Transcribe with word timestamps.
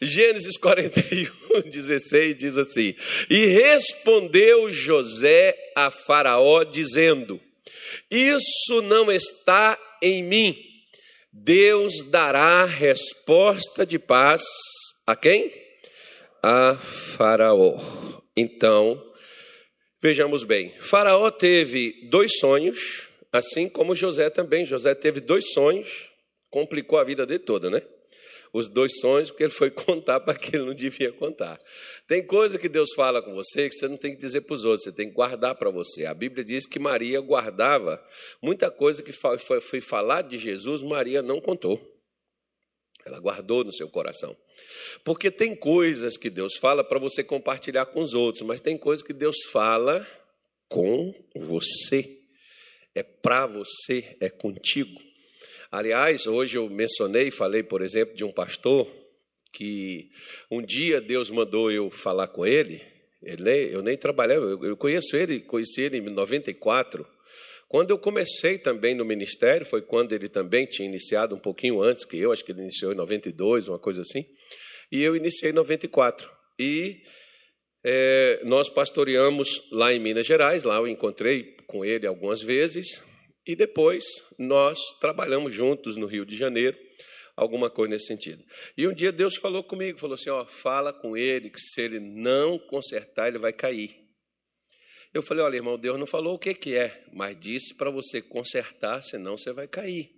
Gênesis 0.00 0.58
41, 0.58 1.62
16 1.70 2.36
diz 2.36 2.56
assim: 2.58 2.94
E 3.30 3.46
respondeu 3.46 4.70
José 4.70 5.56
a 5.74 5.90
Faraó, 5.90 6.64
dizendo: 6.64 7.40
Isso 8.10 8.82
não 8.82 9.10
está 9.10 9.78
em 10.02 10.22
mim. 10.22 10.62
Deus 11.32 12.02
dará 12.10 12.64
resposta 12.64 13.86
de 13.86 13.98
paz 13.98 14.42
a 15.06 15.16
quem? 15.16 15.52
A 16.42 16.76
Faraó. 16.76 17.78
Então, 18.36 19.02
vejamos 20.02 20.44
bem: 20.44 20.74
Faraó 20.78 21.30
teve 21.30 22.08
dois 22.10 22.38
sonhos, 22.38 23.08
assim 23.32 23.66
como 23.66 23.94
José 23.94 24.28
também. 24.28 24.66
José 24.66 24.94
teve 24.94 25.20
dois 25.20 25.52
sonhos, 25.52 26.10
complicou 26.50 26.98
a 26.98 27.04
vida 27.04 27.24
dele 27.24 27.38
toda, 27.38 27.70
né? 27.70 27.82
Os 28.52 28.68
dois 28.68 29.00
sonhos, 29.00 29.30
porque 29.30 29.44
ele 29.44 29.52
foi 29.52 29.70
contar 29.72 30.20
para 30.20 30.34
quem 30.34 30.54
ele 30.54 30.66
não 30.66 30.74
devia 30.74 31.12
contar. 31.12 31.60
Tem 32.06 32.24
coisa 32.24 32.58
que 32.58 32.68
Deus 32.68 32.92
fala 32.94 33.22
com 33.22 33.34
você 33.34 33.68
que 33.68 33.76
você 33.76 33.88
não 33.88 33.96
tem 33.96 34.14
que 34.14 34.20
dizer 34.20 34.42
para 34.42 34.54
os 34.54 34.64
outros, 34.64 34.84
você 34.84 34.92
tem 34.92 35.08
que 35.08 35.14
guardar 35.14 35.54
para 35.54 35.70
você. 35.70 36.06
A 36.06 36.14
Bíblia 36.14 36.44
diz 36.44 36.66
que 36.66 36.78
Maria 36.78 37.20
guardava 37.20 38.02
muita 38.42 38.70
coisa 38.70 39.02
que 39.02 39.12
foi, 39.12 39.60
foi 39.60 39.80
falar 39.80 40.22
de 40.22 40.38
Jesus, 40.38 40.82
Maria 40.82 41.22
não 41.22 41.40
contou. 41.40 41.80
Ela 43.04 43.20
guardou 43.20 43.62
no 43.62 43.72
seu 43.72 43.88
coração. 43.88 44.36
Porque 45.04 45.30
tem 45.30 45.54
coisas 45.54 46.16
que 46.16 46.28
Deus 46.28 46.56
fala 46.56 46.82
para 46.82 46.98
você 46.98 47.22
compartilhar 47.22 47.86
com 47.86 48.00
os 48.00 48.14
outros, 48.14 48.44
mas 48.44 48.60
tem 48.60 48.76
coisas 48.76 49.06
que 49.06 49.12
Deus 49.12 49.36
fala 49.52 50.06
com 50.68 51.14
você. 51.34 52.04
É 52.94 53.02
para 53.02 53.46
você, 53.46 54.16
é 54.20 54.28
contigo. 54.28 55.05
Aliás, 55.70 56.26
hoje 56.26 56.56
eu 56.56 56.68
mencionei, 56.68 57.30
falei, 57.30 57.62
por 57.62 57.82
exemplo, 57.82 58.14
de 58.14 58.24
um 58.24 58.32
pastor 58.32 58.90
que 59.52 60.10
um 60.50 60.62
dia 60.62 61.00
Deus 61.00 61.30
mandou 61.30 61.72
eu 61.72 61.90
falar 61.90 62.28
com 62.28 62.46
ele. 62.46 62.82
ele 63.22 63.74
eu 63.74 63.82
nem 63.82 63.96
trabalhava, 63.96 64.44
eu 64.44 64.76
conheço 64.76 65.16
ele, 65.16 65.40
conheci 65.40 65.80
ele 65.80 65.98
em 65.98 66.02
94. 66.02 67.06
Quando 67.68 67.90
eu 67.90 67.98
comecei 67.98 68.58
também 68.58 68.94
no 68.94 69.04
ministério, 69.04 69.66
foi 69.66 69.82
quando 69.82 70.12
ele 70.12 70.28
também 70.28 70.66
tinha 70.66 70.86
iniciado 70.86 71.34
um 71.34 71.38
pouquinho 71.38 71.82
antes 71.82 72.04
que 72.04 72.16
eu, 72.16 72.30
acho 72.30 72.44
que 72.44 72.52
ele 72.52 72.60
iniciou 72.60 72.92
em 72.92 72.96
92, 72.96 73.68
uma 73.68 73.78
coisa 73.78 74.02
assim. 74.02 74.24
E 74.92 75.02
eu 75.02 75.16
iniciei 75.16 75.50
em 75.50 75.54
94. 75.54 76.30
E 76.58 77.02
é, 77.82 78.40
nós 78.44 78.68
pastoreamos 78.68 79.68
lá 79.72 79.92
em 79.92 79.98
Minas 79.98 80.26
Gerais, 80.26 80.64
lá 80.64 80.76
eu 80.76 80.86
encontrei 80.86 81.56
com 81.66 81.84
ele 81.84 82.06
algumas 82.06 82.40
vezes. 82.40 83.02
E 83.46 83.54
depois 83.54 84.04
nós 84.38 84.78
trabalhamos 85.00 85.54
juntos 85.54 85.96
no 85.96 86.06
Rio 86.06 86.26
de 86.26 86.36
Janeiro, 86.36 86.76
alguma 87.36 87.70
coisa 87.70 87.94
nesse 87.94 88.06
sentido. 88.06 88.44
E 88.76 88.88
um 88.88 88.92
dia 88.92 89.12
Deus 89.12 89.36
falou 89.36 89.62
comigo, 89.62 89.98
falou 89.98 90.14
assim: 90.14 90.30
ó, 90.30 90.44
fala 90.44 90.92
com 90.92 91.16
ele 91.16 91.50
que 91.50 91.60
se 91.60 91.80
ele 91.80 92.00
não 92.00 92.58
consertar, 92.58 93.28
ele 93.28 93.38
vai 93.38 93.52
cair. 93.52 94.04
Eu 95.14 95.22
falei: 95.22 95.44
olha, 95.44 95.56
irmão, 95.56 95.78
Deus 95.78 95.98
não 95.98 96.06
falou 96.06 96.34
o 96.34 96.38
que, 96.38 96.54
que 96.54 96.74
é, 96.74 97.04
mas 97.12 97.38
disse 97.38 97.74
para 97.74 97.90
você 97.90 98.20
consertar, 98.20 99.00
senão 99.02 99.36
você 99.36 99.52
vai 99.52 99.68
cair. 99.68 100.10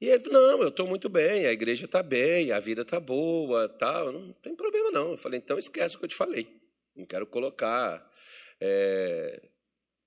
E 0.00 0.08
ele 0.08 0.28
não, 0.28 0.62
eu 0.62 0.68
estou 0.68 0.86
muito 0.86 1.08
bem, 1.08 1.46
a 1.46 1.52
igreja 1.52 1.84
está 1.84 2.02
bem, 2.02 2.52
a 2.52 2.58
vida 2.58 2.82
está 2.82 2.98
boa, 2.98 3.68
tal, 3.68 4.12
não 4.12 4.32
tem 4.34 4.56
problema 4.56 4.90
não. 4.90 5.12
Eu 5.12 5.18
falei: 5.18 5.40
então 5.40 5.58
esquece 5.58 5.96
o 5.96 5.98
que 5.98 6.06
eu 6.06 6.08
te 6.08 6.16
falei. 6.16 6.48
Não 6.96 7.04
quero 7.04 7.26
colocar 7.26 8.08
é, 8.60 9.42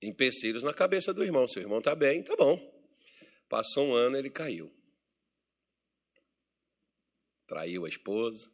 empecilhos 0.00 0.62
na 0.62 0.72
cabeça 0.72 1.12
do 1.12 1.24
irmão. 1.24 1.46
Se 1.46 1.58
o 1.58 1.62
irmão 1.62 1.78
está 1.78 1.94
bem, 1.94 2.22
tá 2.22 2.36
bom. 2.36 2.58
Passou 3.48 3.86
um 3.86 3.94
ano, 3.94 4.16
ele 4.16 4.30
caiu. 4.30 4.72
Traiu 7.46 7.86
a 7.86 7.88
esposa, 7.88 8.50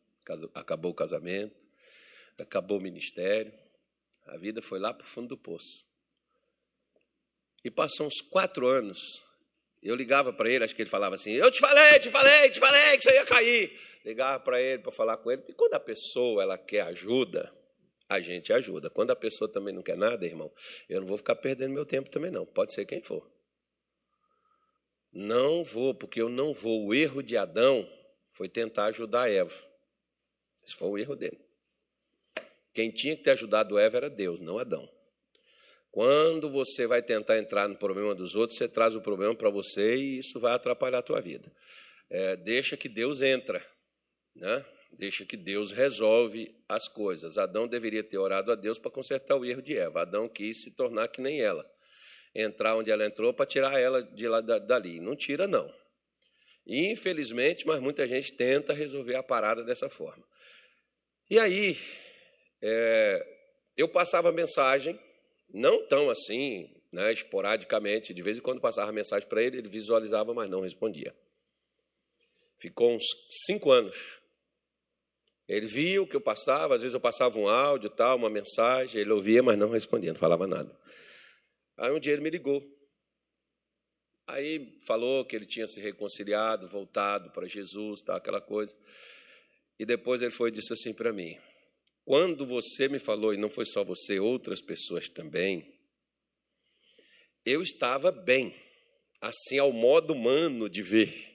acabou 0.55 0.93
o 0.93 0.95
casamento, 0.95 1.67
acabou 2.39 2.79
o 2.79 2.81
ministério. 2.81 3.53
A 4.27 4.39
vida 4.39 4.63
foi 4.63 4.79
lá 4.79 4.95
para 4.95 5.05
o 5.05 5.09
fundo 5.09 5.29
do 5.29 5.37
poço. 5.37 5.85
E 7.65 7.71
passou 7.71 8.07
uns 8.07 8.21
quatro 8.21 8.67
anos. 8.67 9.23
Eu 9.83 9.95
ligava 9.95 10.33
para 10.33 10.49
ele, 10.49 10.65
acho 10.65 10.75
que 10.75 10.83
ele 10.83 10.89
falava 10.89 11.15
assim: 11.15 11.33
Eu 11.33 11.51
te 11.51 11.61
falei, 11.61 11.99
te 11.99 12.09
falei, 12.09 12.51
te 12.51 12.61
falei 12.61 12.97
que 12.97 13.03
você 13.03 13.13
ia 13.13 13.27
cair. 13.27 13.81
Ligava 14.05 14.43
para 14.43 14.61
ele 14.61 14.83
para 14.83 14.93
falar 14.93 15.17
com 15.17 15.31
ele. 15.31 15.43
E 15.49 15.53
quando 15.53 15.75
a 15.75 15.81
pessoa 15.81 16.43
ela 16.43 16.57
quer 16.57 16.83
ajuda, 16.83 17.53
a 18.15 18.21
gente 18.21 18.53
ajuda. 18.53 18.91
Quando 18.91 19.11
a 19.11 19.17
pessoa 19.17 19.51
também 19.51 19.75
não 19.75 19.83
quer 19.83 19.97
nada, 19.97 20.25
irmão, 20.25 20.53
eu 20.89 21.01
não 21.01 21.07
vou 21.07 21.17
ficar 21.17 21.37
perdendo 21.37 21.73
meu 21.73 21.85
tempo 21.85 22.11
também, 22.11 22.31
não. 22.31 22.47
Pode 22.47 22.73
ser 22.73 22.85
quem 22.85 23.03
for. 23.03 23.29
Não 25.13 25.63
vou, 25.63 25.95
porque 25.95 26.21
eu 26.21 26.29
não 26.29 26.53
vou. 26.53 26.87
O 26.87 26.95
erro 26.95 27.23
de 27.23 27.37
Adão 27.37 27.89
foi 28.33 28.49
tentar 28.49 28.87
ajudar 28.87 29.31
Eva. 29.31 29.55
Esse 30.67 30.75
foi 30.77 30.89
o 30.89 30.99
erro 30.99 31.15
dele. 31.15 31.39
Quem 32.73 32.91
tinha 32.91 33.17
que 33.17 33.23
ter 33.23 33.31
ajudado 33.31 33.79
Eva 33.79 33.97
era 33.97 34.11
Deus, 34.11 34.41
não 34.41 34.59
Adão. 34.59 34.91
Quando 35.93 36.51
você 36.51 36.89
vai 36.89 37.01
tentar 37.01 37.39
entrar 37.39 37.69
no 37.69 37.77
problema 37.77 38.17
dos 38.17 38.35
outros, 38.35 38.59
você 38.59 38.69
traz 38.69 38.97
o 38.97 39.01
problema 39.01 39.33
para 39.33 39.49
você 39.49 39.97
e 39.97 40.19
isso 40.19 40.41
vai 40.41 40.53
atrapalhar 40.53 40.99
a 40.99 41.03
tua 41.03 41.21
vida. 41.21 41.53
É, 42.11 42.35
deixa 42.35 42.77
que 42.77 42.89
Deus 42.89 43.23
entra, 43.23 43.65
né? 44.35 44.65
Deixa 44.97 45.25
que 45.25 45.37
Deus 45.37 45.73
resolve 45.73 46.55
as 46.69 46.87
coisas. 46.87 47.37
Adão 47.37 47.67
deveria 47.67 48.03
ter 48.03 48.19
orado 48.19 48.53
a 48.53 48.55
Deus 48.55 48.79
para 48.79 48.91
consertar 48.91 49.37
o 49.37 49.45
erro 49.45 49.61
de 49.61 49.77
Eva. 49.77 50.03
Adão 50.03 50.29
quis 50.29 50.63
se 50.63 50.71
tornar 50.71 51.09
que 51.09 51.21
nem 51.21 51.41
ela. 51.41 51.69
Entrar 52.35 52.77
onde 52.77 52.91
ela 52.91 53.05
entrou 53.05 53.33
para 53.35 53.47
tirar 53.47 53.79
ela 53.79 54.03
de 54.03 54.29
lá 54.29 54.41
dali. 54.41 55.01
Não 55.01 55.17
tira, 55.17 55.47
não. 55.47 55.73
Infelizmente, 56.67 57.67
mas 57.67 57.81
muita 57.81 58.07
gente 58.07 58.33
tenta 58.33 58.73
resolver 58.73 59.17
a 59.17 59.23
parada 59.23 59.65
dessa 59.65 59.89
forma. 59.89 60.25
E 61.29 61.39
aí, 61.39 61.77
é, 62.63 63.27
eu 63.77 63.89
passava 63.89 64.31
mensagem, 64.31 64.99
não 65.53 65.87
tão 65.87 66.09
assim, 66.09 66.71
né, 66.93 67.13
esporadicamente, 67.13 68.15
de 68.15 68.23
vez 68.23 68.39
em 68.39 68.41
quando 68.41 68.61
passava 68.61 68.93
mensagem 68.93 69.29
para 69.29 69.43
ele, 69.43 69.59
ele 69.59 69.69
visualizava, 69.69 70.33
mas 70.33 70.49
não 70.49 70.61
respondia. 70.61 71.15
Ficou 72.57 72.95
uns 72.95 73.05
cinco 73.47 73.71
anos 73.71 74.24
ele 75.47 75.67
via 75.67 76.03
o 76.03 76.07
que 76.07 76.17
eu 76.17 76.21
passava, 76.21 76.75
às 76.75 76.81
vezes 76.81 76.95
eu 76.95 77.01
passava 77.01 77.39
um 77.39 77.49
áudio, 77.49 77.91
tal, 77.91 78.17
uma 78.17 78.31
mensagem, 78.31 79.01
ele 79.01 79.13
ouvia, 79.13 79.43
mas 79.43 79.59
não 79.59 79.69
respondia, 79.69 80.13
não 80.13 80.19
falava 80.19 80.47
nada. 80.47 80.75
Aí 81.77 81.93
um 81.93 82.01
dia 82.01 82.13
ele 82.13 82.23
me 82.23 82.31
ligou. 82.31 82.63
Aí 84.27 84.79
falou 84.87 85.25
que 85.25 85.37
ele 85.37 85.45
tinha 85.45 85.67
se 85.67 85.81
reconciliado, 85.81 86.67
voltado 86.67 87.31
para 87.31 87.47
Jesus, 87.47 88.01
tal, 88.01 88.17
aquela 88.17 88.41
coisa. 88.41 88.75
E 89.79 89.85
depois 89.85 90.23
ele 90.23 90.31
foi 90.31 90.49
e 90.49 90.53
disse 90.53 90.73
assim 90.73 90.95
para 90.95 91.13
mim: 91.13 91.39
Quando 92.07 92.47
você 92.47 92.89
me 92.89 92.99
falou, 92.99 93.35
e 93.35 93.37
não 93.37 93.51
foi 93.51 93.67
só 93.67 93.85
você, 93.85 94.19
outras 94.19 94.63
pessoas 94.63 95.11
também, 95.11 95.79
eu 97.45 97.61
estava 97.61 98.11
bem, 98.11 98.57
assim 99.21 99.59
ao 99.59 99.73
modo 99.73 100.15
humano 100.15 100.71
de 100.71 100.81
ver 100.81 101.34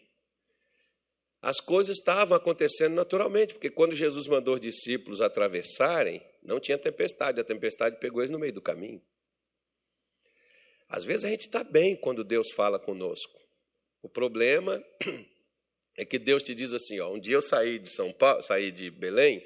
as 1.42 1.62
coisas 1.62 1.98
estavam 1.98 2.36
acontecendo 2.36 2.94
naturalmente, 2.96 3.54
porque 3.54 3.70
quando 3.70 3.96
Jesus 3.96 4.28
mandou 4.28 4.56
os 4.56 4.62
discípulos 4.62 5.22
atravessarem, 5.22 6.22
não 6.44 6.60
tinha 6.60 6.78
tempestade, 6.78 7.40
a 7.40 7.44
tempestade 7.44 7.98
pegou 7.98 8.22
eles 8.22 8.32
no 8.32 8.40
meio 8.40 8.52
do 8.52 8.62
caminho. 8.62 9.02
Às 10.90 11.06
vezes 11.06 11.24
a 11.24 11.30
gente 11.30 11.42
está 11.42 11.64
bem 11.64 11.96
quando 11.96 12.24
Deus 12.24 12.52
fala 12.52 12.78
conosco. 12.78 13.40
O 14.02 14.10
problema 14.10 14.84
é 15.96 16.04
que 16.04 16.20
Deus 16.20 16.44
te 16.44 16.54
diz 16.54 16.74
assim: 16.74 17.00
ó, 17.00 17.14
um 17.14 17.20
dia 17.20 17.36
eu 17.36 17.42
saí 17.42 17.80
de 17.80 17.90
São 17.90 18.12
Paulo, 18.12 18.42
saí 18.42 18.72
de 18.72 18.90
Belém, 18.90 19.42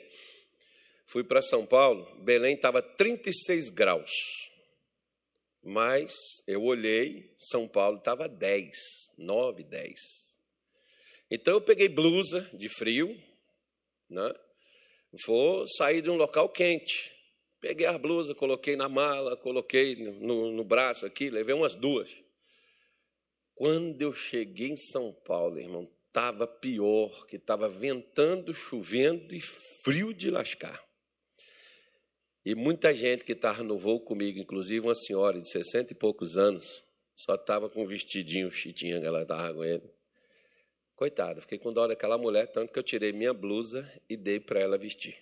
fui 1.06 1.24
para 1.24 1.42
São 1.42 1.66
Paulo, 1.66 2.06
Belém 2.24 2.56
estava 2.56 2.82
36 2.82 3.70
graus. 3.70 4.12
Mas 5.62 6.14
eu 6.48 6.64
olhei, 6.64 7.36
São 7.40 7.68
Paulo 7.68 7.98
estava 7.98 8.28
10, 8.28 8.76
9, 9.18 9.64
10. 9.64 10.23
Então 11.36 11.56
eu 11.56 11.62
peguei 11.62 11.90
blusa 11.90 12.48
de 12.54 12.70
frio, 12.70 13.20
né? 14.08 14.36
Vou 15.26 15.68
sair 15.68 16.00
de 16.00 16.08
um 16.08 16.16
local 16.16 16.48
quente. 16.48 17.12
Peguei 17.60 17.88
a 17.88 17.98
blusa, 17.98 18.36
coloquei 18.36 18.76
na 18.76 18.88
mala, 18.88 19.36
coloquei 19.36 19.96
no, 19.96 20.52
no 20.52 20.64
braço 20.64 21.08
aqui, 21.08 21.32
levei 21.32 21.56
umas 21.56 21.74
duas. 21.74 22.16
Quando 23.56 24.00
eu 24.00 24.14
cheguei 24.14 24.70
em 24.70 24.78
São 24.78 25.12
Paulo, 25.26 25.58
irmão, 25.58 25.90
estava 26.06 26.46
pior, 26.46 27.26
que 27.26 27.38
estava 27.38 27.68
ventando, 27.68 28.54
chovendo 28.54 29.34
e 29.34 29.42
frio 29.84 30.14
de 30.14 30.30
lascar. 30.30 30.88
E 32.46 32.54
muita 32.54 32.94
gente 32.94 33.24
que 33.24 33.32
estava 33.32 33.64
no 33.64 33.76
voo 33.76 34.00
comigo, 34.00 34.38
inclusive 34.38 34.86
uma 34.86 34.94
senhora 34.94 35.42
de 35.42 35.50
60 35.50 35.94
e 35.94 35.96
poucos 35.96 36.38
anos, 36.38 36.84
só 37.16 37.34
estava 37.34 37.72
com 37.72 37.82
um 37.82 37.88
vestidinho 37.88 38.52
chitinha 38.52 39.00
que 39.00 39.08
ela 39.08 39.24
estava 39.24 39.52
com 39.52 39.64
ele. 39.64 40.03
Coitada, 40.96 41.42
fiquei 41.42 41.58
com 41.58 41.74
dó 41.74 41.88
daquela 41.88 42.18
mulher, 42.18 42.48
tanto 42.48 42.72
que 42.72 42.80
eu 42.80 42.84
tirei 42.84 43.12
minha 43.12 43.34
blusa 43.34 43.92
e 44.10 44.16
dei 44.16 44.40
para 44.40 44.60
ela 44.60 44.78
vestir. 44.78 45.18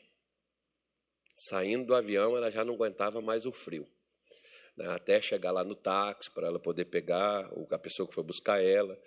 Saindo 1.34 1.86
do 1.88 1.96
avião, 1.96 2.36
ela 2.36 2.52
já 2.52 2.64
não 2.66 2.74
aguentava 2.74 3.22
mais 3.22 3.46
o 3.46 3.52
frio. 3.52 3.88
Né? 4.76 4.88
Até 4.90 5.22
chegar 5.22 5.52
lá 5.52 5.64
no 5.64 5.76
táxi, 5.76 6.30
para 6.30 6.48
ela 6.48 6.60
poder 6.60 6.86
pegar 6.86 7.50
a 7.72 7.80
pessoa 7.80 8.08
que 8.08 8.14
foi 8.14 8.24
buscar 8.24 8.62
ela. 8.62 9.00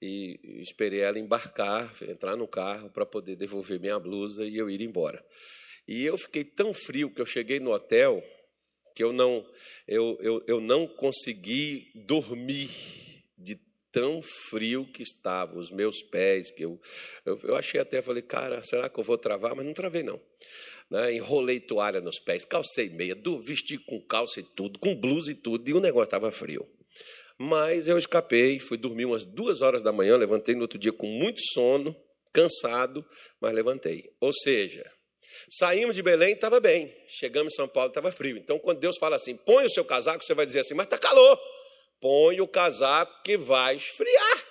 e 0.00 0.60
esperei 0.60 1.00
ela 1.00 1.18
embarcar, 1.18 1.92
entrar 2.08 2.36
no 2.36 2.48
carro 2.48 2.90
para 2.90 3.06
poder 3.06 3.36
devolver 3.36 3.78
minha 3.78 3.98
blusa 3.98 4.44
e 4.44 4.56
eu 4.56 4.68
ir 4.68 4.80
embora. 4.80 5.24
E 5.86 6.04
eu 6.04 6.16
fiquei 6.16 6.44
tão 6.44 6.72
frio 6.72 7.12
que 7.12 7.20
eu 7.20 7.26
cheguei 7.26 7.60
no 7.60 7.72
hotel 7.72 8.22
que 8.94 9.02
eu 9.02 9.12
não, 9.12 9.46
eu, 9.86 10.18
eu, 10.20 10.44
eu 10.46 10.60
não 10.60 10.86
consegui 10.86 11.90
dormir 12.06 12.70
de 13.36 13.58
tão 13.92 14.22
frio 14.22 14.84
que 14.90 15.02
estava, 15.02 15.58
os 15.58 15.70
meus 15.70 16.02
pés, 16.02 16.50
que 16.50 16.64
eu, 16.64 16.80
eu, 17.24 17.38
eu 17.44 17.56
achei 17.56 17.78
até, 17.78 18.00
falei, 18.00 18.22
cara, 18.22 18.62
será 18.62 18.88
que 18.88 18.98
eu 18.98 19.04
vou 19.04 19.18
travar? 19.18 19.54
Mas 19.54 19.66
não 19.66 19.74
travei, 19.74 20.02
não. 20.02 20.20
Né? 20.90 21.14
Enrolei 21.14 21.60
toalha 21.60 22.00
nos 22.00 22.18
pés, 22.18 22.44
calcei 22.44 22.88
meia, 22.88 23.16
vesti 23.40 23.78
com 23.78 24.00
calça 24.00 24.40
e 24.40 24.42
tudo, 24.42 24.78
com 24.78 24.94
blusa 24.94 25.30
e 25.30 25.34
tudo, 25.34 25.68
e 25.68 25.74
o 25.74 25.80
negócio 25.80 26.06
estava 26.06 26.32
frio. 26.32 26.66
Mas 27.38 27.88
eu 27.88 27.98
escapei, 27.98 28.58
fui 28.58 28.76
dormir 28.76 29.04
umas 29.04 29.24
duas 29.24 29.62
horas 29.62 29.82
da 29.82 29.92
manhã, 29.92 30.16
levantei 30.16 30.54
no 30.54 30.62
outro 30.62 30.78
dia 30.78 30.92
com 30.92 31.06
muito 31.06 31.40
sono, 31.52 31.94
cansado, 32.32 33.04
mas 33.40 33.52
levantei. 33.52 34.10
Ou 34.20 34.32
seja, 34.32 34.90
saímos 35.48 35.94
de 35.94 36.02
Belém, 36.02 36.34
estava 36.34 36.60
bem. 36.60 36.94
Chegamos 37.06 37.52
em 37.52 37.56
São 37.56 37.68
Paulo, 37.68 37.88
estava 37.88 38.10
frio. 38.10 38.36
Então, 38.36 38.58
quando 38.58 38.78
Deus 38.78 38.96
fala 38.98 39.16
assim, 39.16 39.36
põe 39.36 39.64
o 39.64 39.70
seu 39.70 39.84
casaco, 39.84 40.24
você 40.24 40.34
vai 40.34 40.46
dizer 40.46 40.60
assim, 40.60 40.74
mas 40.74 40.86
está 40.86 40.98
calor. 40.98 41.38
Põe 42.02 42.40
o 42.40 42.48
casaco 42.48 43.22
que 43.22 43.36
vai 43.36 43.76
esfriar. 43.76 44.44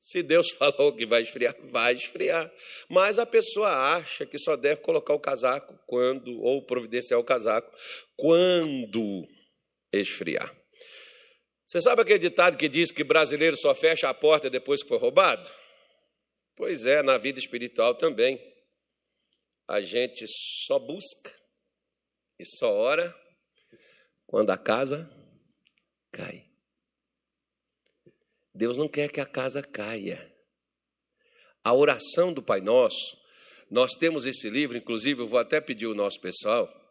Se 0.00 0.24
Deus 0.24 0.50
falou 0.58 0.92
que 0.92 1.06
vai 1.06 1.22
esfriar, 1.22 1.54
vai 1.62 1.94
esfriar. 1.94 2.52
Mas 2.88 3.20
a 3.20 3.24
pessoa 3.24 3.70
acha 3.94 4.26
que 4.26 4.36
só 4.36 4.56
deve 4.56 4.80
colocar 4.80 5.14
o 5.14 5.20
casaco 5.20 5.78
quando, 5.86 6.42
ou 6.42 6.66
providenciar 6.66 7.20
o 7.20 7.24
casaco, 7.24 7.72
quando 8.16 9.24
esfriar. 9.92 10.52
Você 11.64 11.80
sabe 11.80 12.02
aquele 12.02 12.18
ditado 12.18 12.56
que 12.56 12.68
diz 12.68 12.90
que 12.90 13.04
brasileiro 13.04 13.56
só 13.56 13.72
fecha 13.72 14.08
a 14.08 14.12
porta 14.12 14.50
depois 14.50 14.82
que 14.82 14.88
foi 14.88 14.98
roubado? 14.98 15.48
Pois 16.56 16.84
é, 16.84 17.02
na 17.02 17.16
vida 17.16 17.38
espiritual 17.38 17.94
também. 17.94 18.38
A 19.68 19.80
gente 19.80 20.26
só 20.66 20.80
busca 20.80 21.32
e 22.36 22.44
só 22.44 22.74
ora 22.74 23.16
quando 24.26 24.50
a 24.50 24.58
casa 24.58 25.08
cai. 26.12 26.44
Deus 28.54 28.76
não 28.76 28.88
quer 28.88 29.10
que 29.10 29.20
a 29.20 29.26
casa 29.26 29.62
caia. 29.62 30.30
A 31.64 31.72
oração 31.72 32.32
do 32.32 32.42
Pai 32.42 32.60
Nosso, 32.60 33.16
nós 33.70 33.94
temos 33.94 34.26
esse 34.26 34.50
livro, 34.50 34.76
inclusive 34.76 35.22
eu 35.22 35.28
vou 35.28 35.38
até 35.38 35.60
pedir 35.60 35.86
o 35.86 35.94
nosso 35.94 36.20
pessoal 36.20 36.82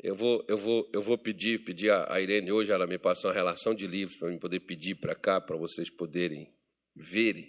eu 0.00 0.14
vou, 0.14 0.44
eu 0.46 0.56
vou, 0.56 0.88
eu 0.92 1.02
vou 1.02 1.18
pedir, 1.18 1.64
pedir 1.64 1.90
a 1.90 2.20
Irene 2.20 2.52
hoje, 2.52 2.70
ela 2.70 2.86
me 2.86 2.98
passou 2.98 3.30
uma 3.30 3.34
relação 3.34 3.74
de 3.74 3.86
livros 3.86 4.16
para 4.16 4.32
eu 4.32 4.38
poder 4.38 4.60
pedir 4.60 4.94
para 4.94 5.14
cá, 5.14 5.40
para 5.40 5.56
vocês 5.56 5.90
poderem 5.90 6.48
verem 6.94 7.48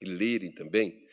e 0.00 0.04
lerem 0.04 0.50
também. 0.50 1.06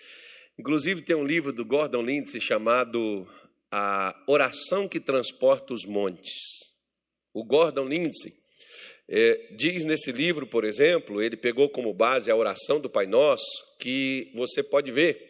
Inclusive 0.57 1.03
tem 1.03 1.15
um 1.15 1.23
livro 1.23 1.53
do 1.53 1.63
Gordon 1.63 2.01
Lindsay 2.01 2.41
chamado 2.41 3.27
A 3.71 4.23
Oração 4.27 4.89
que 4.89 4.99
Transporta 4.99 5.71
os 5.71 5.85
Montes. 5.85 6.33
O 7.31 7.43
Gordon 7.43 7.85
Lindsay 7.85 8.33
é, 9.13 9.49
diz 9.51 9.83
nesse 9.83 10.11
livro, 10.11 10.47
por 10.47 10.63
exemplo, 10.63 11.21
ele 11.21 11.35
pegou 11.35 11.69
como 11.69 11.93
base 11.93 12.31
a 12.31 12.35
oração 12.35 12.79
do 12.79 12.89
Pai 12.89 13.05
Nosso, 13.05 13.45
que 13.79 14.31
você 14.33 14.63
pode 14.63 14.91
ver 14.91 15.29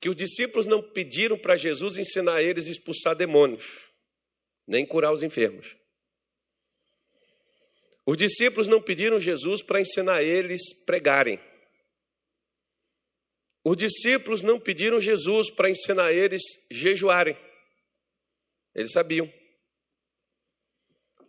que 0.00 0.08
os 0.08 0.14
discípulos 0.14 0.66
não 0.66 0.82
pediram 0.82 1.38
para 1.38 1.56
Jesus 1.56 1.96
ensinar 1.96 2.42
eles 2.42 2.68
a 2.68 2.70
expulsar 2.70 3.16
demônios 3.16 3.84
nem 4.66 4.86
curar 4.86 5.12
os 5.12 5.22
enfermos. 5.22 5.76
Os 8.06 8.16
discípulos 8.16 8.68
não 8.68 8.82
pediram 8.82 9.18
Jesus 9.18 9.62
para 9.62 9.80
ensinar 9.80 10.22
eles 10.22 10.84
pregarem. 10.84 11.40
Os 13.64 13.76
discípulos 13.76 14.42
não 14.42 14.60
pediram 14.60 15.00
Jesus 15.00 15.50
para 15.50 15.70
ensinar 15.70 16.12
eles 16.12 16.42
jejuarem. 16.70 17.36
Eles 18.74 18.92
sabiam. 18.92 19.32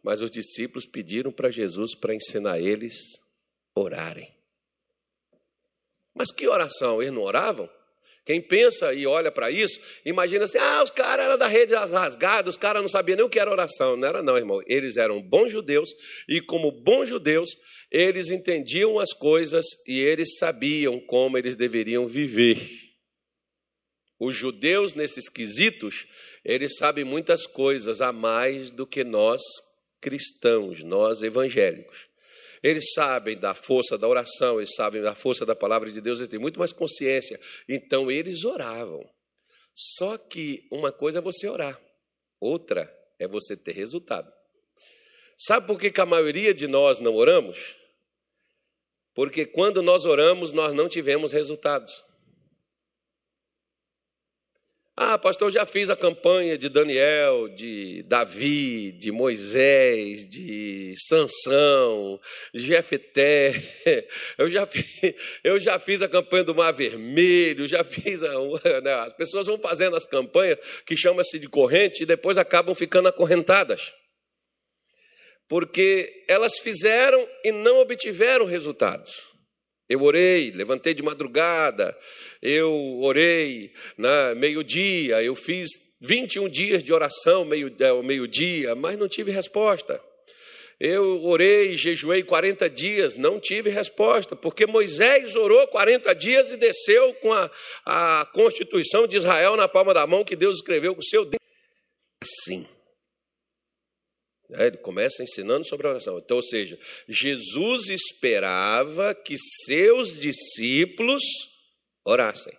Mas 0.06 0.22
os 0.22 0.30
discípulos 0.30 0.86
pediram 0.86 1.32
para 1.32 1.50
Jesus 1.50 1.96
para 1.96 2.14
ensinar 2.14 2.60
eles 2.60 2.94
orarem. 3.74 4.32
Mas 6.14 6.32
que 6.32 6.48
oração? 6.48 7.02
Eles 7.02 7.12
não 7.12 7.24
oravam? 7.24 7.68
Quem 8.24 8.40
pensa 8.40 8.94
e 8.94 9.08
olha 9.08 9.32
para 9.32 9.50
isso, 9.50 9.80
imagina 10.06 10.46
assim: 10.46 10.60
ah, 10.60 10.84
os 10.84 10.92
caras 10.92 11.26
eram 11.26 11.40
da 11.40 11.48
rede 11.48 11.74
rasgada, 11.74 12.48
os 12.48 12.56
caras 12.56 12.84
não 12.84 12.88
sabiam 12.88 13.16
nem 13.16 13.26
o 13.26 13.30
que 13.30 13.40
era 13.40 13.50
oração. 13.50 13.98
Não 13.98 14.08
era, 14.08 14.22
não, 14.22 14.38
irmão. 14.38 14.62
Eles 14.68 14.96
eram 14.96 15.20
bons 15.20 15.52
judeus 15.52 15.90
e, 16.30 16.40
como 16.40 16.72
bons 16.72 17.10
judeus, 17.10 17.50
eles 17.90 18.30
entendiam 18.30 19.00
as 19.00 19.12
coisas 19.12 19.66
e 19.88 20.00
eles 20.00 20.38
sabiam 20.38 21.00
como 21.00 21.36
eles 21.36 21.56
deveriam 21.56 22.08
viver. 22.08 22.60
Os 24.20 24.36
judeus, 24.36 24.94
nesses 24.94 25.28
quesitos, 25.28 26.06
eles 26.44 26.78
sabem 26.78 27.04
muitas 27.04 27.48
coisas 27.48 28.02
a 28.02 28.14
mais 28.14 28.70
do 28.70 28.86
que 28.86 29.04
nós 29.04 29.42
cristãos, 30.02 30.84
nós 30.84 31.22
evangélicos. 31.22 32.08
Eles 32.62 32.94
sabem 32.94 33.38
da 33.38 33.54
força 33.54 33.98
da 33.98 34.08
oração, 34.08 34.58
eles 34.58 34.74
sabem 34.74 35.02
da 35.02 35.16
força 35.16 35.46
da 35.46 35.56
palavra 35.56 35.92
de 35.92 36.02
Deus, 36.02 36.20
eles 36.20 36.30
têm 36.30 36.40
muito 36.40 36.58
mais 36.58 36.74
consciência. 36.74 37.40
Então 37.70 38.10
eles 38.10 38.44
oravam. 38.44 39.08
Só 39.74 40.18
que 40.18 40.68
uma 40.72 40.92
coisa 40.92 41.20
é 41.20 41.22
você 41.22 41.48
orar, 41.48 41.80
outra 42.40 42.92
é 43.20 43.28
você 43.28 43.56
ter 43.56 43.74
resultado. 43.74 44.32
Sabe 45.38 45.68
por 45.68 45.80
que, 45.80 45.92
que 45.92 46.02
a 46.02 46.06
maioria 46.06 46.54
de 46.54 46.66
nós 46.66 47.00
não 47.00 47.14
oramos? 47.14 47.76
Porque 49.14 49.46
quando 49.46 49.82
nós 49.82 50.06
oramos, 50.06 50.52
nós 50.52 50.74
não 50.74 50.88
tivemos 50.90 51.34
resultados. 51.34 52.04
Ah, 54.98 55.18
pastor, 55.18 55.50
eu 55.50 55.52
já 55.52 55.66
fiz 55.66 55.90
a 55.90 55.96
campanha 55.96 56.58
de 56.58 56.70
Daniel, 56.70 57.50
de 57.50 58.02
Davi, 58.04 58.94
de 58.94 59.12
Moisés, 59.12 60.26
de 60.26 60.94
Sansão, 60.96 62.18
de 62.54 62.62
Jefté. 62.62 63.62
Eu 64.38 64.50
já, 64.50 64.66
fiz, 64.66 65.16
eu 65.44 65.60
já 65.60 65.80
fiz 65.80 66.02
a 66.02 66.08
campanha 66.08 66.44
do 66.44 66.56
Mar 66.56 66.72
Vermelho, 66.72 67.68
já 67.68 67.84
fiz 67.84 68.24
a, 68.24 68.34
né, 68.84 68.94
as 68.96 69.14
pessoas 69.14 69.48
vão 69.48 69.58
fazendo 69.58 69.96
as 69.96 70.06
campanhas 70.06 70.60
que 70.86 70.96
chama-se 70.96 71.40
de 71.40 71.48
corrente 71.48 72.04
e 72.04 72.06
depois 72.06 72.38
acabam 72.38 72.74
ficando 72.74 73.08
acorrentadas. 73.08 73.94
Porque 75.48 76.26
elas 76.28 76.60
fizeram 76.60 77.28
e 77.44 77.52
não 77.52 77.80
obtiveram 77.80 78.46
resultados. 78.46 79.35
Eu 79.88 80.02
orei, 80.02 80.52
levantei 80.52 80.94
de 80.94 81.04
madrugada, 81.04 81.96
eu 82.42 83.00
orei 83.02 83.72
na 83.98 84.34
meio-dia, 84.34 85.22
eu 85.22 85.36
fiz 85.36 85.70
21 86.02 86.50
dias 86.50 86.84
de 86.84 86.92
oração 86.92 87.46
meio, 87.46 87.72
ao 87.88 88.02
meio-dia, 88.02 88.74
mas 88.74 88.98
não 88.98 89.08
tive 89.08 89.32
resposta. 89.32 90.02
Eu 90.80 91.24
orei, 91.24 91.76
jejuei 91.76 92.22
40 92.22 92.70
dias, 92.70 93.16
não 93.16 93.40
tive 93.40 93.70
resposta, 93.70 94.36
porque 94.36 94.66
Moisés 94.66 95.36
orou 95.36 95.66
40 95.68 96.14
dias 96.14 96.52
e 96.52 96.58
desceu 96.58 97.14
com 97.16 97.32
a, 97.32 97.50
a 97.86 98.26
Constituição 98.34 99.08
de 99.08 99.16
Israel 99.18 99.56
na 99.56 99.68
palma 99.68 99.94
da 99.94 100.06
mão 100.06 100.26
que 100.26 100.36
Deus 100.36 100.58
escreveu 100.58 100.94
com 100.94 101.00
o 101.00 101.06
seu 101.06 101.24
dedo. 101.24 101.40
Assim. 102.22 102.68
É, 104.52 104.68
ele 104.68 104.78
começa 104.78 105.24
ensinando 105.24 105.66
sobre 105.66 105.88
a 105.88 105.92
oração. 105.92 106.20
Então, 106.20 106.38
ou 106.38 106.44
seja, 106.44 106.78
Jesus 107.08 107.90
esperava 107.90 109.14
que 109.16 109.36
seus 109.66 110.20
discípulos 110.20 111.24
orassem. 112.04 112.54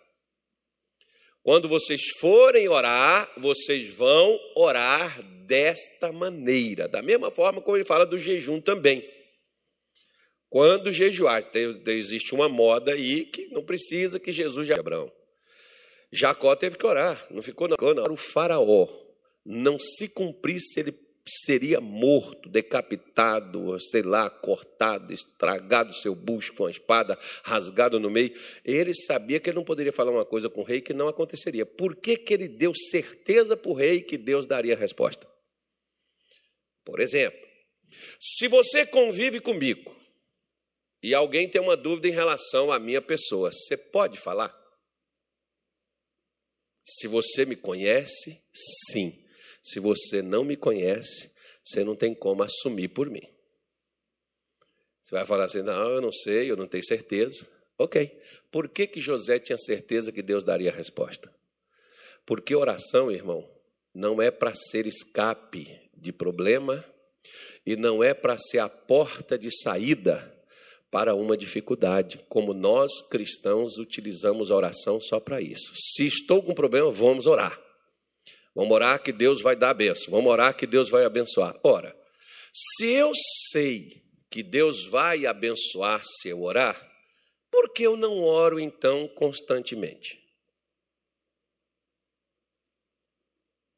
Quando 1.42 1.68
vocês 1.68 2.08
forem 2.18 2.68
orar, 2.68 3.30
vocês 3.36 3.94
vão 3.94 4.36
orar 4.56 5.22
desta 5.46 6.10
maneira, 6.10 6.88
da 6.88 7.00
mesma 7.00 7.30
forma 7.30 7.62
como 7.62 7.76
ele 7.76 7.84
fala 7.84 8.04
do 8.04 8.18
jejum 8.18 8.60
também. 8.60 9.08
Quando 10.48 10.92
jejuar, 10.92 11.48
existe 11.86 12.34
uma 12.34 12.48
moda 12.48 12.92
aí 12.92 13.24
que 13.26 13.46
não 13.48 13.62
precisa 13.64 14.18
que 14.18 14.32
Jesus 14.32 14.66
já 14.66 14.74
Abraão. 14.74 15.12
Jacó 16.10 16.54
teve 16.56 16.76
que 16.76 16.86
orar, 16.86 17.24
não 17.30 17.42
ficou 17.42 17.68
não. 17.68 17.76
O 18.10 18.16
faraó 18.16 18.88
não 19.44 19.78
se 19.78 20.08
cumprisse 20.08 20.80
ele 20.80 20.92
seria 21.28 21.80
morto, 21.80 22.48
decapitado, 22.48 23.78
sei 23.80 24.02
lá, 24.02 24.30
cortado, 24.30 25.12
estragado 25.12 25.92
seu 25.92 26.14
bucho 26.14 26.54
com 26.54 26.66
a 26.66 26.70
espada, 26.70 27.18
rasgado 27.42 27.98
no 27.98 28.08
meio. 28.08 28.32
Ele 28.64 28.94
sabia 28.94 29.40
que 29.40 29.50
ele 29.50 29.56
não 29.56 29.64
poderia 29.64 29.92
falar 29.92 30.12
uma 30.12 30.24
coisa 30.24 30.48
com 30.48 30.60
o 30.60 30.64
rei 30.64 30.80
que 30.80 30.94
não 30.94 31.08
aconteceria. 31.08 31.66
Por 31.66 31.96
que, 31.96 32.16
que 32.16 32.32
ele 32.32 32.46
deu 32.46 32.72
certeza 32.74 33.56
para 33.56 33.70
o 33.70 33.74
rei 33.74 34.02
que 34.02 34.16
Deus 34.16 34.46
daria 34.46 34.74
a 34.74 34.78
resposta? 34.78 35.26
Por 36.84 37.00
exemplo, 37.00 37.46
se 38.20 38.46
você 38.46 38.86
convive 38.86 39.40
comigo 39.40 39.94
e 41.02 41.12
alguém 41.14 41.48
tem 41.48 41.60
uma 41.60 41.76
dúvida 41.76 42.08
em 42.08 42.12
relação 42.12 42.70
à 42.70 42.78
minha 42.78 43.02
pessoa, 43.02 43.50
você 43.50 43.76
pode 43.76 44.18
falar? 44.18 44.54
Se 46.84 47.08
você 47.08 47.44
me 47.44 47.56
conhece, 47.56 48.38
sim. 48.90 49.25
Se 49.66 49.80
você 49.80 50.22
não 50.22 50.44
me 50.44 50.56
conhece, 50.56 51.32
você 51.60 51.82
não 51.82 51.96
tem 51.96 52.14
como 52.14 52.44
assumir 52.44 52.86
por 52.86 53.10
mim. 53.10 53.26
Você 55.02 55.12
vai 55.12 55.24
falar 55.24 55.46
assim: 55.46 55.62
não, 55.62 55.90
eu 55.90 56.00
não 56.00 56.12
sei, 56.12 56.48
eu 56.48 56.56
não 56.56 56.68
tenho 56.68 56.84
certeza. 56.84 57.44
Ok. 57.76 58.16
Por 58.48 58.68
que, 58.68 58.86
que 58.86 59.00
José 59.00 59.40
tinha 59.40 59.58
certeza 59.58 60.12
que 60.12 60.22
Deus 60.22 60.44
daria 60.44 60.70
a 60.70 60.74
resposta? 60.74 61.34
Porque 62.24 62.54
oração, 62.54 63.10
irmão, 63.10 63.48
não 63.92 64.22
é 64.22 64.30
para 64.30 64.54
ser 64.54 64.86
escape 64.86 65.90
de 65.96 66.12
problema 66.12 66.84
e 67.66 67.74
não 67.74 68.04
é 68.04 68.14
para 68.14 68.38
ser 68.38 68.60
a 68.60 68.68
porta 68.68 69.36
de 69.36 69.50
saída 69.50 70.32
para 70.92 71.16
uma 71.16 71.36
dificuldade, 71.36 72.20
como 72.28 72.54
nós 72.54 73.02
cristãos 73.02 73.78
utilizamos 73.78 74.52
a 74.52 74.54
oração 74.54 75.00
só 75.00 75.18
para 75.18 75.40
isso. 75.40 75.72
Se 75.74 76.06
estou 76.06 76.40
com 76.40 76.54
problema, 76.54 76.88
vamos 76.92 77.26
orar. 77.26 77.65
Vamos 78.56 78.74
orar 78.74 79.02
que 79.02 79.12
Deus 79.12 79.42
vai 79.42 79.54
dar 79.54 79.68
a 79.68 79.74
benção. 79.74 80.10
Vamos 80.10 80.30
orar 80.30 80.56
que 80.56 80.66
Deus 80.66 80.88
vai 80.88 81.04
abençoar. 81.04 81.54
Ora, 81.62 81.94
se 82.50 82.86
eu 82.86 83.12
sei 83.52 84.02
que 84.30 84.42
Deus 84.42 84.86
vai 84.86 85.26
abençoar 85.26 86.00
se 86.02 86.30
eu 86.30 86.42
orar, 86.42 86.74
por 87.50 87.70
que 87.74 87.82
eu 87.82 87.98
não 87.98 88.22
oro 88.22 88.58
então 88.58 89.08
constantemente? 89.08 90.18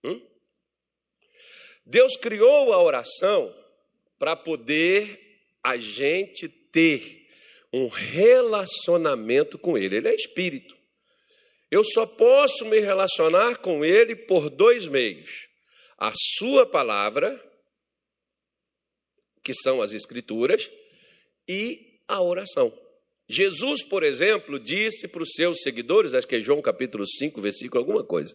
Hum? 0.05 0.25
Deus 1.85 2.17
criou 2.17 2.73
a 2.73 2.81
oração 2.81 3.53
para 4.17 4.37
poder 4.37 5.43
a 5.61 5.77
gente 5.77 6.49
ter 6.49 7.29
um 7.73 7.89
relacionamento 7.89 9.59
com 9.59 9.77
Ele. 9.77 9.97
Ele 9.97 10.09
é 10.09 10.15
espírito. 10.15 10.78
Eu 11.71 11.85
só 11.85 12.07
posso 12.07 12.65
me 12.65 12.81
relacionar 12.81 13.57
com 13.57 13.85
Ele 13.85 14.17
por 14.17 14.49
dois 14.49 14.87
meios: 14.87 15.49
a 15.97 16.13
Sua 16.15 16.65
palavra, 16.65 17.39
que 19.43 19.53
são 19.55 19.83
as 19.83 19.93
Escrituras, 19.93 20.71
e 21.47 22.01
a 22.07 22.23
oração. 22.23 22.73
Jesus, 23.29 23.83
por 23.83 24.03
exemplo, 24.03 24.59
disse 24.59 25.07
para 25.07 25.23
os 25.23 25.33
seus 25.35 25.61
seguidores, 25.61 26.15
acho 26.15 26.27
que 26.27 26.37
é 26.37 26.41
João 26.41 26.63
capítulo 26.63 27.07
5, 27.07 27.41
versículo 27.41 27.81
alguma 27.81 28.03
coisa. 28.03 28.35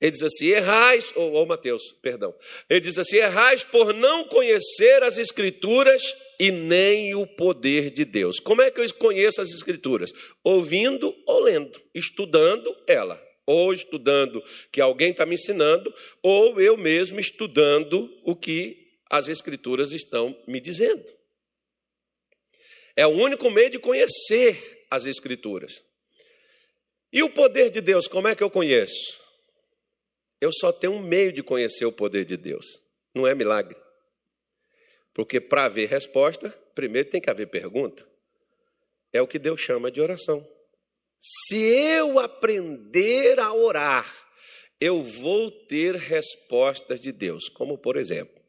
Ele 0.00 0.10
diz 0.10 0.22
assim: 0.22 0.46
errais, 0.46 1.12
ou, 1.16 1.46
Mateus, 1.46 1.82
perdão. 2.02 2.34
Ele 2.68 2.80
diz 2.80 2.98
assim: 2.98 3.16
errais 3.16 3.64
por 3.64 3.94
não 3.94 4.24
conhecer 4.24 5.02
as 5.02 5.16
Escrituras 5.16 6.02
e 6.38 6.50
nem 6.50 7.14
o 7.14 7.26
poder 7.26 7.90
de 7.90 8.04
Deus. 8.04 8.38
Como 8.38 8.60
é 8.60 8.70
que 8.70 8.80
eu 8.80 8.94
conheço 8.94 9.40
as 9.40 9.50
Escrituras? 9.50 10.12
Ouvindo 10.44 11.14
ou 11.26 11.40
lendo, 11.40 11.80
estudando 11.94 12.76
ela. 12.86 13.22
Ou 13.46 13.72
estudando 13.72 14.42
que 14.72 14.80
alguém 14.80 15.12
está 15.12 15.24
me 15.24 15.34
ensinando, 15.34 15.94
ou 16.20 16.60
eu 16.60 16.76
mesmo 16.76 17.20
estudando 17.20 18.12
o 18.24 18.34
que 18.34 18.76
as 19.08 19.28
Escrituras 19.28 19.92
estão 19.92 20.36
me 20.48 20.60
dizendo. 20.60 21.04
É 22.96 23.06
o 23.06 23.10
único 23.10 23.48
meio 23.50 23.70
de 23.70 23.78
conhecer 23.78 24.84
as 24.90 25.06
Escrituras. 25.06 25.80
E 27.12 27.22
o 27.22 27.30
poder 27.30 27.70
de 27.70 27.80
Deus, 27.80 28.08
como 28.08 28.26
é 28.26 28.34
que 28.34 28.42
eu 28.42 28.50
conheço? 28.50 29.25
Eu 30.46 30.52
só 30.52 30.70
tenho 30.70 30.92
um 30.92 31.02
meio 31.02 31.32
de 31.32 31.42
conhecer 31.42 31.84
o 31.86 31.92
poder 31.92 32.24
de 32.24 32.36
Deus. 32.36 32.64
Não 33.12 33.26
é 33.26 33.34
milagre. 33.34 33.76
Porque 35.12 35.40
para 35.40 35.64
haver 35.64 35.88
resposta, 35.88 36.50
primeiro 36.72 37.10
tem 37.10 37.20
que 37.20 37.28
haver 37.28 37.48
pergunta. 37.48 38.06
É 39.12 39.20
o 39.20 39.26
que 39.26 39.40
Deus 39.40 39.60
chama 39.60 39.90
de 39.90 40.00
oração. 40.00 40.46
Se 41.18 41.56
eu 41.56 42.20
aprender 42.20 43.40
a 43.40 43.52
orar, 43.52 44.06
eu 44.80 45.02
vou 45.02 45.50
ter 45.50 45.96
respostas 45.96 47.00
de 47.00 47.10
Deus. 47.10 47.48
Como, 47.48 47.76
por 47.76 47.96
exemplo, 47.96 48.40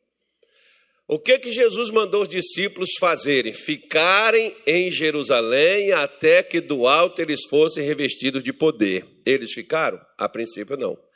o 1.07 1.17
que 1.17 1.39
que 1.39 1.51
Jesus 1.51 1.89
mandou 1.89 2.21
os 2.21 2.29
discípulos 2.29 2.91
fazerem? 2.99 3.53
Ficarem 3.53 4.55
em 4.67 4.91
Jerusalém 4.91 5.93
até 5.93 6.43
que 6.43 6.61
do 6.61 6.85
alto 6.85 7.23
eles 7.23 7.47
fossem 7.49 7.83
revestidos 7.83 8.43
de 8.43 8.53
poder. 8.53 9.03
Eles 9.25 9.51
ficaram? 9.51 9.99
A 10.15 10.29
princípio, 10.29 10.77
não. 10.77 11.06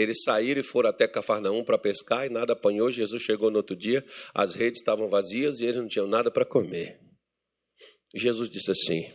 Eles 0.00 0.22
saíram 0.22 0.60
e 0.60 0.64
foram 0.64 0.90
até 0.90 1.06
Cafarnaum 1.06 1.64
para 1.64 1.78
pescar 1.78 2.26
e 2.26 2.30
nada 2.30 2.52
apanhou. 2.52 2.90
Jesus 2.90 3.22
chegou 3.22 3.50
no 3.50 3.58
outro 3.58 3.76
dia, 3.76 4.04
as 4.34 4.54
redes 4.54 4.80
estavam 4.80 5.08
vazias 5.08 5.60
e 5.60 5.64
eles 5.64 5.76
não 5.76 5.88
tinham 5.88 6.06
nada 6.06 6.30
para 6.30 6.44
comer. 6.44 7.00
Jesus 8.14 8.48
disse 8.48 8.70
assim: 8.70 9.12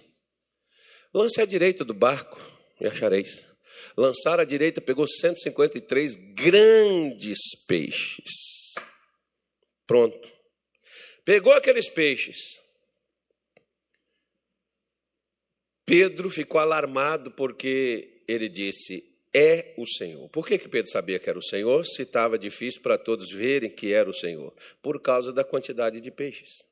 Lance 1.13 1.39
à 1.41 1.45
direita 1.45 1.83
do 1.83 1.93
barco 1.93 2.39
e 2.79 2.87
achareis. 2.87 3.53
Lançaram 3.97 4.41
à 4.41 4.45
direita, 4.45 4.81
pegou 4.81 5.07
153 5.07 6.15
grandes 6.33 7.39
peixes. 7.67 8.73
Pronto. 9.87 10.31
Pegou 11.23 11.53
aqueles 11.53 11.89
peixes. 11.89 12.37
Pedro 15.85 16.29
ficou 16.29 16.59
alarmado 16.59 17.31
porque 17.31 18.23
ele 18.27 18.49
disse: 18.49 19.14
é 19.37 19.73
o 19.77 19.85
Senhor. 19.85 20.29
Por 20.29 20.47
que, 20.47 20.57
que 20.57 20.69
Pedro 20.69 20.89
sabia 20.89 21.19
que 21.19 21.29
era 21.29 21.37
o 21.37 21.43
Senhor 21.43 21.85
se 21.85 22.03
estava 22.03 22.39
difícil 22.39 22.81
para 22.81 22.97
todos 22.97 23.29
verem 23.29 23.69
que 23.69 23.91
era 23.91 24.09
o 24.09 24.13
Senhor? 24.13 24.55
Por 24.81 25.01
causa 25.01 25.33
da 25.33 25.43
quantidade 25.43 25.99
de 25.99 26.09
peixes. 26.09 26.65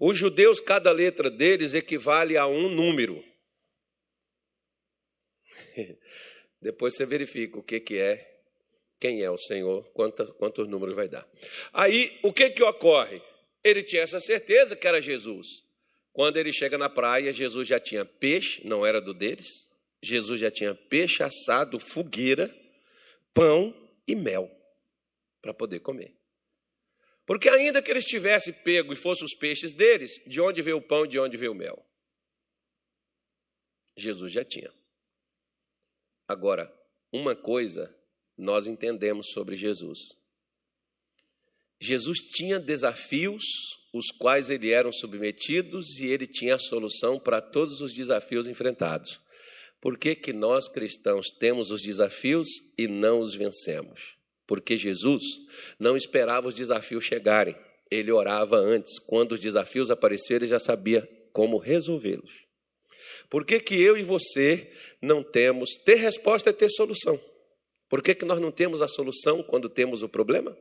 Os 0.00 0.18
judeus, 0.18 0.60
cada 0.60 0.90
letra 0.90 1.30
deles 1.30 1.74
equivale 1.74 2.36
a 2.36 2.44
um 2.48 2.68
número. 2.68 3.24
Depois 6.60 6.96
você 6.96 7.06
verifica 7.06 7.56
o 7.56 7.62
que, 7.62 7.78
que 7.78 7.98
é, 7.98 8.40
quem 8.98 9.22
é 9.22 9.30
o 9.30 9.38
Senhor, 9.38 9.88
quantos, 9.92 10.28
quantos 10.30 10.66
números 10.66 10.96
vai 10.96 11.08
dar. 11.08 11.24
Aí, 11.72 12.18
o 12.24 12.32
que, 12.32 12.50
que 12.50 12.64
ocorre? 12.64 13.22
Ele 13.62 13.84
tinha 13.84 14.02
essa 14.02 14.20
certeza 14.20 14.74
que 14.74 14.88
era 14.88 15.00
Jesus. 15.00 15.62
Quando 16.12 16.36
ele 16.36 16.52
chega 16.52 16.76
na 16.76 16.90
praia, 16.90 17.32
Jesus 17.32 17.68
já 17.68 17.78
tinha 17.78 18.04
peixe, 18.04 18.66
não 18.66 18.84
era 18.84 19.00
do 19.00 19.14
deles. 19.14 19.70
Jesus 20.02 20.40
já 20.40 20.50
tinha 20.50 20.74
peixe 20.74 21.22
assado, 21.22 21.78
fogueira, 21.78 22.52
pão 23.32 23.74
e 24.06 24.16
mel 24.16 24.50
para 25.40 25.54
poder 25.54 25.80
comer. 25.80 26.14
Porque 27.24 27.48
ainda 27.48 27.80
que 27.80 27.90
eles 27.90 28.04
tivessem 28.04 28.52
pego 28.52 28.92
e 28.92 28.96
fossem 28.96 29.24
os 29.24 29.34
peixes 29.34 29.72
deles, 29.72 30.20
de 30.26 30.40
onde 30.40 30.60
veio 30.60 30.78
o 30.78 30.82
pão 30.82 31.06
de 31.06 31.18
onde 31.18 31.36
veio 31.36 31.52
o 31.52 31.54
mel? 31.54 31.86
Jesus 33.96 34.32
já 34.32 34.44
tinha. 34.44 34.72
Agora, 36.26 36.72
uma 37.12 37.36
coisa 37.36 37.94
nós 38.36 38.66
entendemos 38.66 39.30
sobre 39.30 39.54
Jesus. 39.54 39.98
Jesus 41.80 42.18
tinha 42.18 42.58
desafios 42.58 43.44
os 43.92 44.10
quais 44.10 44.50
ele 44.50 44.70
eram 44.70 44.90
submetidos 44.90 45.98
e 45.98 46.06
ele 46.06 46.26
tinha 46.26 46.54
a 46.54 46.58
solução 46.58 47.20
para 47.20 47.40
todos 47.40 47.80
os 47.80 47.92
desafios 47.92 48.48
enfrentados. 48.48 49.20
Por 49.82 49.98
que, 49.98 50.14
que 50.14 50.32
nós 50.32 50.68
cristãos 50.68 51.26
temos 51.40 51.72
os 51.72 51.82
desafios 51.82 52.46
e 52.78 52.86
não 52.86 53.18
os 53.18 53.34
vencemos? 53.34 54.16
Porque 54.46 54.78
Jesus 54.78 55.24
não 55.76 55.96
esperava 55.96 56.46
os 56.46 56.54
desafios 56.54 57.04
chegarem, 57.04 57.56
ele 57.90 58.12
orava 58.12 58.56
antes. 58.56 59.00
Quando 59.00 59.32
os 59.32 59.40
desafios 59.40 59.90
aparecerem, 59.90 60.44
ele 60.44 60.50
já 60.50 60.60
sabia 60.60 61.02
como 61.32 61.58
resolvê-los. 61.58 62.30
Por 63.28 63.44
que, 63.44 63.58
que 63.58 63.74
eu 63.74 63.98
e 63.98 64.04
você 64.04 64.72
não 65.00 65.20
temos? 65.20 65.70
Ter 65.84 65.96
resposta 65.96 66.50
é 66.50 66.52
ter 66.52 66.70
solução. 66.70 67.20
Por 67.88 68.00
que, 68.00 68.14
que 68.14 68.24
nós 68.24 68.38
não 68.38 68.52
temos 68.52 68.80
a 68.82 68.88
solução 68.88 69.42
quando 69.42 69.68
temos 69.68 70.04
o 70.04 70.08
problema? 70.08 70.56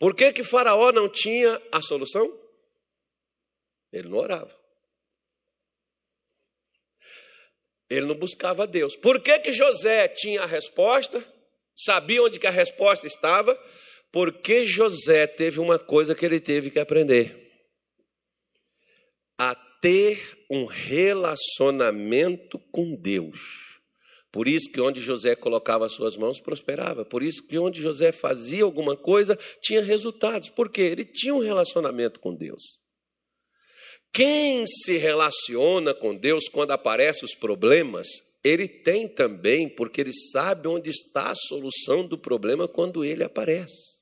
Por 0.00 0.16
que, 0.16 0.32
que 0.32 0.42
Faraó 0.42 0.90
não 0.90 1.08
tinha 1.08 1.62
a 1.70 1.80
solução? 1.80 2.28
Ele 3.92 4.08
não 4.08 4.18
orava. 4.18 4.63
Ele 7.88 8.06
não 8.06 8.14
buscava 8.14 8.66
Deus. 8.66 8.96
Por 8.96 9.20
que, 9.20 9.38
que 9.38 9.52
José 9.52 10.08
tinha 10.08 10.42
a 10.42 10.46
resposta? 10.46 11.24
Sabia 11.76 12.22
onde 12.22 12.38
que 12.38 12.46
a 12.46 12.50
resposta 12.50 13.06
estava? 13.06 13.58
Porque 14.12 14.64
José 14.64 15.26
teve 15.26 15.60
uma 15.60 15.78
coisa 15.78 16.14
que 16.14 16.24
ele 16.24 16.40
teve 16.40 16.70
que 16.70 16.78
aprender: 16.78 17.50
a 19.38 19.54
ter 19.80 20.46
um 20.50 20.64
relacionamento 20.64 22.58
com 22.70 22.94
Deus. 22.94 23.64
Por 24.32 24.48
isso 24.48 24.72
que 24.72 24.80
onde 24.80 25.00
José 25.00 25.36
colocava 25.36 25.86
as 25.86 25.92
suas 25.92 26.16
mãos 26.16 26.40
prosperava. 26.40 27.04
Por 27.04 27.22
isso 27.22 27.46
que 27.46 27.56
onde 27.56 27.80
José 27.80 28.10
fazia 28.10 28.64
alguma 28.64 28.96
coisa 28.96 29.38
tinha 29.60 29.80
resultados. 29.80 30.48
Porque 30.48 30.80
ele 30.80 31.04
tinha 31.04 31.32
um 31.32 31.38
relacionamento 31.38 32.18
com 32.18 32.34
Deus. 32.34 32.83
Quem 34.14 34.64
se 34.64 34.96
relaciona 34.96 35.92
com 35.92 36.14
Deus 36.14 36.44
quando 36.48 36.70
aparecem 36.70 37.24
os 37.24 37.34
problemas, 37.34 38.06
ele 38.44 38.68
tem 38.68 39.08
também, 39.08 39.68
porque 39.68 40.00
ele 40.00 40.12
sabe 40.30 40.68
onde 40.68 40.88
está 40.88 41.32
a 41.32 41.34
solução 41.34 42.06
do 42.06 42.16
problema 42.16 42.68
quando 42.68 43.04
ele 43.04 43.24
aparece. 43.24 43.94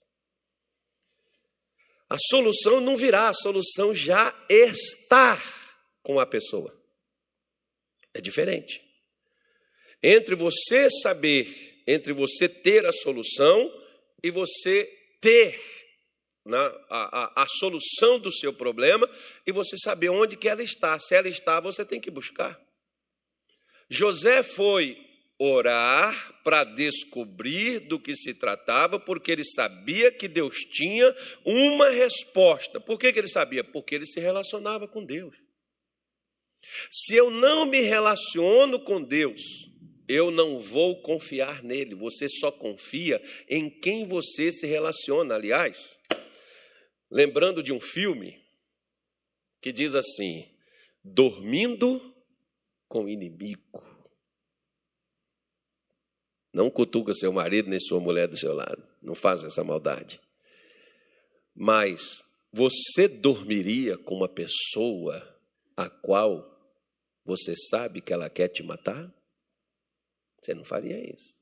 A 2.10 2.18
solução 2.28 2.78
não 2.78 2.94
virá, 2.94 3.30
a 3.30 3.32
solução 3.32 3.94
já 3.94 4.38
está 4.50 5.42
com 6.02 6.20
a 6.20 6.26
pessoa. 6.26 6.70
É 8.12 8.20
diferente. 8.20 8.82
Entre 10.02 10.34
você 10.34 10.90
saber, 10.90 11.82
entre 11.86 12.12
você 12.12 12.50
ter 12.50 12.84
a 12.84 12.92
solução 12.92 13.72
e 14.22 14.30
você 14.30 14.84
ter 15.22 15.71
na, 16.44 16.66
a, 16.90 17.40
a, 17.40 17.42
a 17.42 17.46
solução 17.48 18.18
do 18.18 18.32
seu 18.32 18.52
problema 18.52 19.08
e 19.46 19.52
você 19.52 19.76
saber 19.78 20.08
onde 20.08 20.36
que 20.36 20.48
ela 20.48 20.62
está. 20.62 20.98
Se 20.98 21.14
ela 21.14 21.28
está, 21.28 21.60
você 21.60 21.84
tem 21.84 22.00
que 22.00 22.10
buscar. 22.10 22.60
José 23.88 24.42
foi 24.42 24.96
orar 25.38 26.40
para 26.44 26.64
descobrir 26.64 27.80
do 27.80 27.98
que 27.98 28.14
se 28.14 28.34
tratava, 28.34 28.98
porque 28.98 29.32
ele 29.32 29.44
sabia 29.44 30.10
que 30.12 30.28
Deus 30.28 30.56
tinha 30.58 31.14
uma 31.44 31.90
resposta. 31.90 32.80
Por 32.80 32.98
que, 32.98 33.12
que 33.12 33.18
ele 33.18 33.28
sabia? 33.28 33.64
Porque 33.64 33.94
ele 33.94 34.06
se 34.06 34.20
relacionava 34.20 34.86
com 34.86 35.04
Deus. 35.04 35.34
Se 36.90 37.14
eu 37.16 37.30
não 37.30 37.66
me 37.66 37.80
relaciono 37.80 38.78
com 38.80 39.02
Deus, 39.02 39.40
eu 40.08 40.30
não 40.30 40.58
vou 40.58 41.02
confiar 41.02 41.62
nele. 41.62 41.94
Você 41.94 42.28
só 42.28 42.52
confia 42.52 43.20
em 43.48 43.68
quem 43.68 44.04
você 44.04 44.52
se 44.52 44.66
relaciona. 44.66 45.34
Aliás, 45.34 45.98
lembrando 47.12 47.62
de 47.62 47.72
um 47.72 47.80
filme 47.80 48.42
que 49.60 49.70
diz 49.70 49.94
assim: 49.94 50.48
dormindo 51.04 52.14
com 52.88 53.04
o 53.04 53.08
inimigo. 53.08 53.84
Não 56.52 56.70
cutuca 56.70 57.14
seu 57.14 57.32
marido 57.32 57.70
nem 57.70 57.78
sua 57.78 58.00
mulher 58.00 58.26
do 58.28 58.36
seu 58.36 58.52
lado. 58.52 58.82
Não 59.00 59.14
faz 59.14 59.42
essa 59.42 59.62
maldade. 59.62 60.20
Mas 61.54 62.22
você 62.52 63.08
dormiria 63.08 63.96
com 63.96 64.16
uma 64.16 64.28
pessoa 64.28 65.40
a 65.76 65.88
qual 65.88 66.48
você 67.24 67.54
sabe 67.56 68.00
que 68.00 68.12
ela 68.12 68.28
quer 68.28 68.48
te 68.48 68.62
matar? 68.62 69.12
Você 70.40 70.54
não 70.54 70.64
faria 70.64 70.98
isso. 70.98 71.40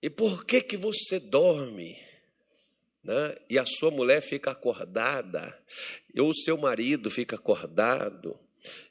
E 0.00 0.08
por 0.08 0.44
que 0.44 0.62
que 0.62 0.76
você 0.76 1.18
dorme? 1.18 1.98
Né? 3.04 3.36
E 3.50 3.58
a 3.58 3.66
sua 3.66 3.90
mulher 3.90 4.22
fica 4.22 4.50
acordada, 4.50 5.56
ou 6.18 6.30
o 6.30 6.34
seu 6.34 6.56
marido 6.56 7.10
fica 7.10 7.36
acordado. 7.36 8.38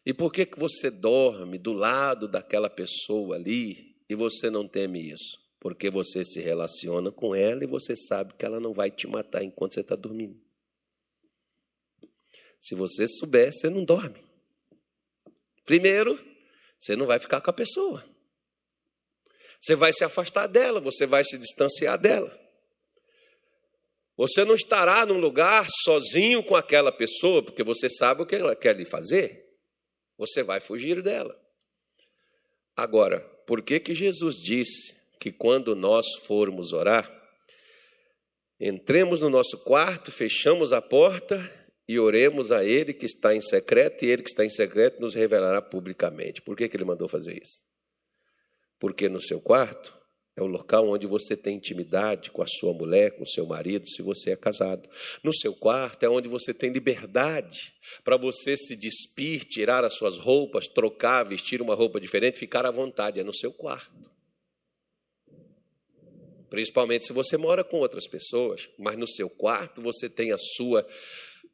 E 0.05 0.13
por 0.13 0.31
que 0.31 0.45
que 0.45 0.59
você 0.59 0.91
dorme 0.91 1.57
do 1.57 1.73
lado 1.73 2.27
daquela 2.27 2.69
pessoa 2.69 3.35
ali 3.35 3.95
e 4.07 4.13
você 4.13 4.51
não 4.51 4.67
teme 4.67 5.11
isso? 5.11 5.41
Porque 5.59 5.89
você 5.89 6.23
se 6.23 6.39
relaciona 6.39 7.11
com 7.11 7.33
ela 7.33 7.63
e 7.63 7.67
você 7.67 7.95
sabe 7.95 8.33
que 8.35 8.45
ela 8.45 8.59
não 8.59 8.71
vai 8.71 8.91
te 8.91 9.07
matar 9.07 9.43
enquanto 9.43 9.73
você 9.73 9.79
está 9.79 9.95
dormindo. 9.95 10.39
Se 12.59 12.75
você 12.75 13.07
souber, 13.07 13.51
você 13.51 13.69
não 13.69 13.83
dorme. 13.83 14.23
Primeiro, 15.65 16.19
você 16.77 16.95
não 16.95 17.05
vai 17.05 17.19
ficar 17.19 17.41
com 17.41 17.49
a 17.49 17.53
pessoa. 17.53 18.05
Você 19.59 19.75
vai 19.75 19.91
se 19.91 20.03
afastar 20.03 20.47
dela, 20.47 20.79
você 20.79 21.07
vai 21.07 21.23
se 21.23 21.37
distanciar 21.37 21.97
dela. 21.97 22.42
Você 24.15 24.45
não 24.45 24.53
estará 24.53 25.05
num 25.05 25.19
lugar 25.19 25.67
sozinho 25.83 26.43
com 26.43 26.55
aquela 26.55 26.91
pessoa, 26.91 27.41
porque 27.41 27.63
você 27.63 27.89
sabe 27.89 28.21
o 28.21 28.25
que 28.25 28.35
ela 28.35 28.55
quer 28.55 28.75
lhe 28.75 28.85
fazer. 28.85 29.43
Você 30.17 30.43
vai 30.43 30.59
fugir 30.59 31.01
dela. 31.01 31.35
Agora, 32.75 33.19
por 33.47 33.61
que 33.61 33.79
que 33.79 33.95
Jesus 33.95 34.35
disse 34.35 34.95
que 35.19 35.31
quando 35.31 35.75
nós 35.75 36.05
formos 36.25 36.73
orar, 36.73 37.11
entremos 38.59 39.19
no 39.19 39.29
nosso 39.29 39.57
quarto, 39.59 40.11
fechamos 40.11 40.71
a 40.71 40.81
porta 40.81 41.39
e 41.87 41.99
oremos 41.99 42.51
a 42.51 42.63
Ele 42.63 42.93
que 42.93 43.05
está 43.05 43.35
em 43.35 43.41
secreto, 43.41 44.05
e 44.05 44.09
Ele 44.09 44.23
que 44.23 44.29
está 44.29 44.45
em 44.45 44.49
secreto 44.49 45.01
nos 45.01 45.15
revelará 45.15 45.61
publicamente. 45.61 46.41
Por 46.41 46.55
que, 46.55 46.69
que 46.69 46.77
Ele 46.77 46.85
mandou 46.85 47.07
fazer 47.07 47.41
isso? 47.41 47.61
Porque 48.79 49.09
no 49.09 49.21
seu 49.21 49.41
quarto 49.41 50.02
é 50.35 50.41
o 50.41 50.47
local 50.47 50.89
onde 50.89 51.05
você 51.05 51.37
tem 51.37 51.57
intimidade 51.57 52.31
com 52.31 52.41
a 52.41 52.47
sua 52.47 52.73
mulher, 52.73 53.11
com 53.11 53.23
o 53.23 53.27
seu 53.27 53.45
marido, 53.45 53.87
se 53.87 54.01
você 54.01 54.31
é 54.31 54.35
casado. 54.35 54.89
No 55.23 55.33
seu 55.33 55.53
quarto 55.53 56.03
é 56.03 56.09
onde 56.09 56.27
você 56.27 56.53
tem 56.53 56.71
liberdade 56.71 57.73
para 58.03 58.17
você 58.17 58.57
se 58.57 58.75
despir, 58.75 59.45
tirar 59.45 59.83
as 59.85 59.93
suas 59.93 60.17
roupas, 60.17 60.67
trocar, 60.67 61.23
vestir 61.23 61.61
uma 61.61 61.75
roupa 61.75 61.99
diferente, 61.99 62.39
ficar 62.39 62.65
à 62.65 62.71
vontade. 62.71 63.19
É 63.19 63.23
no 63.23 63.33
seu 63.33 63.53
quarto. 63.53 64.11
Principalmente 66.49 67.05
se 67.05 67.13
você 67.13 67.37
mora 67.37 67.63
com 67.63 67.77
outras 67.77 68.07
pessoas, 68.07 68.69
mas 68.77 68.97
no 68.97 69.07
seu 69.07 69.29
quarto 69.29 69.81
você 69.81 70.09
tem 70.09 70.31
a 70.31 70.37
sua 70.37 70.87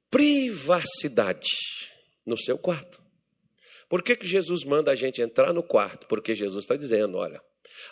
privacidade 0.10 1.50
no 2.26 2.38
seu 2.38 2.58
quarto. 2.58 3.09
Por 3.90 4.04
que, 4.04 4.16
que 4.16 4.28
Jesus 4.28 4.64
manda 4.64 4.92
a 4.92 4.96
gente 4.96 5.20
entrar 5.20 5.52
no 5.52 5.64
quarto? 5.64 6.08
Porque 6.08 6.36
Jesus 6.36 6.64
está 6.64 6.76
dizendo: 6.76 7.18
olha, 7.18 7.42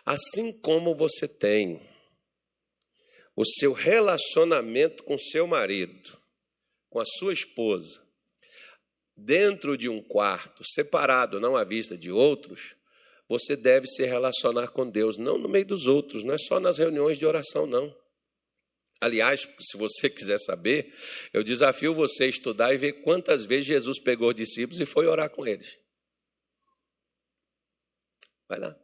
assim 0.05 0.53
como 0.61 0.95
você 0.95 1.27
tem 1.27 1.81
o 3.35 3.43
seu 3.43 3.73
relacionamento 3.73 5.03
com 5.03 5.17
seu 5.17 5.47
marido, 5.47 6.17
com 6.89 6.99
a 6.99 7.05
sua 7.05 7.33
esposa, 7.33 7.99
dentro 9.15 9.75
de 9.75 9.89
um 9.89 10.01
quarto, 10.01 10.63
separado, 10.63 11.39
não 11.39 11.57
à 11.57 11.63
vista 11.63 11.97
de 11.97 12.11
outros, 12.11 12.75
você 13.27 13.55
deve 13.55 13.87
se 13.87 14.05
relacionar 14.05 14.69
com 14.69 14.89
Deus, 14.89 15.17
não 15.17 15.37
no 15.37 15.49
meio 15.49 15.65
dos 15.65 15.87
outros, 15.87 16.23
não 16.23 16.33
é 16.33 16.37
só 16.37 16.59
nas 16.59 16.77
reuniões 16.77 17.17
de 17.17 17.25
oração, 17.25 17.65
não. 17.65 17.93
Aliás, 19.01 19.47
se 19.59 19.77
você 19.77 20.09
quiser 20.11 20.39
saber, 20.39 20.93
eu 21.33 21.43
desafio 21.43 21.93
você 21.93 22.25
a 22.25 22.27
estudar 22.27 22.73
e 22.73 22.77
ver 22.77 22.93
quantas 23.03 23.45
vezes 23.45 23.65
Jesus 23.65 23.99
pegou 23.99 24.29
os 24.29 24.35
discípulos 24.35 24.79
e 24.79 24.85
foi 24.85 25.07
orar 25.07 25.29
com 25.29 25.45
eles. 25.45 25.86
Vai 28.47 28.59
lá. 28.59 28.75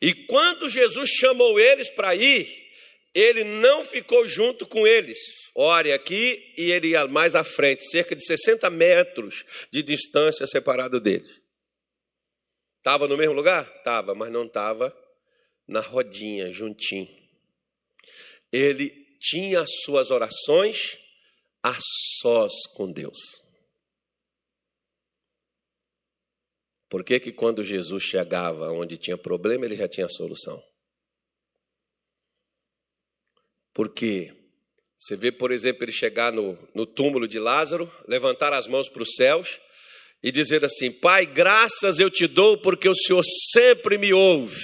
E 0.00 0.14
quando 0.14 0.68
Jesus 0.68 1.10
chamou 1.10 1.58
eles 1.58 1.88
para 1.88 2.14
ir, 2.14 2.48
ele 3.14 3.44
não 3.44 3.82
ficou 3.82 4.26
junto 4.26 4.66
com 4.66 4.86
eles. 4.86 5.18
Ore 5.54 5.92
aqui 5.92 6.52
e 6.56 6.70
ele 6.70 6.88
ia 6.88 7.06
mais 7.06 7.34
à 7.34 7.42
frente, 7.42 7.88
cerca 7.88 8.14
de 8.14 8.24
60 8.24 8.68
metros 8.70 9.44
de 9.70 9.82
distância 9.82 10.46
separado 10.46 11.00
deles. 11.00 11.40
Estava 12.78 13.06
no 13.06 13.16
mesmo 13.16 13.34
lugar? 13.34 13.70
Estava, 13.76 14.14
mas 14.14 14.30
não 14.30 14.46
estava 14.46 14.96
na 15.66 15.80
rodinha, 15.80 16.50
juntinho. 16.50 17.08
Ele 18.52 18.90
tinha 19.20 19.60
as 19.60 19.70
suas 19.84 20.10
orações 20.10 20.98
a 21.62 21.76
sós 22.20 22.52
com 22.74 22.90
Deus. 22.90 23.39
Por 26.90 27.04
que, 27.04 27.20
que 27.20 27.32
quando 27.32 27.62
Jesus 27.62 28.02
chegava 28.02 28.72
onde 28.72 28.98
tinha 28.98 29.16
problema, 29.16 29.64
ele 29.64 29.76
já 29.76 29.88
tinha 29.88 30.08
solução? 30.08 30.60
Porque 33.72 34.36
você 34.96 35.16
vê, 35.16 35.30
por 35.30 35.52
exemplo, 35.52 35.84
ele 35.84 35.92
chegar 35.92 36.32
no, 36.32 36.58
no 36.74 36.84
túmulo 36.84 37.28
de 37.28 37.38
Lázaro, 37.38 37.90
levantar 38.08 38.52
as 38.52 38.66
mãos 38.66 38.88
para 38.88 39.04
os 39.04 39.14
céus 39.14 39.60
e 40.20 40.32
dizer 40.32 40.64
assim: 40.64 40.90
Pai, 40.90 41.24
graças 41.24 42.00
eu 42.00 42.10
te 42.10 42.26
dou 42.26 42.58
porque 42.58 42.88
o 42.88 42.94
Senhor 42.94 43.22
sempre 43.52 43.96
me 43.96 44.12
ouve. 44.12 44.60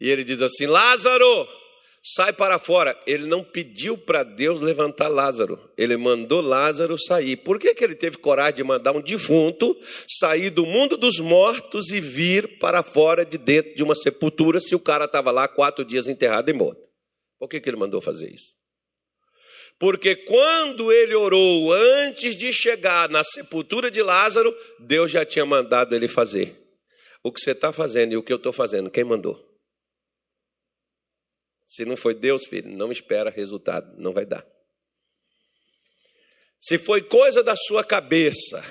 E 0.00 0.10
ele 0.10 0.24
diz 0.24 0.42
assim: 0.42 0.66
Lázaro, 0.66 1.48
sai 2.14 2.32
para 2.32 2.58
fora. 2.58 2.98
Ele 3.06 3.26
não 3.26 3.44
pediu 3.44 3.98
para 3.98 4.22
Deus 4.22 4.60
levantar 4.60 5.08
Lázaro, 5.08 5.60
ele 5.76 5.96
mandou 5.96 6.40
Lázaro 6.40 6.98
sair. 6.98 7.36
Por 7.36 7.58
que, 7.58 7.74
que 7.74 7.84
ele 7.84 7.94
teve 7.94 8.16
coragem 8.16 8.56
de 8.56 8.64
mandar 8.64 8.92
um 8.92 9.00
defunto 9.00 9.76
sair 10.08 10.50
do 10.50 10.64
mundo 10.64 10.96
dos 10.96 11.18
mortos 11.18 11.90
e 11.90 12.00
vir 12.00 12.58
para 12.58 12.82
fora 12.82 13.24
de 13.24 13.36
dentro 13.36 13.74
de 13.74 13.82
uma 13.82 13.94
sepultura 13.94 14.58
se 14.60 14.74
o 14.74 14.80
cara 14.80 15.04
estava 15.04 15.30
lá 15.30 15.46
quatro 15.46 15.84
dias 15.84 16.08
enterrado 16.08 16.48
e 16.48 16.54
morto? 16.54 16.88
Por 17.38 17.48
que, 17.48 17.60
que 17.60 17.68
ele 17.68 17.76
mandou 17.76 18.00
fazer 18.00 18.32
isso? 18.32 18.56
Porque 19.78 20.16
quando 20.16 20.90
ele 20.90 21.14
orou 21.14 21.72
antes 21.72 22.34
de 22.34 22.52
chegar 22.52 23.08
na 23.08 23.22
sepultura 23.22 23.90
de 23.90 24.02
Lázaro, 24.02 24.52
Deus 24.80 25.12
já 25.12 25.24
tinha 25.24 25.46
mandado 25.46 25.94
ele 25.94 26.08
fazer. 26.08 26.52
O 27.22 27.30
que 27.30 27.40
você 27.40 27.52
está 27.52 27.72
fazendo 27.72 28.12
e 28.12 28.16
o 28.16 28.22
que 28.22 28.32
eu 28.32 28.38
estou 28.38 28.52
fazendo, 28.52 28.90
quem 28.90 29.04
mandou? 29.04 29.47
Se 31.68 31.84
não 31.84 31.98
foi 31.98 32.14
Deus, 32.14 32.46
filho, 32.46 32.70
não 32.70 32.90
espera 32.90 33.28
resultado, 33.28 33.94
não 34.00 34.10
vai 34.10 34.24
dar. 34.24 34.44
Se 36.58 36.78
foi 36.78 37.02
coisa 37.02 37.44
da 37.44 37.54
sua 37.54 37.84
cabeça, 37.84 38.64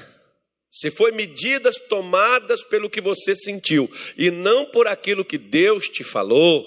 se 0.68 0.90
foi 0.90 1.12
medidas 1.12 1.78
tomadas 1.78 2.64
pelo 2.64 2.90
que 2.90 3.00
você 3.00 3.36
sentiu 3.36 3.88
e 4.18 4.32
não 4.32 4.66
por 4.66 4.88
aquilo 4.88 5.24
que 5.24 5.38
Deus 5.38 5.88
te 5.88 6.04
falou, 6.04 6.66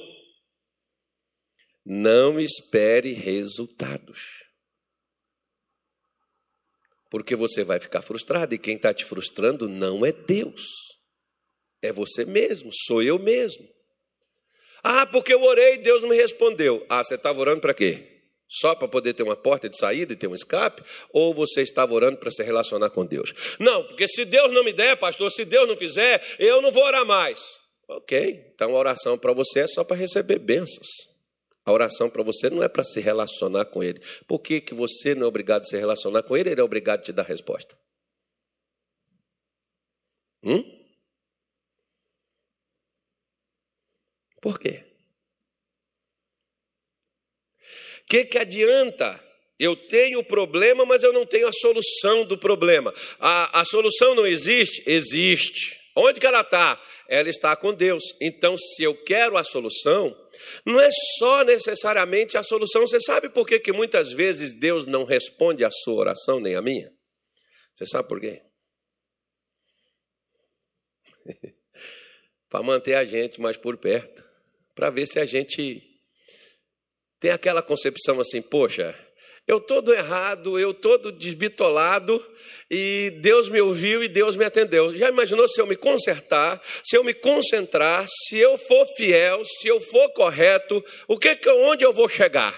não 1.84 2.38
espere 2.38 3.12
resultados. 3.12 4.44
Porque 7.10 7.34
você 7.34 7.64
vai 7.64 7.80
ficar 7.80 8.02
frustrado 8.02 8.54
e 8.54 8.58
quem 8.58 8.76
está 8.76 8.94
te 8.94 9.04
frustrando 9.04 9.68
não 9.68 10.06
é 10.06 10.12
Deus, 10.12 10.62
é 11.82 11.92
você 11.92 12.24
mesmo, 12.24 12.70
sou 12.72 13.02
eu 13.02 13.18
mesmo. 13.18 13.79
Ah, 14.82 15.06
porque 15.06 15.32
eu 15.32 15.42
orei 15.42 15.74
e 15.74 15.78
Deus 15.78 16.02
me 16.02 16.16
respondeu. 16.16 16.84
Ah, 16.88 17.02
você 17.02 17.14
estava 17.14 17.40
orando 17.40 17.60
para 17.60 17.74
quê? 17.74 18.06
Só 18.48 18.74
para 18.74 18.88
poder 18.88 19.14
ter 19.14 19.22
uma 19.22 19.36
porta 19.36 19.68
de 19.68 19.76
saída 19.76 20.12
e 20.12 20.16
ter 20.16 20.26
um 20.26 20.34
escape? 20.34 20.82
Ou 21.12 21.32
você 21.32 21.62
estava 21.62 21.94
orando 21.94 22.18
para 22.18 22.30
se 22.30 22.42
relacionar 22.42 22.90
com 22.90 23.06
Deus? 23.06 23.32
Não, 23.58 23.84
porque 23.84 24.08
se 24.08 24.24
Deus 24.24 24.52
não 24.52 24.64
me 24.64 24.72
der, 24.72 24.96
pastor, 24.96 25.30
se 25.30 25.44
Deus 25.44 25.68
não 25.68 25.76
fizer, 25.76 26.20
eu 26.38 26.60
não 26.60 26.72
vou 26.72 26.82
orar 26.82 27.06
mais. 27.06 27.60
Ok, 27.88 28.52
então 28.54 28.74
a 28.74 28.78
oração 28.78 29.16
para 29.16 29.32
você 29.32 29.60
é 29.60 29.66
só 29.68 29.84
para 29.84 29.96
receber 29.96 30.38
bênçãos. 30.38 30.88
A 31.64 31.72
oração 31.72 32.10
para 32.10 32.22
você 32.22 32.50
não 32.50 32.62
é 32.62 32.68
para 32.68 32.82
se 32.82 33.00
relacionar 33.00 33.66
com 33.66 33.82
Ele. 33.82 34.00
Por 34.26 34.40
que, 34.40 34.60
que 34.60 34.74
você 34.74 35.14
não 35.14 35.24
é 35.24 35.28
obrigado 35.28 35.62
a 35.62 35.64
se 35.64 35.76
relacionar 35.76 36.22
com 36.22 36.36
Ele? 36.36 36.50
Ele 36.50 36.60
é 36.60 36.64
obrigado 36.64 37.00
a 37.00 37.02
te 37.02 37.12
dar 37.12 37.22
resposta. 37.22 37.76
Hum? 40.42 40.79
Por 44.40 44.58
quê? 44.58 44.84
O 48.02 48.06
que, 48.06 48.24
que 48.24 48.38
adianta? 48.38 49.22
Eu 49.58 49.76
tenho 49.76 50.20
o 50.20 50.24
problema, 50.24 50.86
mas 50.86 51.02
eu 51.02 51.12
não 51.12 51.26
tenho 51.26 51.46
a 51.46 51.52
solução 51.52 52.24
do 52.24 52.38
problema. 52.38 52.94
A, 53.18 53.60
a 53.60 53.64
solução 53.64 54.14
não 54.14 54.26
existe? 54.26 54.82
Existe. 54.86 55.78
Onde 55.94 56.18
que 56.18 56.26
ela 56.26 56.40
está? 56.40 56.80
Ela 57.08 57.28
está 57.28 57.54
com 57.54 57.74
Deus. 57.74 58.02
Então, 58.20 58.56
se 58.56 58.82
eu 58.82 58.94
quero 58.94 59.36
a 59.36 59.44
solução, 59.44 60.16
não 60.64 60.80
é 60.80 60.88
só 61.18 61.44
necessariamente 61.44 62.38
a 62.38 62.42
solução. 62.42 62.86
Você 62.86 63.00
sabe 63.00 63.28
por 63.28 63.46
que, 63.46 63.60
que 63.60 63.72
muitas 63.72 64.12
vezes 64.12 64.58
Deus 64.58 64.86
não 64.86 65.04
responde 65.04 65.62
a 65.62 65.70
sua 65.70 65.94
oração 65.94 66.40
nem 66.40 66.54
a 66.54 66.62
minha? 66.62 66.90
Você 67.74 67.84
sabe 67.86 68.08
por 68.08 68.20
quê? 68.20 68.42
Para 72.48 72.62
manter 72.62 72.94
a 72.94 73.04
gente 73.04 73.40
mais 73.40 73.56
por 73.56 73.76
perto, 73.76 74.24
para 74.74 74.90
ver 74.90 75.06
se 75.06 75.18
a 75.18 75.24
gente 75.24 75.82
tem 77.20 77.30
aquela 77.30 77.62
concepção 77.62 78.18
assim, 78.20 78.40
poxa, 78.40 78.94
eu 79.46 79.58
todo 79.60 79.92
errado, 79.92 80.58
eu 80.58 80.72
todo 80.72 81.10
desbitolado, 81.10 82.24
e 82.70 83.10
Deus 83.20 83.48
me 83.48 83.60
ouviu 83.60 84.02
e 84.02 84.08
Deus 84.08 84.36
me 84.36 84.44
atendeu. 84.44 84.96
Já 84.96 85.08
imaginou 85.08 85.48
se 85.48 85.60
eu 85.60 85.66
me 85.66 85.76
consertar, 85.76 86.62
se 86.84 86.96
eu 86.96 87.02
me 87.02 87.12
concentrar, 87.12 88.06
se 88.08 88.38
eu 88.38 88.56
for 88.56 88.86
fiel, 88.96 89.44
se 89.44 89.66
eu 89.66 89.80
for 89.80 90.08
correto, 90.10 90.84
o 91.08 91.18
que, 91.18 91.36
onde 91.50 91.84
eu 91.84 91.92
vou 91.92 92.08
chegar? 92.08 92.54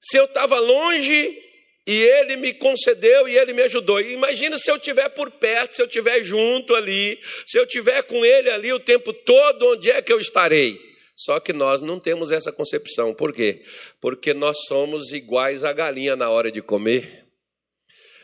Se 0.00 0.18
eu 0.18 0.26
estava 0.26 0.58
longe 0.58 1.40
e 1.86 2.00
ele 2.00 2.36
me 2.36 2.54
concedeu 2.54 3.28
e 3.28 3.36
ele 3.36 3.52
me 3.52 3.62
ajudou. 3.62 4.00
Imagina 4.00 4.56
se 4.56 4.70
eu 4.70 4.76
estiver 4.76 5.08
por 5.10 5.30
perto, 5.30 5.74
se 5.74 5.82
eu 5.82 5.86
estiver 5.86 6.22
junto 6.22 6.74
ali, 6.74 7.20
se 7.46 7.58
eu 7.58 7.64
estiver 7.64 8.02
com 8.04 8.24
ele 8.24 8.50
ali 8.50 8.72
o 8.72 8.80
tempo 8.80 9.12
todo, 9.12 9.72
onde 9.72 9.90
é 9.90 10.00
que 10.00 10.12
eu 10.12 10.20
estarei? 10.20 10.78
Só 11.14 11.38
que 11.40 11.52
nós 11.52 11.82
não 11.82 11.98
temos 11.98 12.30
essa 12.30 12.52
concepção. 12.52 13.14
Por 13.14 13.32
quê? 13.32 13.64
Porque 14.00 14.32
nós 14.32 14.64
somos 14.66 15.12
iguais 15.12 15.64
à 15.64 15.72
galinha 15.72 16.16
na 16.16 16.30
hora 16.30 16.50
de 16.50 16.62
comer. 16.62 17.26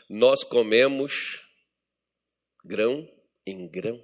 Nós 0.08 0.42
comemos 0.42 1.42
grão 2.64 3.06
em 3.46 3.68
grão. 3.68 4.02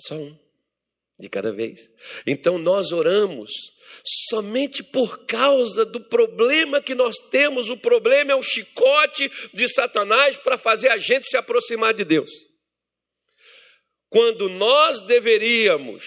Só 0.00 0.16
um 0.16 0.41
de 1.22 1.28
cada 1.28 1.52
vez. 1.52 1.88
Então 2.26 2.58
nós 2.58 2.90
oramos 2.90 3.52
somente 4.28 4.82
por 4.82 5.24
causa 5.24 5.84
do 5.84 6.00
problema 6.00 6.82
que 6.82 6.96
nós 6.96 7.16
temos. 7.30 7.70
O 7.70 7.76
problema 7.76 8.32
é 8.32 8.34
o 8.34 8.42
chicote 8.42 9.30
de 9.54 9.68
Satanás 9.68 10.36
para 10.36 10.58
fazer 10.58 10.88
a 10.88 10.98
gente 10.98 11.28
se 11.28 11.36
aproximar 11.36 11.94
de 11.94 12.04
Deus. 12.04 12.28
Quando 14.10 14.48
nós 14.48 14.98
deveríamos 15.06 16.04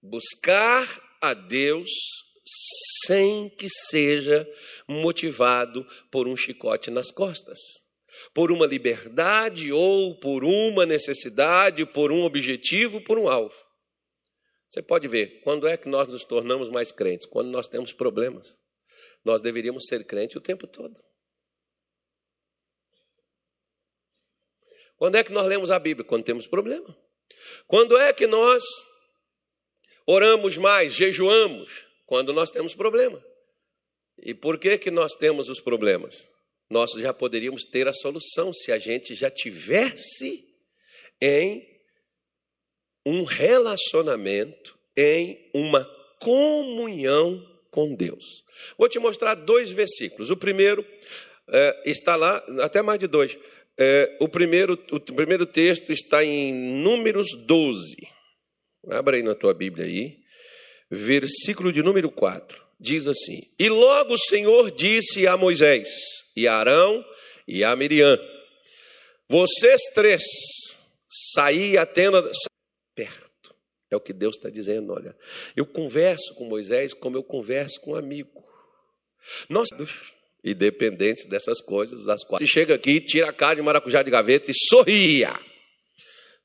buscar 0.00 0.86
a 1.20 1.34
Deus 1.34 1.90
sem 3.04 3.50
que 3.50 3.68
seja 3.68 4.48
motivado 4.88 5.84
por 6.12 6.28
um 6.28 6.36
chicote 6.36 6.92
nas 6.92 7.10
costas, 7.10 7.58
por 8.32 8.52
uma 8.52 8.66
liberdade 8.66 9.72
ou 9.72 10.16
por 10.20 10.44
uma 10.44 10.86
necessidade, 10.86 11.84
por 11.84 12.12
um 12.12 12.22
objetivo, 12.22 13.00
por 13.00 13.18
um 13.18 13.28
alvo. 13.28 13.69
Você 14.70 14.80
pode 14.80 15.08
ver, 15.08 15.40
quando 15.40 15.66
é 15.66 15.76
que 15.76 15.88
nós 15.88 16.06
nos 16.06 16.24
tornamos 16.24 16.68
mais 16.68 16.92
crentes? 16.92 17.26
Quando 17.26 17.48
nós 17.50 17.66
temos 17.66 17.92
problemas. 17.92 18.60
Nós 19.24 19.40
deveríamos 19.40 19.86
ser 19.86 20.06
crentes 20.06 20.36
o 20.36 20.40
tempo 20.40 20.66
todo. 20.66 21.02
Quando 24.96 25.16
é 25.16 25.24
que 25.24 25.32
nós 25.32 25.44
lemos 25.46 25.70
a 25.70 25.78
Bíblia? 25.78 26.06
Quando 26.06 26.24
temos 26.24 26.46
problema. 26.46 26.96
Quando 27.66 27.98
é 27.98 28.12
que 28.12 28.26
nós 28.26 28.62
oramos 30.06 30.56
mais, 30.56 30.94
jejuamos? 30.94 31.86
Quando 32.06 32.32
nós 32.32 32.50
temos 32.50 32.74
problema. 32.74 33.20
E 34.18 34.34
por 34.34 34.58
que 34.58 34.78
que 34.78 34.90
nós 34.90 35.14
temos 35.14 35.48
os 35.48 35.60
problemas? 35.60 36.28
Nós 36.68 36.92
já 36.92 37.12
poderíamos 37.12 37.64
ter 37.64 37.88
a 37.88 37.92
solução 37.92 38.52
se 38.52 38.70
a 38.70 38.78
gente 38.78 39.14
já 39.14 39.30
tivesse 39.30 40.44
em 41.20 41.69
um 43.10 43.24
relacionamento, 43.24 44.76
em 44.96 45.50
uma 45.52 45.84
comunhão 46.20 47.44
com 47.70 47.92
Deus. 47.94 48.44
Vou 48.78 48.88
te 48.88 49.00
mostrar 49.00 49.34
dois 49.34 49.72
versículos. 49.72 50.30
O 50.30 50.36
primeiro 50.36 50.86
é, 51.48 51.82
está 51.86 52.14
lá, 52.14 52.36
até 52.60 52.82
mais 52.82 53.00
de 53.00 53.08
dois. 53.08 53.36
É, 53.76 54.16
o, 54.20 54.28
primeiro, 54.28 54.78
o 54.92 55.00
primeiro 55.00 55.44
texto 55.44 55.90
está 55.90 56.24
em 56.24 56.52
Números 56.52 57.32
12. 57.32 57.96
Abra 58.90 59.16
aí 59.16 59.22
na 59.24 59.34
tua 59.34 59.54
Bíblia 59.54 59.86
aí. 59.86 60.18
Versículo 60.88 61.72
de 61.72 61.82
número 61.82 62.10
4. 62.10 62.62
Diz 62.78 63.08
assim: 63.08 63.40
E 63.58 63.68
logo 63.68 64.14
o 64.14 64.18
Senhor 64.18 64.70
disse 64.70 65.26
a 65.26 65.36
Moisés, 65.36 65.88
e 66.36 66.46
a 66.46 66.54
Arão, 66.54 67.04
e 67.46 67.64
a 67.64 67.74
Miriam: 67.74 68.18
Vocês 69.28 69.82
três 69.94 70.22
saí 71.34 71.76
a 71.76 71.84
tenda 71.84 72.30
perto. 72.94 73.54
É 73.90 73.96
o 73.96 74.00
que 74.00 74.12
Deus 74.12 74.36
está 74.36 74.48
dizendo. 74.48 74.92
Olha, 74.92 75.16
eu 75.56 75.66
converso 75.66 76.34
com 76.36 76.44
Moisés 76.44 76.94
como 76.94 77.16
eu 77.16 77.24
converso 77.24 77.80
com 77.80 77.92
um 77.92 77.96
amigo. 77.96 78.44
Nós 79.48 79.68
e 80.42 80.54
dependentes 80.54 81.24
dessas 81.28 81.60
coisas, 81.60 82.04
das 82.04 82.24
quais. 82.24 82.42
Se 82.42 82.50
chega 82.50 82.74
aqui, 82.74 83.00
tira 83.00 83.28
a 83.28 83.32
cara 83.32 83.56
de 83.56 83.62
maracujá 83.62 84.02
de 84.02 84.10
gaveta 84.10 84.50
e 84.50 84.54
sorria. 84.54 85.32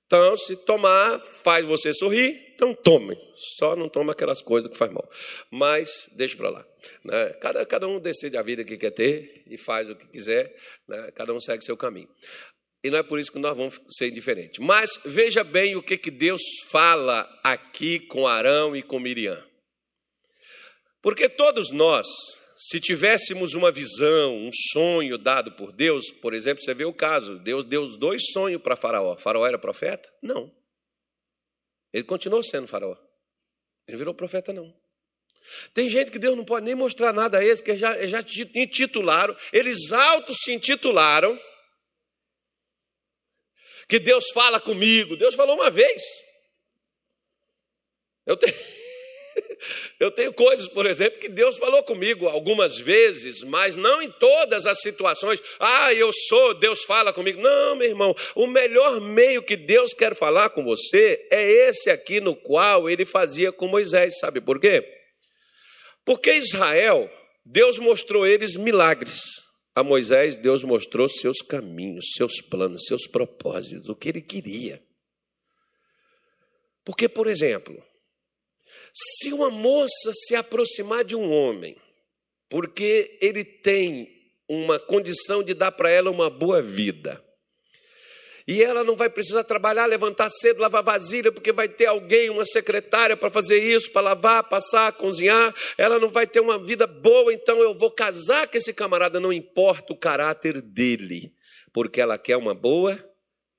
Então, 0.05 0.38
se 0.38 0.55
tomar 0.55 1.19
faz 1.19 1.65
você 1.65 1.91
sorrir, 1.91 2.53
então 2.53 2.75
tome. 2.75 3.17
Só 3.58 3.75
não 3.75 3.89
toma 3.89 4.12
aquelas 4.12 4.41
coisas 4.41 4.69
que 4.69 4.77
faz 4.77 4.91
mal. 4.91 5.10
Mas 5.49 6.13
deixa 6.15 6.38
para 6.38 6.49
lá. 6.49 6.65
Né? 7.03 7.29
Cada, 7.41 7.65
cada 7.65 7.88
um 7.88 7.99
decide 7.99 8.38
a 8.38 8.43
vida 8.43 8.63
que 8.63 8.77
quer 8.77 8.91
ter 8.91 9.43
e 9.47 9.58
faz 9.58 9.89
o 9.89 9.95
que 9.95 10.08
quiser. 10.08 10.55
Né? 10.88 11.12
Cada 11.15 11.34
um 11.34 11.39
segue 11.39 11.63
seu 11.63 11.75
caminho. 11.75 12.10
E 12.86 12.91
não 12.91 13.00
é 13.00 13.04
por 13.04 13.19
isso 13.19 13.32
que 13.32 13.39
nós 13.39 13.58
vamos 13.58 13.82
ser 13.89 14.10
indiferentes. 14.10 14.60
Mas 14.60 14.91
veja 15.04 15.43
bem 15.43 15.76
o 15.76 15.82
que, 15.82 15.98
que 15.98 16.12
Deus 16.12 16.39
fala 16.69 17.28
aqui 17.43 18.00
com 18.00 18.28
Arão 18.28 18.76
e 18.76 18.84
com 18.84 19.00
Miriam. 19.00 19.43
Porque 21.02 21.28
todos 21.28 21.71
nós 21.71 22.06
se 22.60 22.80
tivéssemos 22.80 23.56
uma 23.56 23.71
visão, 23.71 24.38
um 24.38 24.52
sonho 24.71 25.17
dado 25.17 25.54
por 25.54 25.71
Deus, 25.71 26.12
por 26.12 26.32
exemplo, 26.36 26.63
você 26.63 26.76
vê 26.76 26.86
o 26.86 26.93
caso, 26.93 27.39
Deus 27.39 27.65
deu 27.65 27.88
dois 27.98 28.21
sonhos 28.32 28.62
para 28.62 28.76
Faraó. 28.76 29.17
Faraó 29.17 29.48
era 29.48 29.58
profeta? 29.58 30.08
Não. 30.21 30.54
Ele 31.91 32.04
continuou 32.04 32.43
sendo 32.43 32.67
Faraó. 32.67 32.95
Ele 33.88 33.98
virou 33.98 34.13
profeta, 34.13 34.54
não. 34.54 34.71
Tem 35.74 35.89
gente 35.89 36.12
que 36.12 36.19
Deus 36.19 36.38
não 36.38 36.45
pode 36.45 36.63
nem 36.63 36.76
mostrar 36.76 37.12
nada 37.12 37.39
a 37.39 37.43
eles, 37.43 37.62
que 37.62 37.76
já, 37.80 38.06
já 38.06 38.19
intitularam, 38.54 39.36
eles 39.52 39.91
autos 39.91 40.38
se 40.43 40.54
intitularam, 40.54 41.36
que 43.88 44.00
Deus 44.00 44.30
fala 44.34 44.60
comigo. 44.60 45.15
Deus 45.15 45.36
falou 45.36 45.56
uma 45.56 45.69
vez. 45.69 46.02
Eu 48.26 48.36
tenho. 48.38 48.56
Eu 50.00 50.12
tenho 50.12 50.34
coisas, 50.34 50.67
por 50.67 50.86
exemplo, 50.86 51.19
que 51.19 51.30
Deus 51.30 51.58
falou 51.58 51.82
comigo 51.84 52.28
algumas 52.28 52.78
vezes, 52.78 53.43
mas 53.43 53.76
não 53.76 54.02
em 54.02 54.12
todas 54.12 54.65
as 54.65 54.82
situações. 54.82 55.41
Ah, 55.60 55.93
eu 55.93 56.12
sou, 56.28 56.54
Deus 56.54 56.84
fala 56.84 57.12
comigo. 57.13 57.41
Não, 57.41 57.76
meu 57.76 57.88
irmão, 57.88 58.15
o 58.36 58.48
melhor 58.48 59.00
meio 59.02 59.41
que 59.41 59.56
Deus 59.56 59.93
quer 59.93 60.15
falar 60.15 60.50
com 60.50 60.63
você 60.63 61.26
é 61.32 61.50
esse 61.69 61.89
aqui 61.89 62.19
no 62.19 62.36
qual 62.36 62.89
ele 62.89 63.06
fazia 63.06 63.52
com 63.52 63.67
Moisés. 63.67 64.19
Sabe 64.19 64.41
por 64.41 64.60
quê? 64.60 64.84
Porque 66.04 66.34
Israel, 66.34 67.10
Deus 67.45 67.80
mostrou 67.80 68.26
eles 68.28 68.56
milagres. 68.56 69.44
A 69.75 69.83
Moisés, 69.83 70.38
Deus 70.38 70.63
mostrou 70.63 71.09
seus 71.09 71.39
caminhos, 71.39 72.13
seus 72.15 72.39
planos, 72.39 72.85
seus 72.85 73.05
propósitos, 73.05 73.89
o 73.89 73.95
que 73.95 74.07
ele 74.07 74.21
queria. 74.21 74.81
Porque, 76.85 77.09
por 77.09 77.27
exemplo, 77.27 77.83
se 78.93 79.33
uma 79.33 79.49
moça 79.49 80.13
se 80.13 80.33
aproximar 80.35 81.03
de 81.03 81.15
um 81.15 81.29
homem, 81.29 81.75
porque 82.47 83.17
ele 83.19 83.43
tem 83.43 84.07
uma 84.47 84.79
condição 84.79 85.43
de 85.43 85.53
dar 85.53 85.71
para 85.71 85.89
ela 85.89 86.11
uma 86.11 86.29
boa 86.29 86.61
vida, 86.61 87.24
e 88.47 88.62
ela 88.62 88.84
não 88.84 88.95
vai 88.95 89.10
precisar 89.10 89.43
trabalhar, 89.43 89.88
levantar 89.88 90.29
cedo, 90.29 90.62
lavar 90.62 90.84
vasilha, 90.84 91.31
porque 91.31 91.51
vai 91.51 91.67
ter 91.67 91.88
alguém, 91.88 92.29
uma 92.29 92.45
secretária 92.45 93.17
para 93.17 93.29
fazer 93.29 93.58
isso, 93.58 93.91
para 93.91 94.01
lavar, 94.01 94.43
passar, 94.43 94.91
cozinhar. 94.91 95.53
Ela 95.77 95.97
não 95.97 96.10
vai 96.10 96.27
ter 96.27 96.39
uma 96.39 96.60
vida 96.60 96.86
boa, 96.86 97.34
então 97.34 97.60
eu 97.60 97.73
vou 97.73 97.89
casar 97.89 98.47
com 98.47 98.55
esse 98.55 98.71
camarada, 98.71 99.19
não 99.19 99.34
importa 99.34 99.93
o 99.93 99.97
caráter 99.97 100.62
dele, 100.62 101.34
porque 101.73 101.99
ela 101.99 102.19
quer 102.19 102.38
uma 102.38 102.53
boa 102.53 103.03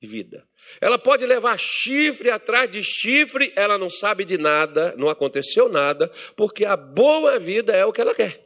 vida. 0.01 0.47
Ela 0.81 0.99
pode 0.99 1.27
levar 1.27 1.59
chifre 1.59 2.31
atrás 2.31 2.71
de 2.71 2.83
chifre, 2.83 3.53
ela 3.57 3.77
não 3.77 3.91
sabe 3.91 4.25
de 4.25 4.39
nada, 4.39 4.95
não 4.97 5.09
aconteceu 5.09 5.69
nada, 5.69 6.09
porque 6.37 6.65
a 6.65 6.77
boa 6.77 7.41
vida 7.41 7.73
é 7.75 7.85
o 7.85 7.93
que 7.93 8.01
ela 8.01 8.15
quer. 8.15 8.46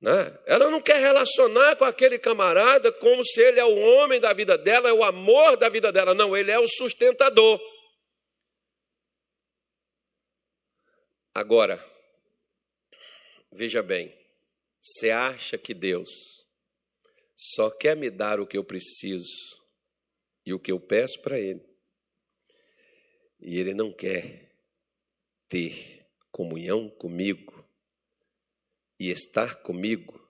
Né? 0.00 0.42
Ela 0.46 0.70
não 0.70 0.80
quer 0.80 0.98
relacionar 0.98 1.76
com 1.76 1.84
aquele 1.84 2.18
camarada 2.18 2.90
como 2.90 3.24
se 3.24 3.40
ele 3.40 3.60
é 3.60 3.64
o 3.64 3.78
homem 3.78 4.18
da 4.18 4.32
vida 4.32 4.56
dela, 4.56 4.88
é 4.88 4.92
o 4.92 5.04
amor 5.04 5.56
da 5.56 5.68
vida 5.68 5.92
dela. 5.92 6.14
Não, 6.14 6.36
ele 6.36 6.50
é 6.50 6.58
o 6.58 6.66
sustentador. 6.66 7.60
Agora, 11.34 11.84
veja 13.52 13.82
bem, 13.82 14.16
você 14.80 15.10
acha 15.10 15.58
que 15.58 15.74
Deus 15.74 16.10
só 17.36 17.70
quer 17.70 17.96
me 17.96 18.10
dar 18.10 18.40
o 18.40 18.46
que 18.46 18.56
eu 18.56 18.64
preciso 18.64 19.60
e 20.44 20.52
o 20.52 20.58
que 20.58 20.72
eu 20.72 20.80
peço 20.80 21.20
para 21.20 21.38
Ele, 21.38 21.62
e 23.38 23.58
Ele 23.58 23.74
não 23.74 23.92
quer 23.92 24.50
ter 25.48 26.06
comunhão 26.30 26.88
comigo 26.88 27.59
e 29.00 29.10
estar 29.10 29.62
comigo, 29.62 30.20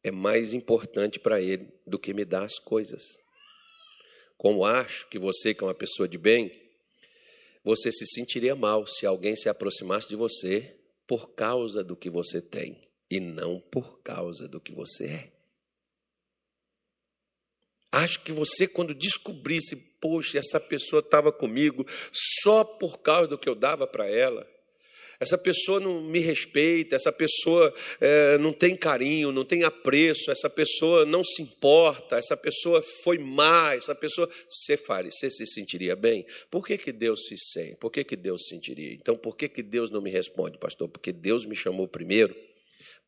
é 0.00 0.12
mais 0.12 0.54
importante 0.54 1.18
para 1.18 1.40
Ele 1.40 1.68
do 1.84 1.98
que 1.98 2.14
me 2.14 2.24
dar 2.24 2.44
as 2.44 2.60
coisas. 2.60 3.02
Como 4.36 4.64
acho 4.64 5.08
que 5.08 5.18
você, 5.18 5.52
que 5.52 5.64
é 5.64 5.66
uma 5.66 5.74
pessoa 5.74 6.08
de 6.08 6.16
bem, 6.16 6.52
você 7.64 7.90
se 7.90 8.06
sentiria 8.06 8.54
mal 8.54 8.86
se 8.86 9.04
alguém 9.04 9.34
se 9.34 9.48
aproximasse 9.48 10.08
de 10.08 10.14
você 10.14 10.80
por 11.08 11.34
causa 11.34 11.82
do 11.82 11.96
que 11.96 12.08
você 12.08 12.40
tem 12.40 12.88
e 13.10 13.18
não 13.18 13.58
por 13.58 14.00
causa 14.02 14.46
do 14.46 14.60
que 14.60 14.72
você 14.72 15.06
é. 15.06 15.32
Acho 17.90 18.22
que 18.22 18.32
você, 18.32 18.68
quando 18.68 18.94
descobrisse, 18.94 19.76
poxa, 20.00 20.38
essa 20.38 20.60
pessoa 20.60 21.00
estava 21.00 21.32
comigo 21.32 21.86
só 22.12 22.64
por 22.64 22.98
causa 22.98 23.28
do 23.28 23.38
que 23.38 23.48
eu 23.48 23.54
dava 23.54 23.86
para 23.86 24.08
ela. 24.08 24.53
Essa 25.20 25.38
pessoa 25.38 25.78
não 25.78 26.02
me 26.02 26.18
respeita, 26.18 26.96
essa 26.96 27.12
pessoa 27.12 27.72
é, 28.00 28.36
não 28.38 28.52
tem 28.52 28.76
carinho, 28.76 29.30
não 29.30 29.44
tem 29.44 29.62
apreço, 29.62 30.30
essa 30.30 30.50
pessoa 30.50 31.04
não 31.04 31.22
se 31.22 31.42
importa, 31.42 32.16
essa 32.16 32.36
pessoa 32.36 32.82
foi 33.02 33.18
má, 33.18 33.74
essa 33.74 33.94
pessoa. 33.94 34.28
Você 34.48 34.76
fale, 34.76 35.10
você 35.10 35.30
se 35.30 35.46
sentiria 35.46 35.94
bem? 35.94 36.26
Por 36.50 36.66
que, 36.66 36.76
que 36.76 36.92
Deus 36.92 37.26
se 37.26 37.36
sente? 37.38 37.76
Por 37.76 37.90
que, 37.90 38.02
que 38.02 38.16
Deus 38.16 38.42
se 38.44 38.54
sentiria? 38.54 38.92
Então, 38.92 39.16
por 39.16 39.36
que, 39.36 39.48
que 39.48 39.62
Deus 39.62 39.90
não 39.90 40.02
me 40.02 40.10
responde, 40.10 40.58
pastor? 40.58 40.88
Porque 40.88 41.12
Deus 41.12 41.46
me 41.46 41.54
chamou 41.54 41.86
primeiro 41.86 42.34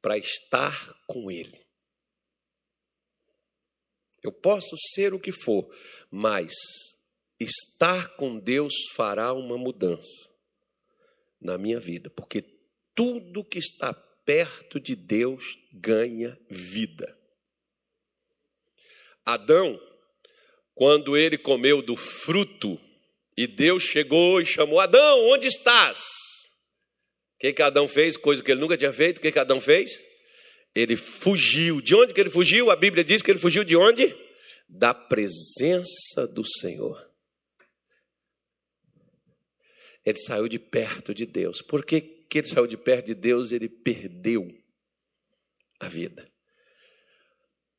para 0.01 0.17
estar 0.17 0.95
com 1.07 1.31
Ele. 1.31 1.67
Eu 4.23 4.33
posso 4.33 4.77
ser 4.95 5.13
o 5.13 5.21
que 5.21 5.33
for, 5.33 5.69
mas 6.11 6.53
estar 7.39 8.17
com 8.17 8.39
Deus 8.39 8.73
fará 8.95 9.33
uma 9.33 9.59
mudança 9.59 10.36
na 11.41 11.59
minha 11.59 11.79
vida, 11.79 12.11
porque 12.11 12.43
tudo 12.95 13.45
que 13.45 13.59
está 13.59 13.93
perto 13.93 14.81
de 14.81 14.97
Deus 14.97 15.59
ganha 15.73 16.39
vida. 16.51 17.17
Adão, 19.25 19.81
quando 20.75 21.17
ele 21.17 21.37
comeu 21.37 21.83
do 21.83 21.97
fruto, 21.97 22.81
e 23.37 23.47
Deus 23.47 23.83
chegou 23.83 24.41
e 24.41 24.47
chamou: 24.47 24.81
Adão, 24.81 25.29
onde 25.29 25.47
estás? 25.47 25.99
O 27.35 27.39
que, 27.39 27.53
que 27.53 27.63
Adão 27.63 27.87
fez? 27.87 28.17
Coisa 28.17 28.43
que 28.43 28.51
ele 28.51 28.61
nunca 28.61 28.79
tinha 28.79 28.93
feito. 28.93 29.19
O 29.19 29.21
que, 29.21 29.31
que 29.31 29.39
Adão 29.39 29.61
fez? 29.61 29.93
Ele 30.75 30.97
fugiu. 30.97 31.83
De 31.83 31.95
onde 31.95 32.15
que 32.15 32.21
ele 32.21 32.31
fugiu? 32.31 32.71
A 32.71 32.77
Bíblia 32.77 33.05
diz 33.05 33.21
que 33.21 33.31
ele 33.31 33.39
fugiu 33.39 33.63
de 33.63 33.77
onde? 33.77 34.17
Da 34.69 34.95
presença 34.95 36.27
do 36.35 36.45
Senhor. 36.45 37.06
Ele 40.07 40.19
saiu 40.19 40.47
de 40.47 40.59
perto 40.59 41.13
de 41.13 41.27
Deus. 41.27 41.61
Por 41.61 41.85
que, 41.85 42.01
que 42.01 42.39
ele 42.39 42.47
saiu 42.47 42.69
de 42.69 42.77
perto 42.77 43.07
de 43.07 43.15
Deus? 43.15 43.51
Ele 43.51 43.69
perdeu 43.69 44.49
a 45.81 45.89
vida. 45.89 46.31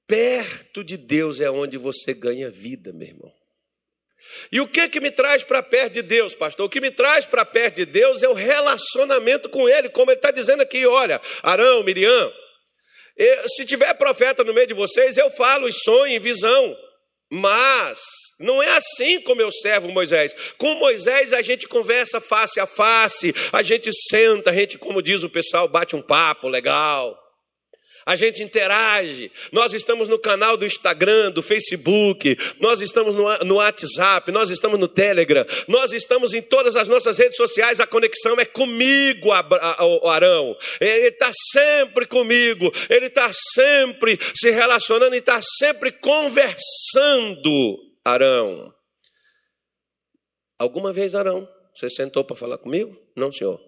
Perto 0.06 0.84
de 0.84 0.98
Deus 0.98 1.40
é 1.40 1.50
onde 1.50 1.78
você 1.78 2.14
ganha 2.14 2.50
vida, 2.50 2.92
meu 2.92 3.08
irmão. 3.08 3.34
E 4.52 4.60
o 4.60 4.68
que 4.68 4.90
que 4.90 5.00
me 5.00 5.10
traz 5.10 5.44
para 5.44 5.64
perto 5.64 5.94
de 5.94 6.02
Deus, 6.02 6.36
pastor? 6.36 6.66
O 6.66 6.70
que 6.70 6.82
me 6.82 6.92
traz 6.92 7.26
para 7.26 7.46
perto 7.46 7.76
de 7.76 7.86
Deus 7.86 8.22
é 8.22 8.28
o 8.28 8.34
relacionamento 8.34 9.48
com 9.48 9.70
Ele, 9.70 9.90
como 9.90 10.12
Ele 10.12 10.18
está 10.18 10.32
dizendo 10.32 10.62
aqui, 10.62 10.86
olha, 10.86 11.22
Arão, 11.44 11.82
Miriam, 11.84 12.34
se 13.56 13.66
tiver 13.66 13.94
profeta 13.94 14.44
no 14.44 14.54
meio 14.54 14.68
de 14.68 14.74
vocês, 14.74 15.18
eu 15.18 15.30
falo 15.30 15.68
em 15.68 15.72
sonho, 15.72 16.14
em 16.14 16.20
visão. 16.20 16.78
Mas 17.30 18.00
não 18.40 18.64
é 18.64 18.72
assim 18.78 19.20
com 19.22 19.36
meu 19.36 19.52
servo 19.52 19.92
Moisés. 19.92 20.34
Com 20.58 20.76
Moisés 20.76 21.34
a 21.34 21.42
gente 21.42 21.68
conversa 21.68 22.22
face 22.22 22.60
a 22.60 22.66
face, 22.66 23.34
a 23.52 23.62
gente 23.62 23.90
senta, 24.10 24.50
a 24.50 24.54
gente, 24.54 24.78
como 24.78 25.02
diz 25.02 25.24
o 25.24 25.30
pessoal, 25.30 25.68
bate 25.68 25.96
um 25.96 26.02
papo 26.02 26.48
legal 26.48 27.27
a 28.08 28.16
gente 28.16 28.42
interage. 28.42 29.30
Nós 29.52 29.74
estamos 29.74 30.08
no 30.08 30.18
canal 30.18 30.56
do 30.56 30.66
Instagram, 30.66 31.30
do 31.30 31.42
Facebook, 31.42 32.38
nós 32.58 32.80
estamos 32.80 33.14
no, 33.14 33.38
no 33.40 33.56
WhatsApp, 33.56 34.32
nós 34.32 34.50
estamos 34.50 34.80
no 34.80 34.88
Telegram, 34.88 35.46
nós 35.68 35.92
estamos 35.92 36.34
em 36.34 36.42
todas 36.42 36.78
as 36.78 36.88
nossas 36.88 37.18
redes 37.18 37.36
sociais. 37.36 37.82
A 37.82 37.86
conexão 37.86 38.40
é 38.40 38.46
comigo, 38.46 39.34
Arão. 39.34 40.56
Ele 40.80 41.10
está 41.10 41.30
sempre 41.52 42.06
comigo, 42.06 42.72
ele 42.90 43.08
está 43.08 43.30
sempre 43.34 44.18
se 44.34 44.52
relacionando 44.52 45.14
e 45.14 45.18
está 45.18 45.42
sempre 45.42 45.92
conversando, 45.92 47.78
Arão. 48.06 48.74
Alguma 50.58 50.94
vez, 50.94 51.14
Arão, 51.14 51.46
você 51.76 51.90
sentou 51.90 52.24
para 52.24 52.38
falar 52.38 52.58
comigo? 52.58 52.98
Não, 53.18 53.34
senhor. 53.34 53.60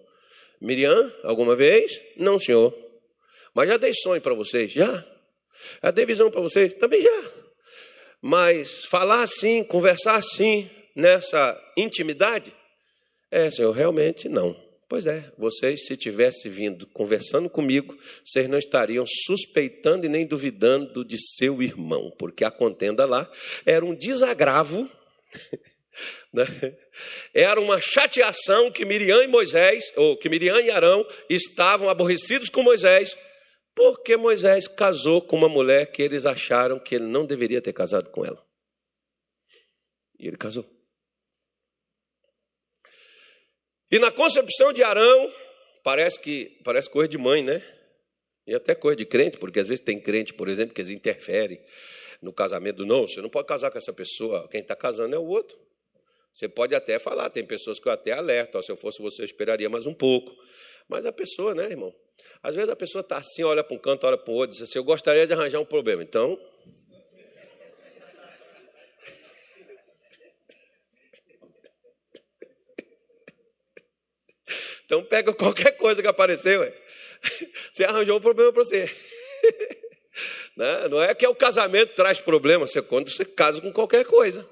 Miriam, 0.62 1.12
alguma 1.24 1.54
vez? 1.54 2.00
Não, 2.16 2.38
senhor. 2.38 2.89
Mas 3.54 3.68
já 3.68 3.76
dei 3.76 3.92
sonho 3.94 4.20
para 4.20 4.34
vocês, 4.34 4.70
já. 4.70 5.04
Já 5.82 5.90
dei 5.90 6.06
visão 6.06 6.30
para 6.30 6.40
vocês, 6.40 6.74
também 6.74 7.02
já. 7.02 7.30
Mas 8.20 8.84
falar 8.84 9.22
assim, 9.22 9.64
conversar 9.64 10.14
assim, 10.14 10.68
nessa 10.94 11.58
intimidade, 11.76 12.52
é, 13.30 13.50
Senhor, 13.50 13.72
realmente 13.72 14.28
não. 14.28 14.56
Pois 14.88 15.06
é, 15.06 15.32
vocês, 15.38 15.86
se 15.86 15.96
tivessem 15.96 16.50
vindo 16.50 16.84
conversando 16.88 17.48
comigo, 17.48 17.96
vocês 18.24 18.48
não 18.48 18.58
estariam 18.58 19.04
suspeitando 19.06 20.04
e 20.04 20.08
nem 20.08 20.26
duvidando 20.26 21.04
de 21.04 21.16
seu 21.36 21.62
irmão, 21.62 22.12
porque 22.18 22.44
a 22.44 22.50
contenda 22.50 23.06
lá 23.06 23.30
era 23.64 23.84
um 23.84 23.94
desagravo, 23.94 24.90
né? 26.34 26.44
era 27.32 27.60
uma 27.60 27.80
chateação 27.80 28.72
que 28.72 28.84
Miriam 28.84 29.22
e 29.22 29.28
Moisés, 29.28 29.92
ou 29.94 30.16
que 30.16 30.28
Miriam 30.28 30.60
e 30.60 30.72
Arão 30.72 31.06
estavam 31.28 31.88
aborrecidos 31.88 32.48
com 32.48 32.64
Moisés, 32.64 33.16
porque 33.74 34.16
Moisés 34.16 34.66
casou 34.68 35.22
com 35.22 35.36
uma 35.36 35.48
mulher 35.48 35.90
que 35.90 36.02
eles 36.02 36.26
acharam 36.26 36.78
que 36.78 36.94
ele 36.94 37.06
não 37.06 37.24
deveria 37.24 37.62
ter 37.62 37.72
casado 37.72 38.10
com 38.10 38.24
ela. 38.24 38.44
E 40.18 40.26
ele 40.26 40.36
casou. 40.36 40.68
E 43.90 43.98
na 43.98 44.10
concepção 44.10 44.72
de 44.72 44.82
Arão, 44.82 45.34
parece 45.82 46.20
que 46.20 46.60
parece 46.62 46.88
coisa 46.88 47.08
de 47.08 47.18
mãe, 47.18 47.42
né? 47.42 47.60
E 48.46 48.54
até 48.54 48.74
coisa 48.74 48.96
de 48.96 49.04
crente, 49.04 49.36
porque 49.38 49.60
às 49.60 49.68
vezes 49.68 49.84
tem 49.84 50.00
crente, 50.00 50.32
por 50.32 50.48
exemplo, 50.48 50.74
que 50.74 50.80
eles 50.80 50.90
interferem 50.90 51.60
no 52.22 52.32
casamento. 52.32 52.84
Não, 52.84 53.06
você 53.06 53.20
não 53.20 53.30
pode 53.30 53.48
casar 53.48 53.70
com 53.70 53.78
essa 53.78 53.92
pessoa, 53.92 54.48
quem 54.48 54.60
está 54.60 54.76
casando 54.76 55.14
é 55.14 55.18
o 55.18 55.26
outro. 55.26 55.58
Você 56.32 56.48
pode 56.48 56.74
até 56.74 56.98
falar, 56.98 57.30
tem 57.30 57.44
pessoas 57.44 57.80
que 57.80 57.88
eu 57.88 57.92
até 57.92 58.12
alerto, 58.12 58.56
ó, 58.56 58.62
se 58.62 58.70
eu 58.70 58.76
fosse 58.76 59.02
você, 59.02 59.22
eu 59.22 59.24
esperaria 59.24 59.68
mais 59.68 59.86
um 59.86 59.94
pouco. 59.94 60.32
Mas 60.88 61.04
a 61.04 61.12
pessoa, 61.12 61.54
né, 61.54 61.64
irmão? 61.64 61.94
Às 62.42 62.54
vezes 62.54 62.70
a 62.70 62.76
pessoa 62.76 63.00
está 63.00 63.18
assim, 63.18 63.42
olha 63.42 63.62
para 63.62 63.76
um 63.76 63.78
canto, 63.78 64.06
olha 64.06 64.16
para 64.16 64.30
o 64.30 64.34
outro, 64.34 64.56
diz 64.56 64.62
assim: 64.62 64.78
Eu 64.78 64.84
gostaria 64.84 65.26
de 65.26 65.32
arranjar 65.32 65.60
um 65.60 65.64
problema. 65.64 66.02
Então. 66.02 66.38
Então 74.84 75.04
pega 75.04 75.32
qualquer 75.32 75.70
coisa 75.76 76.02
que 76.02 76.08
apareceu, 76.08 76.60
você 77.70 77.84
arranjou 77.84 78.18
um 78.18 78.20
problema 78.20 78.52
para 78.52 78.64
você. 78.64 78.90
Né? 80.56 80.88
Não 80.88 81.00
é 81.00 81.14
que 81.14 81.24
é 81.24 81.28
o 81.28 81.34
casamento 81.34 81.94
traz 81.94 82.20
problema, 82.20 82.66
você 82.66 82.82
quando 82.82 83.08
você 83.08 83.24
casa 83.24 83.62
com 83.62 83.72
qualquer 83.72 84.04
coisa. 84.04 84.46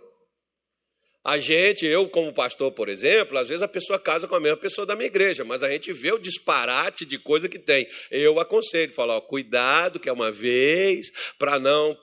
A 1.24 1.36
gente, 1.38 1.84
eu 1.84 2.08
como 2.08 2.32
pastor, 2.32 2.72
por 2.72 2.88
exemplo, 2.88 3.36
às 3.36 3.48
vezes 3.48 3.62
a 3.62 3.68
pessoa 3.68 3.98
casa 3.98 4.26
com 4.26 4.34
a 4.34 4.40
mesma 4.40 4.56
pessoa 4.56 4.86
da 4.86 4.96
minha 4.96 5.08
igreja, 5.08 5.44
mas 5.44 5.62
a 5.62 5.70
gente 5.70 5.92
vê 5.92 6.12
o 6.12 6.18
disparate 6.18 7.04
de 7.04 7.18
coisa 7.18 7.48
que 7.48 7.58
tem. 7.58 7.88
Eu 8.10 8.40
aconselho, 8.40 8.92
falo, 8.92 9.12
ó, 9.12 9.20
cuidado 9.20 10.00
que 10.00 10.08
é 10.08 10.12
uma 10.12 10.30
vez, 10.30 11.10
para 11.38 11.58
não 11.58 11.96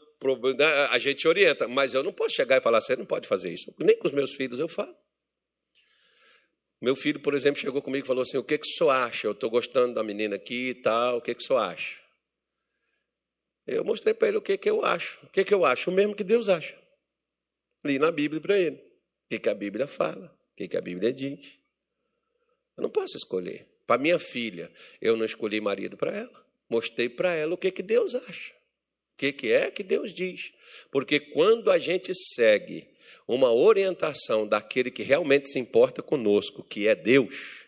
né, 0.58 0.66
a 0.90 0.98
gente 0.98 1.28
orienta, 1.28 1.68
mas 1.68 1.94
eu 1.94 2.02
não 2.02 2.12
posso 2.12 2.36
chegar 2.36 2.58
e 2.58 2.62
falar, 2.62 2.82
você 2.82 2.96
não 2.96 3.06
pode 3.06 3.28
fazer 3.28 3.54
isso. 3.54 3.74
Nem 3.80 3.98
com 3.98 4.08
os 4.08 4.14
meus 4.14 4.34
filhos 4.34 4.60
eu 4.60 4.68
falo. 4.68 4.96
Meu 6.82 6.96
filho, 6.96 7.20
por 7.20 7.34
exemplo, 7.34 7.60
chegou 7.60 7.82
comigo 7.82 8.06
e 8.06 8.08
falou 8.08 8.22
assim: 8.22 8.38
O 8.38 8.44
que, 8.44 8.58
que 8.58 8.68
o 8.68 8.70
senhor 8.70 8.92
acha? 8.92 9.28
Eu 9.28 9.32
estou 9.32 9.50
gostando 9.50 9.94
da 9.94 10.04
menina 10.04 10.36
aqui 10.36 10.70
e 10.70 10.76
tal, 10.76 11.18
o 11.18 11.22
que, 11.22 11.34
que 11.34 11.44
o 11.44 11.46
senhor 11.46 11.60
acha? 11.60 12.00
Eu 13.66 13.84
mostrei 13.84 14.14
para 14.14 14.28
ele 14.28 14.38
o 14.38 14.42
que, 14.42 14.58
que 14.58 14.70
eu 14.70 14.84
acho. 14.86 15.20
O 15.26 15.30
que, 15.30 15.44
que 15.44 15.54
eu 15.54 15.66
acho? 15.66 15.90
O 15.90 15.94
mesmo 15.94 16.16
que 16.16 16.24
Deus 16.24 16.50
acha. 16.50 16.78
li 17.84 17.98
na 17.98 18.12
Bíblia 18.12 18.40
para 18.40 18.58
ele. 18.58 18.85
O 19.26 19.30
que, 19.30 19.40
que 19.40 19.50
a 19.50 19.54
Bíblia 19.54 19.88
fala? 19.88 20.28
O 20.54 20.56
que, 20.56 20.68
que 20.68 20.78
a 20.78 20.82
Bíblia 20.82 21.12
diz? 21.12 21.60
Eu 22.78 22.84
não 22.84 22.90
posso 22.90 23.18
escolher. 23.18 23.68
Para 23.88 24.02
minha 24.02 24.20
filha, 24.20 24.72
eu 25.02 25.16
não 25.16 25.26
escolhi 25.26 25.60
marido 25.60 25.98
para 25.98 26.16
ela. 26.16 26.46
Mostrei 26.70 27.10
para 27.10 27.34
ela 27.34 27.54
o 27.54 27.58
que, 27.58 27.72
que 27.72 27.84
Deus 27.84 28.16
acha. 28.16 28.54
O 29.14 29.18
que, 29.18 29.32
que 29.32 29.52
é 29.52 29.72
que 29.72 29.84
Deus 29.84 30.14
diz. 30.14 30.54
Porque 30.92 31.20
quando 31.20 31.72
a 31.72 31.78
gente 31.78 32.14
segue 32.14 32.88
uma 33.28 33.52
orientação 33.52 34.48
daquele 34.48 34.92
que 34.92 35.04
realmente 35.04 35.50
se 35.50 35.60
importa 35.60 36.02
conosco, 36.04 36.64
que 36.64 36.88
é 36.88 36.96
Deus, 36.96 37.68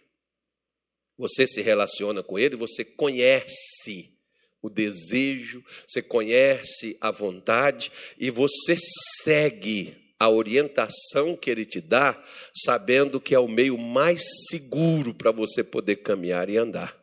você 1.17 1.47
se 1.47 1.61
relaciona 1.61 2.21
com 2.21 2.37
ele, 2.37 2.55
você 2.55 2.85
conhece 2.85 4.13
o 4.61 4.69
desejo, 4.69 5.63
você 5.87 6.01
conhece 6.01 6.97
a 6.99 7.11
vontade 7.11 7.91
e 8.17 8.29
você 8.29 8.75
segue 9.23 10.06
a 10.19 10.29
orientação 10.29 11.35
que 11.35 11.49
ele 11.49 11.65
te 11.65 11.79
dá, 11.79 12.21
sabendo 12.53 13.21
que 13.21 13.35
é 13.35 13.39
o 13.39 13.47
meio 13.47 13.77
mais 13.77 14.23
seguro 14.49 15.13
para 15.13 15.31
você 15.31 15.63
poder 15.63 15.97
caminhar 15.97 16.49
e 16.49 16.57
andar. 16.57 16.97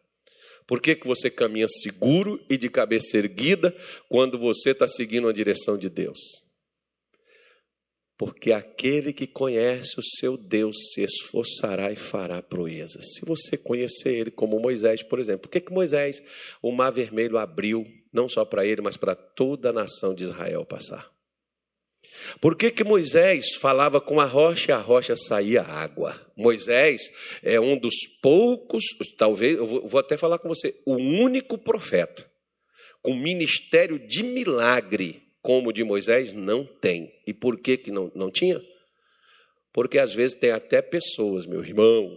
Por 0.66 0.80
que, 0.80 0.96
que 0.96 1.06
você 1.06 1.30
caminha 1.30 1.68
seguro 1.68 2.42
e 2.48 2.56
de 2.56 2.68
cabeça 2.68 3.18
erguida 3.18 3.74
quando 4.08 4.38
você 4.38 4.70
está 4.70 4.88
seguindo 4.88 5.28
a 5.28 5.32
direção 5.32 5.76
de 5.76 5.90
Deus? 5.90 6.18
Porque 8.16 8.52
aquele 8.52 9.12
que 9.12 9.26
conhece 9.26 9.98
o 9.98 10.02
seu 10.02 10.36
Deus 10.36 10.76
se 10.92 11.02
esforçará 11.02 11.92
e 11.92 11.96
fará 11.96 12.40
proezas. 12.40 13.14
Se 13.14 13.24
você 13.24 13.58
conhecer 13.58 14.14
ele, 14.14 14.30
como 14.30 14.58
Moisés, 14.58 15.02
por 15.02 15.18
exemplo, 15.18 15.42
por 15.42 15.50
que, 15.50 15.60
que 15.60 15.72
Moisés, 15.72 16.22
o 16.62 16.70
mar 16.72 16.90
vermelho 16.90 17.36
abriu, 17.36 17.84
não 18.12 18.28
só 18.28 18.44
para 18.44 18.64
ele, 18.64 18.80
mas 18.80 18.96
para 18.96 19.14
toda 19.14 19.70
a 19.70 19.72
nação 19.72 20.14
de 20.14 20.24
Israel 20.24 20.64
passar? 20.64 21.13
Por 22.40 22.56
que, 22.56 22.70
que 22.70 22.84
Moisés 22.84 23.54
falava 23.54 24.00
com 24.00 24.20
a 24.20 24.24
rocha 24.24 24.70
e 24.70 24.74
a 24.74 24.78
rocha 24.78 25.16
saía 25.16 25.62
água? 25.62 26.20
Moisés 26.36 27.10
é 27.42 27.60
um 27.60 27.78
dos 27.78 27.94
poucos, 28.20 28.84
talvez, 29.16 29.56
eu 29.56 29.66
vou, 29.66 29.98
até 29.98 30.16
falar 30.16 30.38
com 30.38 30.48
você, 30.48 30.74
o 30.86 30.94
único 30.94 31.58
profeta 31.58 32.26
com 33.02 33.14
ministério 33.14 33.98
de 33.98 34.22
milagre 34.22 35.22
como 35.42 35.68
o 35.68 35.72
de 35.72 35.84
Moisés 35.84 36.32
não 36.32 36.64
tem. 36.64 37.12
E 37.26 37.34
por 37.34 37.60
que, 37.60 37.76
que 37.76 37.90
não, 37.90 38.10
não 38.14 38.30
tinha? 38.30 38.60
Porque 39.72 39.98
às 39.98 40.14
vezes 40.14 40.38
tem 40.38 40.50
até 40.50 40.80
pessoas, 40.80 41.44
meu 41.44 41.62
irmão, 41.62 42.16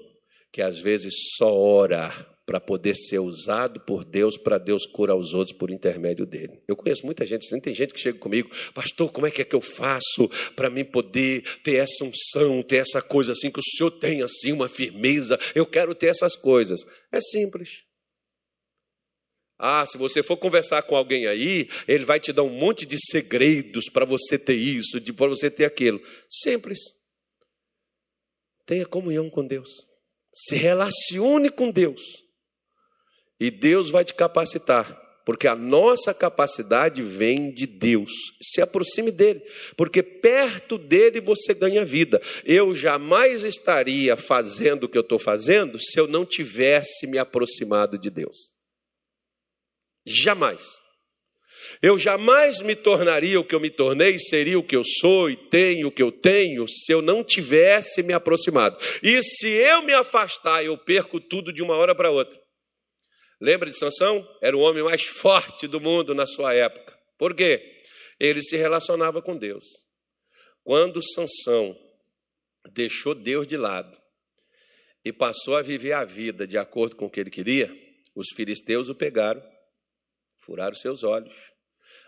que 0.51 0.61
às 0.61 0.79
vezes 0.79 1.13
só 1.35 1.53
ora 1.53 2.09
para 2.47 2.61
poder 2.61 2.95
ser 2.95 3.19
usado 3.19 3.81
por 3.81 4.05
Deus, 4.05 4.37
para 4.37 4.57
Deus 4.57 4.85
curar 4.85 5.17
os 5.17 5.33
outros 5.33 5.55
por 5.55 5.69
intermédio 5.69 6.25
dele. 6.25 6.61
Eu 6.65 6.77
conheço 6.77 7.05
muita 7.05 7.25
gente, 7.25 7.45
assim, 7.45 7.59
tem 7.59 7.75
gente 7.75 7.93
que 7.93 7.99
chega 7.99 8.17
comigo, 8.17 8.49
pastor, 8.73 9.11
como 9.11 9.27
é 9.27 9.31
que 9.31 9.41
é 9.41 9.45
que 9.45 9.53
eu 9.53 9.59
faço 9.59 10.29
para 10.55 10.69
mim 10.69 10.85
poder 10.85 11.43
ter 11.61 11.75
essa 11.75 12.05
unção, 12.05 12.63
ter 12.63 12.77
essa 12.77 13.01
coisa 13.01 13.33
assim, 13.33 13.51
que 13.51 13.59
o 13.59 13.63
senhor 13.63 13.91
tem 13.91 14.23
assim, 14.23 14.53
uma 14.53 14.69
firmeza, 14.69 15.37
eu 15.53 15.65
quero 15.65 15.93
ter 15.93 16.07
essas 16.07 16.37
coisas. 16.37 16.79
É 17.11 17.19
simples. 17.19 17.83
Ah, 19.59 19.85
se 19.85 19.97
você 19.97 20.23
for 20.23 20.37
conversar 20.37 20.83
com 20.83 20.95
alguém 20.95 21.27
aí, 21.27 21.67
ele 21.85 22.05
vai 22.05 22.17
te 22.17 22.31
dar 22.31 22.43
um 22.43 22.49
monte 22.49 22.85
de 22.85 22.97
segredos 22.97 23.89
para 23.89 24.05
você 24.05 24.39
ter 24.39 24.55
isso, 24.55 25.01
para 25.15 25.27
você 25.27 25.51
ter 25.51 25.65
aquilo. 25.65 26.01
Simples. 26.29 26.79
Tenha 28.65 28.85
comunhão 28.85 29.29
com 29.29 29.45
Deus. 29.45 29.69
Se 30.31 30.55
relacione 30.55 31.49
com 31.49 31.69
Deus. 31.71 32.26
E 33.39 33.51
Deus 33.51 33.91
vai 33.91 34.03
te 34.03 34.13
capacitar, 34.13 34.99
porque 35.23 35.47
a 35.47 35.55
nossa 35.55 36.13
capacidade 36.13 37.01
vem 37.01 37.53
de 37.53 37.67
Deus. 37.67 38.11
Se 38.41 38.61
aproxime 38.61 39.11
dele, 39.11 39.41
porque 39.75 40.01
perto 40.01 40.77
dele 40.77 41.19
você 41.19 41.53
ganha 41.53 41.85
vida. 41.85 42.19
Eu 42.43 42.73
jamais 42.73 43.43
estaria 43.43 44.17
fazendo 44.17 44.85
o 44.85 44.89
que 44.89 44.97
eu 44.97 45.01
estou 45.01 45.19
fazendo 45.19 45.79
se 45.79 45.99
eu 45.99 46.07
não 46.07 46.25
tivesse 46.25 47.05
me 47.05 47.17
aproximado 47.17 47.97
de 47.97 48.09
Deus. 48.09 48.37
Jamais. 50.05 50.65
Eu 51.81 51.97
jamais 51.99 52.61
me 52.61 52.75
tornaria 52.75 53.39
o 53.39 53.43
que 53.43 53.53
eu 53.53 53.59
me 53.59 53.69
tornei, 53.69 54.17
seria 54.17 54.57
o 54.57 54.63
que 54.63 54.75
eu 54.75 54.83
sou 54.83 55.29
e 55.29 55.35
tenho 55.35 55.89
o 55.89 55.91
que 55.91 56.01
eu 56.01 56.11
tenho, 56.11 56.67
se 56.67 56.91
eu 56.91 57.01
não 57.01 57.23
tivesse 57.23 58.01
me 58.01 58.13
aproximado. 58.13 58.77
E 59.03 59.21
se 59.21 59.47
eu 59.47 59.83
me 59.83 59.93
afastar, 59.93 60.63
eu 60.63 60.77
perco 60.77 61.19
tudo 61.19 61.53
de 61.53 61.61
uma 61.61 61.75
hora 61.75 61.93
para 61.93 62.09
outra. 62.09 62.46
Lembra 63.39 63.69
de 63.69 63.77
Sansão? 63.77 64.27
Era 64.41 64.57
o 64.57 64.61
homem 64.61 64.83
mais 64.83 65.03
forte 65.21 65.67
do 65.67 65.79
mundo 65.79 66.15
na 66.15 66.25
sua 66.25 66.53
época. 66.53 66.97
Por 67.17 67.33
quê? 67.35 67.81
Ele 68.19 68.41
se 68.41 68.55
relacionava 68.55 69.21
com 69.21 69.37
Deus. 69.37 69.65
Quando 70.63 71.01
Sansão 71.01 71.77
deixou 72.71 73.15
Deus 73.15 73.47
de 73.47 73.55
lado 73.55 73.97
e 75.05 75.13
passou 75.13 75.55
a 75.55 75.61
viver 75.61 75.93
a 75.93 76.03
vida 76.03 76.45
de 76.45 76.57
acordo 76.57 76.95
com 76.95 77.05
o 77.05 77.09
que 77.09 77.19
ele 77.19 77.29
queria, 77.29 77.73
os 78.13 78.27
filisteus 78.35 78.89
o 78.89 78.95
pegaram, 78.95 79.41
furaram 80.39 80.75
seus 80.75 81.03
olhos, 81.03 81.35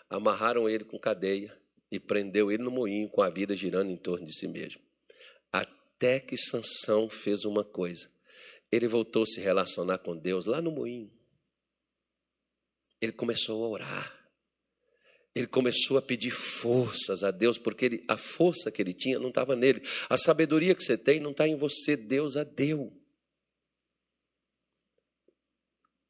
amarraram 0.09 0.67
ele 0.67 0.83
com 0.83 0.99
cadeia 0.99 1.55
e 1.91 1.99
prendeu 1.99 2.51
ele 2.51 2.63
no 2.63 2.71
moinho 2.71 3.09
com 3.09 3.21
a 3.21 3.29
vida 3.29 3.55
girando 3.55 3.91
em 3.91 3.97
torno 3.97 4.25
de 4.25 4.33
si 4.33 4.47
mesmo. 4.47 4.81
Até 5.51 6.19
que 6.19 6.35
Sansão 6.35 7.09
fez 7.09 7.45
uma 7.45 7.63
coisa. 7.63 8.11
Ele 8.71 8.87
voltou 8.87 9.23
a 9.23 9.25
se 9.27 9.39
relacionar 9.39 9.99
com 9.99 10.15
Deus 10.17 10.45
lá 10.45 10.61
no 10.61 10.71
moinho. 10.71 11.11
Ele 13.01 13.11
começou 13.11 13.63
a 13.63 13.69
orar. 13.69 14.19
Ele 15.35 15.47
começou 15.47 15.97
a 15.97 16.01
pedir 16.01 16.31
forças 16.31 17.23
a 17.23 17.31
Deus, 17.31 17.57
porque 17.57 17.85
ele, 17.85 18.05
a 18.07 18.17
força 18.17 18.71
que 18.71 18.81
ele 18.81 18.93
tinha 18.93 19.19
não 19.19 19.29
estava 19.29 19.55
nele. 19.55 19.81
A 20.09 20.17
sabedoria 20.17 20.75
que 20.75 20.83
você 20.83 20.97
tem 20.97 21.19
não 21.19 21.31
está 21.31 21.47
em 21.47 21.55
você, 21.55 21.95
Deus 21.95 22.35
a 22.35 22.43
deu. 22.43 22.91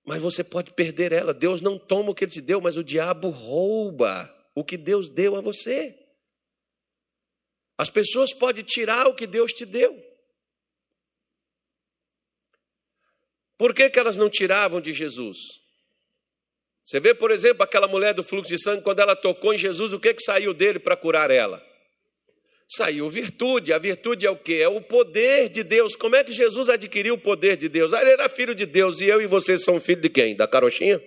Mas 0.06 0.21
você 0.21 0.43
pode 0.43 0.73
perder 0.73 1.12
ela. 1.12 1.34
Deus 1.34 1.62
não 1.62 1.78
toma 1.78 2.12
o 2.12 2.15
que 2.15 2.23
ele 2.23 2.32
te 2.32 2.41
deu, 2.41 2.60
mas 2.60 2.78
o 2.78 2.84
diabo 2.84 3.30
rouba 3.30 4.34
o 4.56 4.63
que 4.63 4.78
Deus 4.78 5.10
deu 5.10 5.36
a 5.36 5.41
você. 5.41 5.95
As 7.78 7.89
pessoas 7.89 8.34
podem 8.34 8.63
tirar 8.63 9.08
o 9.08 9.15
que 9.15 9.28
Deus 9.28 9.54
te 9.54 9.65
deu. 9.65 9.95
Por 13.58 13.73
que, 13.73 13.89
que 13.89 13.99
elas 13.99 14.17
não 14.17 14.30
tiravam 14.30 14.82
de 14.82 14.93
Jesus? 14.93 15.38
Você 16.83 16.99
vê, 16.99 17.13
por 17.13 17.31
exemplo, 17.31 17.63
aquela 17.63 17.87
mulher 17.87 18.13
do 18.13 18.23
fluxo 18.23 18.49
de 18.49 18.61
sangue, 18.61 18.83
quando 18.83 18.99
ela 18.99 19.15
tocou 19.15 19.53
em 19.53 19.57
Jesus, 19.57 19.93
o 19.93 19.99
que, 19.99 20.13
que 20.13 20.23
saiu 20.23 20.53
dele 20.53 20.79
para 20.79 20.95
curar 20.95 21.29
ela? 21.29 21.63
Saiu 22.71 23.09
virtude. 23.09 23.73
A 23.73 23.79
virtude 23.79 24.25
é 24.25 24.29
o 24.29 24.37
que? 24.37 24.61
É 24.61 24.67
o 24.67 24.81
poder 24.81 25.49
de 25.49 25.63
Deus. 25.63 25.95
Como 25.95 26.15
é 26.15 26.23
que 26.23 26.31
Jesus 26.31 26.69
adquiriu 26.69 27.15
o 27.15 27.19
poder 27.19 27.57
de 27.57 27.67
Deus? 27.67 27.93
Ah, 27.93 28.01
ele 28.01 28.11
era 28.11 28.29
filho 28.29 28.53
de 28.53 28.65
Deus 28.65 29.01
e 29.01 29.05
eu 29.05 29.21
e 29.21 29.25
você 29.25 29.57
são 29.57 29.81
filho 29.81 30.01
de 30.01 30.09
quem? 30.09 30.35
Da 30.35 30.47
carochinha? 30.47 31.01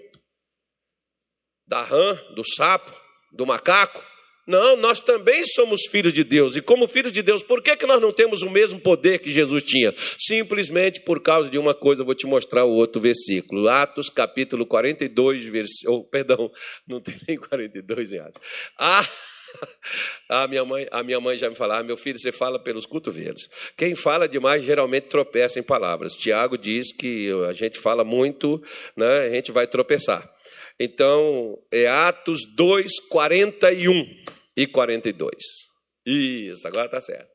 Da 1.66 1.82
rã? 1.82 2.14
Do 2.34 2.42
sapo? 2.44 2.92
Do 3.32 3.46
macaco? 3.46 4.11
Não, 4.46 4.76
nós 4.76 5.00
também 5.00 5.44
somos 5.44 5.82
filhos 5.86 6.12
de 6.12 6.24
Deus. 6.24 6.56
E 6.56 6.62
como 6.62 6.88
filhos 6.88 7.12
de 7.12 7.22
Deus, 7.22 7.42
por 7.42 7.62
que, 7.62 7.76
que 7.76 7.86
nós 7.86 8.00
não 8.00 8.12
temos 8.12 8.42
o 8.42 8.50
mesmo 8.50 8.80
poder 8.80 9.20
que 9.20 9.30
Jesus 9.30 9.62
tinha? 9.62 9.94
Simplesmente 10.18 11.00
por 11.00 11.20
causa 11.20 11.48
de 11.48 11.58
uma 11.58 11.74
coisa, 11.74 12.02
eu 12.02 12.06
vou 12.06 12.14
te 12.14 12.26
mostrar 12.26 12.64
o 12.64 12.72
outro 12.72 13.00
versículo. 13.00 13.68
Atos 13.68 14.10
capítulo 14.10 14.66
42, 14.66 15.44
versículo. 15.44 15.82
Oh, 15.92 16.04
perdão, 16.04 16.50
não 16.86 17.00
tem 17.00 17.14
nem 17.28 17.36
42 17.36 18.12
em 18.12 18.18
Atos. 18.18 18.40
Ah, 18.78 19.06
a 20.28 20.46
minha 20.48 20.64
mãe, 20.64 20.86
a 20.90 21.02
minha 21.02 21.20
mãe 21.20 21.36
já 21.36 21.50
me 21.50 21.56
falava, 21.56 21.82
meu 21.82 21.96
filho, 21.96 22.18
você 22.18 22.32
fala 22.32 22.58
pelos 22.58 22.86
cotovelos. 22.86 23.48
Quem 23.76 23.94
fala 23.94 24.28
demais 24.28 24.64
geralmente 24.64 25.04
tropeça 25.04 25.58
em 25.58 25.62
palavras. 25.62 26.14
Tiago 26.14 26.56
diz 26.56 26.92
que 26.92 27.30
a 27.48 27.52
gente 27.52 27.78
fala 27.78 28.04
muito, 28.04 28.62
né, 28.96 29.26
a 29.26 29.30
gente 29.30 29.52
vai 29.52 29.66
tropeçar. 29.66 30.22
Então, 30.84 31.56
é 31.70 31.86
Atos 31.86 32.40
2, 32.56 32.98
41 33.08 34.04
e 34.56 34.66
42. 34.66 35.30
Isso, 36.04 36.66
agora 36.66 36.86
está 36.86 37.00
certo. 37.00 37.30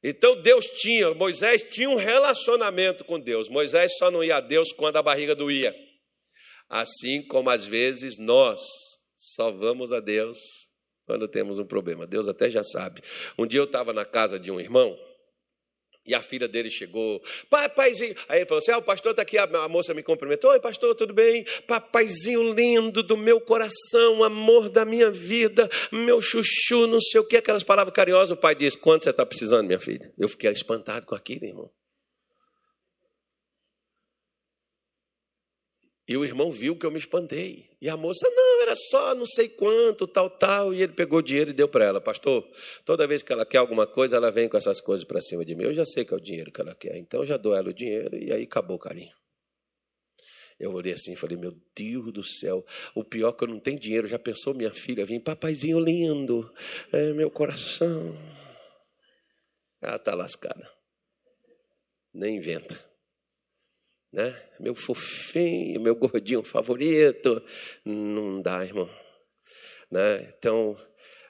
Então 0.00 0.40
Deus 0.40 0.66
tinha, 0.66 1.12
Moisés 1.12 1.64
tinha 1.64 1.90
um 1.90 1.96
relacionamento 1.96 3.04
com 3.04 3.18
Deus. 3.18 3.48
Moisés 3.48 3.96
só 3.98 4.12
não 4.12 4.22
ia 4.22 4.36
a 4.36 4.40
Deus 4.40 4.72
quando 4.72 4.96
a 4.96 5.02
barriga 5.02 5.34
doía. 5.34 5.74
Assim 6.68 7.20
como 7.22 7.50
às 7.50 7.66
vezes 7.66 8.16
nós 8.16 8.60
só 9.16 9.50
vamos 9.50 9.92
a 9.92 9.98
Deus 9.98 10.38
quando 11.04 11.26
temos 11.26 11.58
um 11.58 11.64
problema. 11.64 12.06
Deus 12.06 12.28
até 12.28 12.48
já 12.48 12.62
sabe. 12.62 13.02
Um 13.36 13.44
dia 13.44 13.58
eu 13.58 13.64
estava 13.64 13.92
na 13.92 14.04
casa 14.04 14.38
de 14.38 14.52
um 14.52 14.60
irmão, 14.60 14.96
e 16.04 16.14
a 16.14 16.20
filha 16.20 16.48
dele 16.48 16.68
chegou, 16.68 17.22
pai, 17.48 17.68
paizinho. 17.68 18.14
Aí 18.28 18.40
ele 18.40 18.46
falou 18.46 18.58
assim: 18.58 18.72
Ah, 18.72 18.78
o 18.78 18.82
pastor 18.82 19.12
está 19.12 19.22
aqui. 19.22 19.38
A 19.38 19.68
moça 19.68 19.94
me 19.94 20.02
cumprimentou: 20.02 20.50
Oi, 20.50 20.58
pastor, 20.58 20.94
tudo 20.96 21.14
bem? 21.14 21.44
Papaizinho 21.66 22.52
lindo 22.52 23.02
do 23.02 23.16
meu 23.16 23.40
coração, 23.40 24.24
amor 24.24 24.68
da 24.68 24.84
minha 24.84 25.10
vida, 25.10 25.68
meu 25.92 26.20
chuchu, 26.20 26.88
não 26.88 27.00
sei 27.00 27.20
o 27.20 27.26
que, 27.26 27.36
aquelas 27.36 27.62
palavras 27.62 27.94
carinhosas. 27.94 28.36
O 28.36 28.36
pai 28.36 28.54
disse: 28.54 28.76
Quanto 28.76 29.04
você 29.04 29.10
está 29.10 29.24
precisando, 29.24 29.66
minha 29.66 29.80
filha? 29.80 30.12
Eu 30.18 30.28
fiquei 30.28 30.50
espantado 30.50 31.06
com 31.06 31.14
aquilo, 31.14 31.44
irmão. 31.44 31.70
E 36.08 36.16
o 36.16 36.24
irmão 36.24 36.50
viu 36.50 36.76
que 36.76 36.84
eu 36.84 36.90
me 36.90 36.98
espantei. 36.98 37.70
E 37.80 37.88
a 37.88 37.96
moça, 37.96 38.28
não, 38.28 38.51
só 38.74 39.14
não 39.14 39.26
sei 39.26 39.48
quanto, 39.48 40.06
tal, 40.06 40.28
tal. 40.28 40.74
E 40.74 40.82
ele 40.82 40.92
pegou 40.92 41.18
o 41.18 41.22
dinheiro 41.22 41.50
e 41.50 41.52
deu 41.52 41.68
para 41.68 41.84
ela. 41.84 42.00
Pastor, 42.00 42.46
toda 42.84 43.06
vez 43.06 43.22
que 43.22 43.32
ela 43.32 43.46
quer 43.46 43.58
alguma 43.58 43.86
coisa, 43.86 44.16
ela 44.16 44.30
vem 44.30 44.48
com 44.48 44.56
essas 44.56 44.80
coisas 44.80 45.04
para 45.04 45.20
cima 45.20 45.44
de 45.44 45.54
mim. 45.54 45.64
Eu 45.64 45.74
já 45.74 45.84
sei 45.84 46.04
que 46.04 46.12
é 46.12 46.16
o 46.16 46.20
dinheiro 46.20 46.52
que 46.52 46.60
ela 46.60 46.74
quer. 46.74 46.96
Então 46.96 47.20
eu 47.20 47.26
já 47.26 47.36
dou 47.36 47.54
ela 47.54 47.70
o 47.70 47.74
dinheiro 47.74 48.16
e 48.16 48.32
aí 48.32 48.42
acabou 48.44 48.76
o 48.76 48.80
carinho. 48.80 49.12
Eu 50.58 50.72
olhei 50.72 50.92
assim 50.92 51.12
e 51.12 51.16
falei, 51.16 51.36
meu 51.36 51.52
Deus 51.74 52.12
do 52.12 52.22
céu, 52.22 52.64
o 52.94 53.02
pior 53.02 53.30
é 53.30 53.32
que 53.32 53.44
eu 53.44 53.48
não 53.48 53.58
tenho 53.58 53.80
dinheiro. 53.80 54.06
Já 54.06 54.18
pensou 54.18 54.54
minha 54.54 54.72
filha 54.72 55.04
vir, 55.04 55.20
papaizinho 55.20 55.80
lindo, 55.80 56.52
é 56.92 57.12
meu 57.12 57.30
coração. 57.30 58.16
Ela 59.80 59.96
está 59.96 60.14
lascada. 60.14 60.70
Nem 62.14 62.36
inventa. 62.36 62.91
Né? 64.12 64.36
Meu 64.60 64.74
fofinho, 64.74 65.80
meu 65.80 65.94
gordinho 65.94 66.42
favorito. 66.42 67.42
Não 67.84 68.42
dá, 68.42 68.64
irmão. 68.64 68.90
Né? 69.90 70.28
Então, 70.36 70.78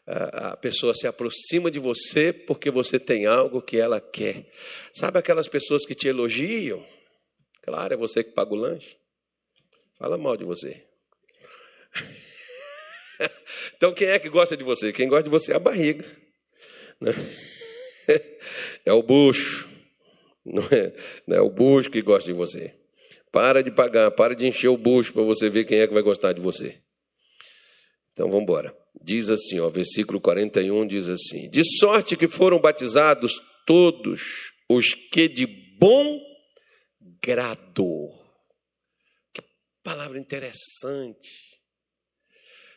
a 0.06 0.56
pessoa 0.56 0.94
se 0.94 1.06
aproxima 1.06 1.70
de 1.70 1.78
você 1.78 2.32
porque 2.32 2.70
você 2.70 2.98
tem 2.98 3.26
algo 3.26 3.62
que 3.62 3.76
ela 3.76 4.00
quer. 4.00 4.50
Sabe 4.92 5.18
aquelas 5.18 5.46
pessoas 5.46 5.86
que 5.86 5.94
te 5.94 6.08
elogiam? 6.08 6.84
Claro, 7.62 7.94
é 7.94 7.96
você 7.96 8.24
que 8.24 8.32
paga 8.32 8.52
o 8.52 8.56
lanche. 8.56 8.96
Fala 9.98 10.18
mal 10.18 10.36
de 10.36 10.44
você. 10.44 10.82
Então, 13.76 13.94
quem 13.94 14.08
é 14.08 14.18
que 14.18 14.28
gosta 14.28 14.56
de 14.56 14.64
você? 14.64 14.92
Quem 14.92 15.08
gosta 15.08 15.22
de 15.22 15.30
você 15.30 15.52
é 15.52 15.56
a 15.56 15.60
barriga. 15.60 16.04
Né? 17.00 17.12
É 18.84 18.92
o 18.92 19.00
bucho. 19.00 19.71
Não 20.52 20.64
é, 20.72 20.92
não 21.24 21.36
é 21.36 21.40
o 21.40 21.48
bucho 21.48 21.88
que 21.88 22.02
gosta 22.02 22.32
de 22.32 22.36
você. 22.36 22.74
Para 23.30 23.62
de 23.62 23.70
pagar, 23.70 24.10
para 24.10 24.34
de 24.34 24.44
encher 24.44 24.68
o 24.68 24.76
bucho 24.76 25.12
para 25.12 25.22
você 25.22 25.48
ver 25.48 25.64
quem 25.64 25.78
é 25.78 25.86
que 25.86 25.94
vai 25.94 26.02
gostar 26.02 26.32
de 26.32 26.40
você. 26.40 26.82
Então 28.12 28.26
vamos 28.26 28.42
embora. 28.42 28.76
Diz 29.00 29.30
assim, 29.30 29.60
ó, 29.60 29.68
versículo 29.68 30.20
41 30.20 30.86
diz 30.86 31.08
assim: 31.08 31.48
De 31.50 31.62
sorte 31.78 32.16
que 32.16 32.26
foram 32.26 32.60
batizados 32.60 33.40
todos 33.64 34.52
os 34.68 34.94
que 34.94 35.28
de 35.28 35.46
bom 35.78 36.20
grado. 37.22 38.10
Que 39.32 39.42
palavra 39.82 40.18
interessante 40.18 41.51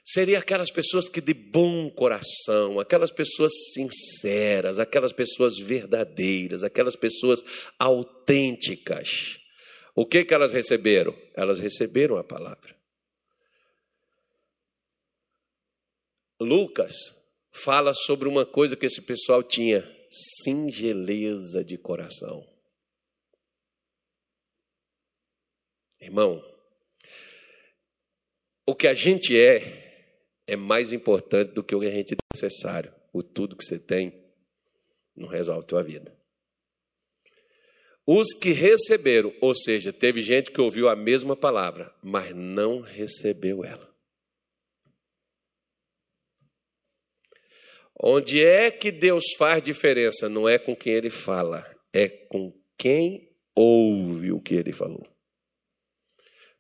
seria 0.06 0.38
aquelas 0.38 0.70
pessoas 0.70 1.10
que 1.10 1.20
de 1.20 1.34
bom 1.34 1.90
coração, 1.90 2.80
aquelas 2.80 3.10
pessoas 3.10 3.52
sinceras, 3.74 4.78
aquelas 4.78 5.12
pessoas 5.12 5.58
verdadeiras, 5.58 6.64
aquelas 6.64 6.96
pessoas 6.96 7.44
autênticas. 7.80 9.40
O 9.96 10.06
que 10.06 10.24
que 10.24 10.34
elas 10.34 10.52
receberam? 10.52 11.18
Elas 11.34 11.60
receberam 11.60 12.18
a 12.18 12.24
palavra. 12.24 12.76
Lucas 16.40 16.94
fala 17.52 17.94
sobre 17.94 18.28
uma 18.28 18.46
coisa 18.46 18.76
que 18.76 18.86
esse 18.86 19.02
pessoal 19.02 19.42
tinha: 19.42 19.84
singeleza 20.12 21.64
de 21.64 21.78
coração. 21.78 22.46
Irmão, 26.00 26.44
o 28.68 28.76
que 28.76 28.86
a 28.86 28.94
gente 28.94 29.36
é, 29.36 29.85
é 30.48 30.56
mais 30.56 30.94
importante 30.94 31.54
do 31.54 31.64
que 31.64 31.76
o 31.76 31.80
que 31.80 31.88
a 31.88 31.92
gente 31.92 32.16
tem 32.16 32.18
necessário. 32.34 32.94
O 33.12 33.24
tudo 33.24 33.56
que 33.56 33.66
você 33.66 33.80
tem 33.80 34.24
não 35.16 35.28
resolve 35.28 35.62
a 35.62 35.68
tua 35.68 35.84
vida. 35.84 36.16
Os 38.06 38.34
que 38.34 38.52
receberam, 38.52 39.34
ou 39.42 39.56
seja, 39.56 39.92
teve 39.92 40.22
gente 40.22 40.52
que 40.52 40.62
ouviu 40.62 40.88
a 40.88 40.96
mesma 40.96 41.36
palavra, 41.36 41.94
mas 42.04 42.36
não 42.36 42.82
recebeu 42.82 43.64
ela. 43.64 43.96
Onde 48.00 48.44
é 48.44 48.70
que 48.70 48.92
Deus 48.92 49.24
faz 49.38 49.64
diferença? 49.64 50.30
Não 50.30 50.48
é 50.48 50.60
com 50.60 50.76
quem 50.76 50.94
ele 50.94 51.10
fala, 51.10 51.66
é 51.92 52.08
com 52.08 52.54
quem 52.78 53.34
ouve 53.56 54.32
o 54.32 54.42
que 54.42 54.54
ele 54.54 54.74
falou. 54.74 55.08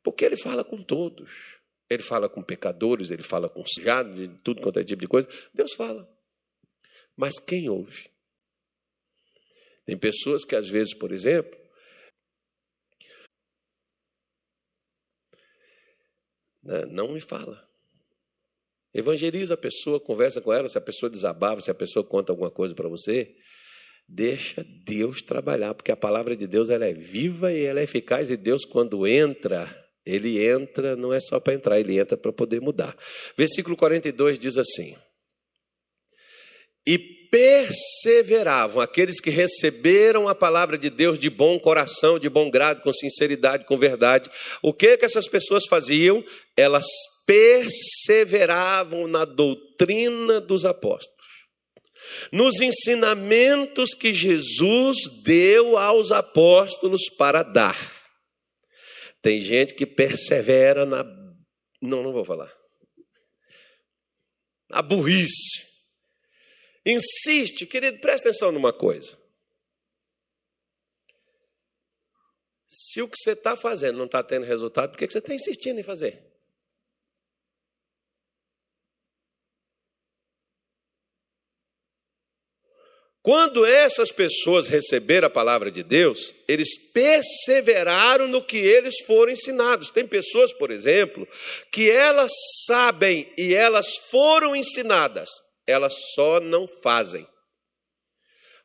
Porque 0.02 0.24
ele 0.24 0.38
fala 0.38 0.64
com 0.64 0.82
todos. 0.82 1.60
Ele 1.90 2.02
fala 2.02 2.28
com 2.28 2.42
pecadores, 2.42 3.12
ele 3.12 3.22
fala 3.22 3.48
com 3.48 3.64
sujado, 3.66 4.16
de 4.16 4.28
tudo 4.40 4.62
quanto 4.62 4.80
é 4.80 4.84
tipo 4.84 5.02
de 5.02 5.08
coisa. 5.08 5.28
Deus 5.54 5.74
fala. 5.74 6.10
Mas 7.16 7.40
quem 7.40 7.70
ouve? 7.70 8.10
Tem 9.86 9.98
pessoas 9.98 10.44
que, 10.44 10.56
às 10.56 10.68
vezes, 10.68 10.94
por 10.94 11.12
exemplo, 11.12 11.58
né, 16.64 16.86
não 16.88 17.14
me 17.14 17.22
fala. 17.22 17.64
Evangeliza 18.92 19.54
a 19.54 19.58
pessoa, 19.58 20.00
conversa 20.00 20.42
com 20.42 20.52
ela, 20.52 20.68
se 20.68 20.78
a 20.78 20.82
pessoa 20.82 21.10
desabava, 21.10 21.62
se 21.62 21.70
a 21.70 21.76
pessoa 21.76 22.04
conta 22.04 22.32
alguma 22.32 22.50
coisa 22.50 22.74
para 22.74 22.90
você, 22.90 23.38
deixa 24.08 24.64
Deus 24.64 25.22
trabalhar, 25.22 25.76
porque 25.76 25.92
a 25.92 25.98
palavra 25.98 26.36
de 26.36 26.48
Deus 26.48 26.70
ela 26.70 26.86
é 26.86 26.94
viva 26.94 27.54
e 27.54 27.64
ela 27.64 27.80
é 27.80 27.84
eficaz, 27.84 28.32
e 28.32 28.38
Deus, 28.38 28.66
quando 28.66 29.06
entra, 29.06 29.85
ele 30.06 30.46
entra, 30.46 30.96
não 30.96 31.12
é 31.12 31.20
só 31.20 31.40
para 31.40 31.54
entrar, 31.54 31.80
ele 31.80 32.00
entra 32.00 32.16
para 32.16 32.32
poder 32.32 32.62
mudar. 32.62 32.96
Versículo 33.36 33.76
42 33.76 34.38
diz 34.38 34.58
assim: 34.58 34.96
E 36.86 36.98
perseveravam 36.98 38.82
aqueles 38.82 39.20
que 39.20 39.30
receberam 39.30 40.28
a 40.28 40.36
palavra 40.36 40.78
de 40.78 40.90
Deus 40.90 41.18
de 41.18 41.30
bom 41.30 41.60
coração, 41.60 42.20
de 42.20 42.30
bom 42.30 42.52
grado, 42.52 42.82
com 42.82 42.94
sinceridade, 42.94 43.66
com 43.66 43.76
verdade. 43.76 44.30
O 44.62 44.72
que 44.72 44.96
que 44.96 45.06
essas 45.06 45.28
pessoas 45.28 45.66
faziam? 45.66 46.24
Elas 46.56 46.86
perseveravam 47.26 49.08
na 49.08 49.26
doutrina 49.26 50.40
dos 50.40 50.66
apóstolos. 50.66 51.16
Nos 52.32 52.62
ensinamentos 52.62 53.96
que 53.96 54.14
Jesus 54.14 54.98
deu 55.24 55.78
aos 55.78 56.12
apóstolos 56.12 57.10
para 57.18 57.42
dar. 57.42 57.95
Tem 59.26 59.42
gente 59.42 59.74
que 59.74 59.88
persevera 59.88 60.86
na. 60.86 61.04
Não, 61.82 62.04
não 62.04 62.14
vou 62.14 62.24
falar. 62.24 62.56
Na 64.70 64.84
burrice. 64.84 65.66
Insiste, 66.86 67.66
querido, 67.66 68.00
presta 68.00 68.30
atenção 68.30 68.52
numa 68.52 68.72
coisa. 68.72 69.18
Se 72.68 73.02
o 73.02 73.10
que 73.10 73.18
você 73.18 73.32
está 73.32 73.58
fazendo 73.58 73.98
não 73.98 74.06
está 74.06 74.22
tendo 74.22 74.46
resultado, 74.46 74.92
por 74.92 75.00
que 75.00 75.10
você 75.10 75.18
está 75.18 75.34
insistindo 75.34 75.80
em 75.80 75.84
fazer? 75.84 76.35
Quando 83.26 83.66
essas 83.66 84.12
pessoas 84.12 84.68
receberam 84.68 85.26
a 85.26 85.32
palavra 85.32 85.72
de 85.72 85.82
Deus, 85.82 86.32
eles 86.48 86.78
perseveraram 86.94 88.28
no 88.28 88.40
que 88.40 88.56
eles 88.56 89.00
foram 89.00 89.32
ensinados. 89.32 89.90
Tem 89.90 90.06
pessoas, 90.06 90.54
por 90.54 90.70
exemplo, 90.70 91.28
que 91.72 91.90
elas 91.90 92.32
sabem 92.68 93.28
e 93.36 93.56
elas 93.56 93.98
foram 94.12 94.56
ensinadas, 94.56 95.32
elas 95.66 95.96
só 96.14 96.40
não 96.40 96.68
fazem. 96.68 97.28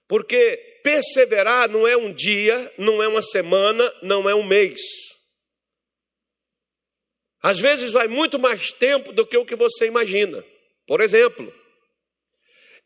Porque 0.06 0.58
perseverar 0.84 1.66
não 1.70 1.88
é 1.88 1.96
um 1.96 2.12
dia, 2.12 2.70
não 2.76 3.02
é 3.02 3.08
uma 3.08 3.22
semana, 3.22 3.90
não 4.02 4.28
é 4.28 4.34
um 4.34 4.42
mês. 4.42 4.82
Às 7.42 7.58
vezes 7.58 7.92
vai 7.92 8.08
muito 8.08 8.38
mais 8.38 8.72
tempo 8.72 9.10
do 9.10 9.26
que 9.26 9.38
o 9.38 9.46
que 9.46 9.56
você 9.56 9.86
imagina. 9.86 10.44
Por 10.86 11.00
exemplo, 11.00 11.50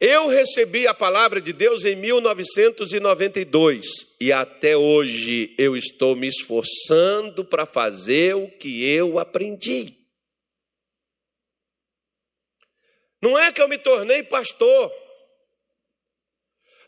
eu 0.01 0.28
recebi 0.28 0.86
a 0.86 0.95
palavra 0.95 1.40
de 1.40 1.53
Deus 1.53 1.84
em 1.84 1.97
1992 1.97 4.16
e 4.20 4.32
até 4.32 4.76
hoje 4.76 5.55
eu 5.57 5.76
estou 5.76 6.16
me 6.16 6.26
esforçando 6.26 7.45
para 7.45 7.64
fazer 7.64 8.34
o 8.34 8.49
que 8.49 8.88
eu 8.90 9.18
aprendi. 9.18 9.95
Não 13.22 13.38
é 13.38 13.53
que 13.53 13.62
eu 13.62 13.68
me 13.68 13.78
tornei 13.78 14.22
pastor, 14.22 14.92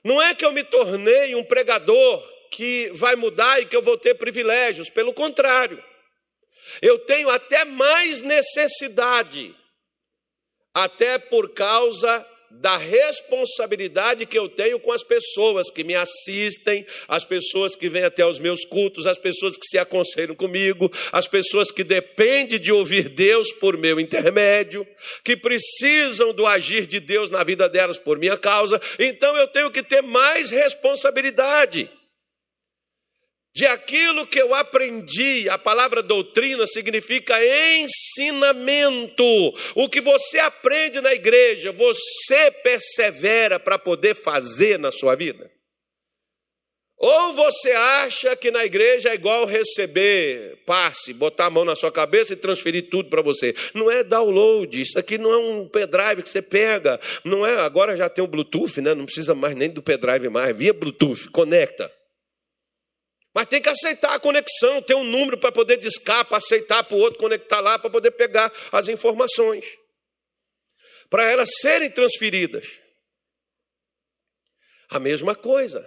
não 0.05 0.21
é 0.21 0.35
que 0.35 0.45
eu 0.45 0.53
me 0.53 0.63
tornei 0.63 1.35
um 1.35 1.45
pregador 1.45 2.37
que 2.51 2.91
vai 2.93 3.17
mudar 3.17 3.61
e 3.61 3.67
que 3.67 3.75
eu 3.75 3.83
vou 3.83 3.97
ter 3.97 4.15
privilégios, 4.15 4.91
pelo 4.91 5.15
contrário, 5.15 5.83
eu 6.83 6.99
tenho 6.99 7.31
até 7.31 7.65
mais 7.65 8.21
necessidade, 8.21 9.57
até 10.75 11.19
por 11.19 11.55
causa 11.55 12.36
da 12.51 12.77
responsabilidade 12.77 14.27
que 14.27 14.39
eu 14.39 14.49
tenho 14.49 14.79
com 14.79 14.93
as 14.93 15.03
pessoas 15.03 15.71
que 15.71 15.85
me 15.85 15.95
assistem, 15.95 16.87
as 17.09 17.25
pessoas 17.25 17.77
que 17.77 17.89
vêm 17.89 18.05
até 18.05 18.27
os 18.27 18.39
meus 18.39 18.65
cultos, 18.65 19.07
as 19.07 19.19
pessoas 19.19 19.57
que 19.57 19.67
se 19.67 19.79
aconselham 19.79 20.35
comigo, 20.35 20.91
as 21.13 21.27
pessoas 21.27 21.71
que 21.71 21.85
dependem 21.85 22.59
de 22.59 22.73
ouvir 22.73 23.09
Deus 23.09 23.53
por 23.53 23.77
meu 23.77 24.01
intermédio, 24.01 24.87
que 25.23 25.37
precisam 25.37 26.33
do 26.33 26.47
agir 26.47 26.87
de 26.87 27.01
Deus 27.01 27.31
na 27.31 27.43
vida 27.43 27.69
delas 27.69 27.99
por 27.99 28.19
minha 28.19 28.37
causa. 28.37 28.81
Então 28.99 29.37
eu 29.37 29.49
tenho 29.49 29.71
que 29.71 29.83
ter 29.83 30.03
mais 30.03 30.51
responsabilidade. 30.51 31.91
De 33.57 33.65
aquilo 33.65 34.27
que 34.27 34.39
eu 34.39 34.55
aprendi. 34.55 35.49
A 35.49 35.57
palavra 35.57 36.03
doutrina 36.03 36.67
significa 36.67 37.35
ensinamento. 37.79 39.25
O 39.75 39.89
que 39.89 40.03
você 40.03 40.39
aprende 40.39 41.01
na 41.01 41.15
igreja, 41.15 41.73
você 41.73 42.51
persevera 42.51 43.59
para 43.59 43.79
poder 43.79 44.15
fazer 44.15 44.79
na 44.79 44.93
sua 44.93 45.15
vida. 45.15 45.51
Ou 46.99 47.33
você 47.33 47.73
acha 47.73 48.37
que 48.37 48.51
na 48.51 48.63
igreja 48.63 49.09
é 49.09 49.15
igual 49.15 49.47
receber 49.47 50.59
passe, 50.67 51.15
botar 51.15 51.47
a 51.47 51.51
mão 51.51 51.65
na 51.65 51.75
sua 51.75 51.91
cabeça 51.91 52.35
e 52.35 52.37
transferir 52.37 52.91
tudo 52.91 53.09
para 53.09 53.23
você. 53.23 53.55
Não 53.73 53.91
é 53.91 54.05
download, 54.05 54.79
isso 54.79 54.99
aqui 54.99 55.17
não 55.17 55.33
é 55.33 55.37
um 55.39 55.67
pendrive 55.67 56.23
que 56.23 56.29
você 56.29 56.43
pega, 56.43 57.01
não 57.25 57.47
é, 57.47 57.57
agora 57.61 57.97
já 57.97 58.09
tem 58.09 58.23
o 58.23 58.29
Bluetooth, 58.29 58.83
né? 58.83 58.95
Não 58.95 59.07
precisa 59.07 59.35
mais 59.35 59.55
nem 59.55 59.71
do 59.71 59.83
pendrive 59.83 60.29
mais, 60.29 60.55
via 60.55 60.75
Bluetooth, 60.75 61.31
conecta. 61.31 61.91
Mas 63.37 63.45
tem 63.49 63.61
que 63.61 63.69
aceitar 63.69 64.15
a 64.15 64.19
conexão, 64.19 64.81
ter 64.81 64.95
um 64.95 65.05
número 65.05 65.37
para 65.37 65.53
poder 65.53 65.77
discar, 65.77 66.25
para 66.25 66.39
aceitar 66.39 66.83
para 66.83 66.97
o 66.97 66.99
outro 66.99 67.19
conectar 67.19 67.61
lá, 67.61 67.79
para 67.79 67.91
poder 67.91 68.13
pegar 68.13 68.51
as 68.73 68.89
informações. 68.89 69.63
Para 71.11 71.31
elas 71.31 71.51
serem 71.61 71.91
transferidas. 71.91 72.67
A 74.89 74.99
mesma 74.99 75.35
coisa. 75.35 75.87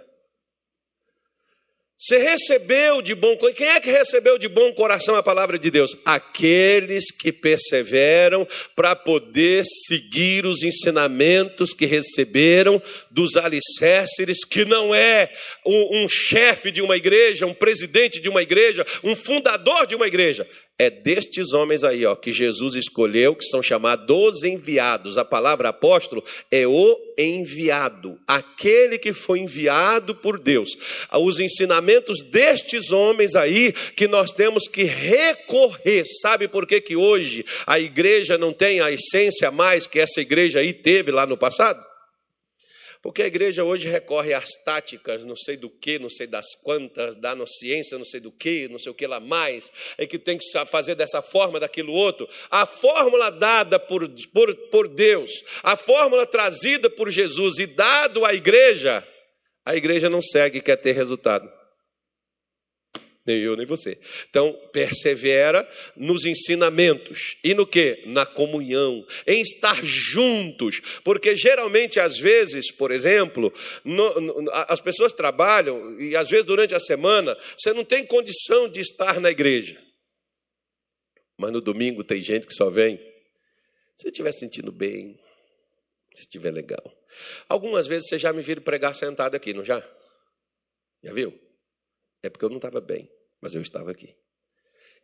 Você 2.02 2.16
recebeu 2.16 3.02
de 3.02 3.14
bom 3.14 3.36
coração. 3.36 3.56
Quem 3.58 3.68
é 3.68 3.78
que 3.78 3.90
recebeu 3.90 4.38
de 4.38 4.48
bom 4.48 4.72
coração 4.72 5.16
a 5.16 5.22
palavra 5.22 5.58
de 5.58 5.70
Deus? 5.70 5.94
Aqueles 6.06 7.10
que 7.10 7.30
perseveram 7.30 8.48
para 8.74 8.96
poder 8.96 9.66
seguir 9.86 10.46
os 10.46 10.62
ensinamentos 10.62 11.74
que 11.74 11.84
receberam 11.84 12.82
dos 13.10 13.36
alicerces, 13.36 14.46
que 14.46 14.64
não 14.64 14.94
é 14.94 15.30
um, 15.66 16.04
um 16.04 16.08
chefe 16.08 16.70
de 16.70 16.80
uma 16.80 16.96
igreja, 16.96 17.44
um 17.44 17.52
presidente 17.52 18.18
de 18.18 18.30
uma 18.30 18.40
igreja, 18.40 18.86
um 19.04 19.14
fundador 19.14 19.86
de 19.86 19.94
uma 19.94 20.06
igreja. 20.06 20.48
É 20.80 20.88
destes 20.88 21.52
homens 21.52 21.84
aí, 21.84 22.06
ó, 22.06 22.16
que 22.16 22.32
Jesus 22.32 22.74
escolheu, 22.74 23.36
que 23.36 23.44
são 23.44 23.62
chamados 23.62 24.44
enviados. 24.44 25.18
A 25.18 25.24
palavra 25.26 25.68
apóstolo 25.68 26.24
é 26.50 26.66
o 26.66 26.98
enviado, 27.18 28.18
aquele 28.26 28.96
que 28.96 29.12
foi 29.12 29.40
enviado 29.40 30.14
por 30.14 30.38
Deus. 30.38 30.70
Os 31.12 31.38
ensinamentos 31.38 32.22
destes 32.22 32.92
homens 32.92 33.34
aí 33.34 33.74
que 33.94 34.08
nós 34.08 34.32
temos 34.32 34.66
que 34.66 34.84
recorrer. 34.84 36.02
Sabe 36.22 36.48
por 36.48 36.66
que 36.66 36.80
que 36.80 36.96
hoje 36.96 37.44
a 37.66 37.78
igreja 37.78 38.38
não 38.38 38.50
tem 38.50 38.80
a 38.80 38.90
essência 38.90 39.50
mais 39.50 39.86
que 39.86 40.00
essa 40.00 40.22
igreja 40.22 40.60
aí 40.60 40.72
teve 40.72 41.12
lá 41.12 41.26
no 41.26 41.36
passado? 41.36 41.89
Porque 43.02 43.22
a 43.22 43.26
igreja 43.26 43.64
hoje 43.64 43.88
recorre 43.88 44.34
às 44.34 44.50
táticas, 44.62 45.24
não 45.24 45.34
sei 45.34 45.56
do 45.56 45.70
que, 45.70 45.98
não 45.98 46.10
sei 46.10 46.26
das 46.26 46.46
quantas, 46.62 47.16
da 47.16 47.34
ciência, 47.46 47.96
não 47.96 48.04
sei 48.04 48.20
do 48.20 48.30
que, 48.30 48.68
não 48.68 48.78
sei 48.78 48.92
o 48.92 48.94
que 48.94 49.06
lá 49.06 49.18
mais, 49.18 49.72
é 49.96 50.06
que 50.06 50.18
tem 50.18 50.36
que 50.36 50.44
fazer 50.66 50.94
dessa 50.94 51.22
forma, 51.22 51.58
daquilo 51.58 51.92
outro. 51.92 52.28
A 52.50 52.66
fórmula 52.66 53.30
dada 53.30 53.78
por, 53.78 54.06
por, 54.34 54.54
por 54.70 54.86
Deus, 54.86 55.30
a 55.62 55.76
fórmula 55.76 56.26
trazida 56.26 56.90
por 56.90 57.10
Jesus 57.10 57.58
e 57.58 57.66
dado 57.66 58.24
à 58.24 58.34
igreja, 58.34 59.06
a 59.64 59.74
igreja 59.74 60.10
não 60.10 60.20
segue, 60.20 60.60
quer 60.60 60.76
ter 60.76 60.92
resultado 60.92 61.59
nem 63.30 63.42
eu 63.42 63.56
nem 63.56 63.66
você. 63.66 63.98
Então, 64.28 64.52
persevera 64.72 65.68
nos 65.96 66.24
ensinamentos. 66.24 67.36
E 67.44 67.54
no 67.54 67.66
que? 67.66 68.02
Na 68.06 68.26
comunhão, 68.26 69.06
em 69.26 69.40
estar 69.40 69.78
juntos. 69.84 70.80
Porque 71.04 71.36
geralmente, 71.36 72.00
às 72.00 72.18
vezes, 72.18 72.72
por 72.72 72.90
exemplo, 72.90 73.52
no, 73.84 74.20
no, 74.20 74.50
as 74.52 74.80
pessoas 74.80 75.12
trabalham 75.12 75.98
e 76.00 76.16
às 76.16 76.28
vezes 76.28 76.44
durante 76.44 76.74
a 76.74 76.80
semana 76.80 77.36
você 77.56 77.72
não 77.72 77.84
tem 77.84 78.04
condição 78.04 78.68
de 78.68 78.80
estar 78.80 79.20
na 79.20 79.30
igreja. 79.30 79.80
Mas 81.38 81.52
no 81.52 81.60
domingo 81.60 82.04
tem 82.04 82.20
gente 82.20 82.46
que 82.46 82.54
só 82.54 82.68
vem 82.68 82.98
se 83.96 84.08
estiver 84.08 84.32
sentindo 84.32 84.72
bem, 84.72 85.18
se 86.14 86.22
estiver 86.22 86.50
legal. 86.50 86.82
Algumas 87.48 87.86
vezes 87.86 88.08
você 88.08 88.18
já 88.18 88.32
me 88.32 88.42
viram 88.42 88.62
pregar 88.62 88.94
sentado 88.94 89.34
aqui, 89.34 89.54
não 89.54 89.64
já? 89.64 89.82
Já 91.02 91.12
viu? 91.12 91.38
É 92.22 92.28
porque 92.28 92.44
eu 92.44 92.50
não 92.50 92.56
estava 92.56 92.80
bem 92.80 93.08
mas 93.40 93.54
eu 93.54 93.62
estava 93.62 93.90
aqui. 93.90 94.14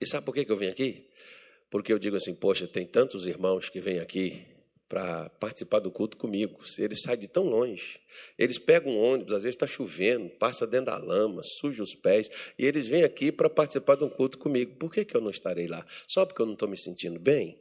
E 0.01 0.07
sabe 0.07 0.27
por 0.27 0.35
que 0.35 0.51
eu 0.51 0.57
vim 0.57 0.69
aqui? 0.69 1.09
Porque 1.71 1.93
eu 1.93 1.99
digo 1.99 2.17
assim, 2.17 2.35
poxa, 2.35 2.67
tem 2.67 2.87
tantos 2.87 3.27
irmãos 3.27 3.69
que 3.69 3.81
vêm 3.81 3.99
aqui 3.99 4.47
para 4.89 5.29
participar 5.31 5.81
do 5.81 5.91
culto 5.91 6.17
comigo. 6.17 6.61
Eles 6.79 7.03
saem 7.03 7.19
de 7.19 7.29
tão 7.29 7.45
longe. 7.45 7.99
Eles 8.39 8.59
pegam 8.59 8.93
um 8.93 8.99
ônibus, 8.99 9.33
às 9.33 9.43
vezes 9.43 9.57
está 9.57 9.67
chovendo, 9.67 10.29
passa 10.31 10.67
dentro 10.67 10.87
da 10.87 10.99
lama, 10.99 11.43
suja 11.43 11.83
os 11.83 11.95
pés, 11.95 12.31
e 12.59 12.65
eles 12.65 12.89
vêm 12.89 13.03
aqui 13.03 13.33
para 13.33 13.51
participar 13.51 13.97
de 13.97 14.05
um 14.05 14.09
culto 14.09 14.39
comigo. 14.39 14.77
Por 14.77 14.93
que, 14.93 15.05
que 15.05 15.17
eu 15.17 15.21
não 15.21 15.31
estarei 15.31 15.67
lá? 15.67 15.85
Só 16.07 16.25
porque 16.25 16.41
eu 16.41 16.47
não 16.47 16.53
estou 16.53 16.69
me 16.69 16.79
sentindo 16.79 17.19
bem? 17.19 17.61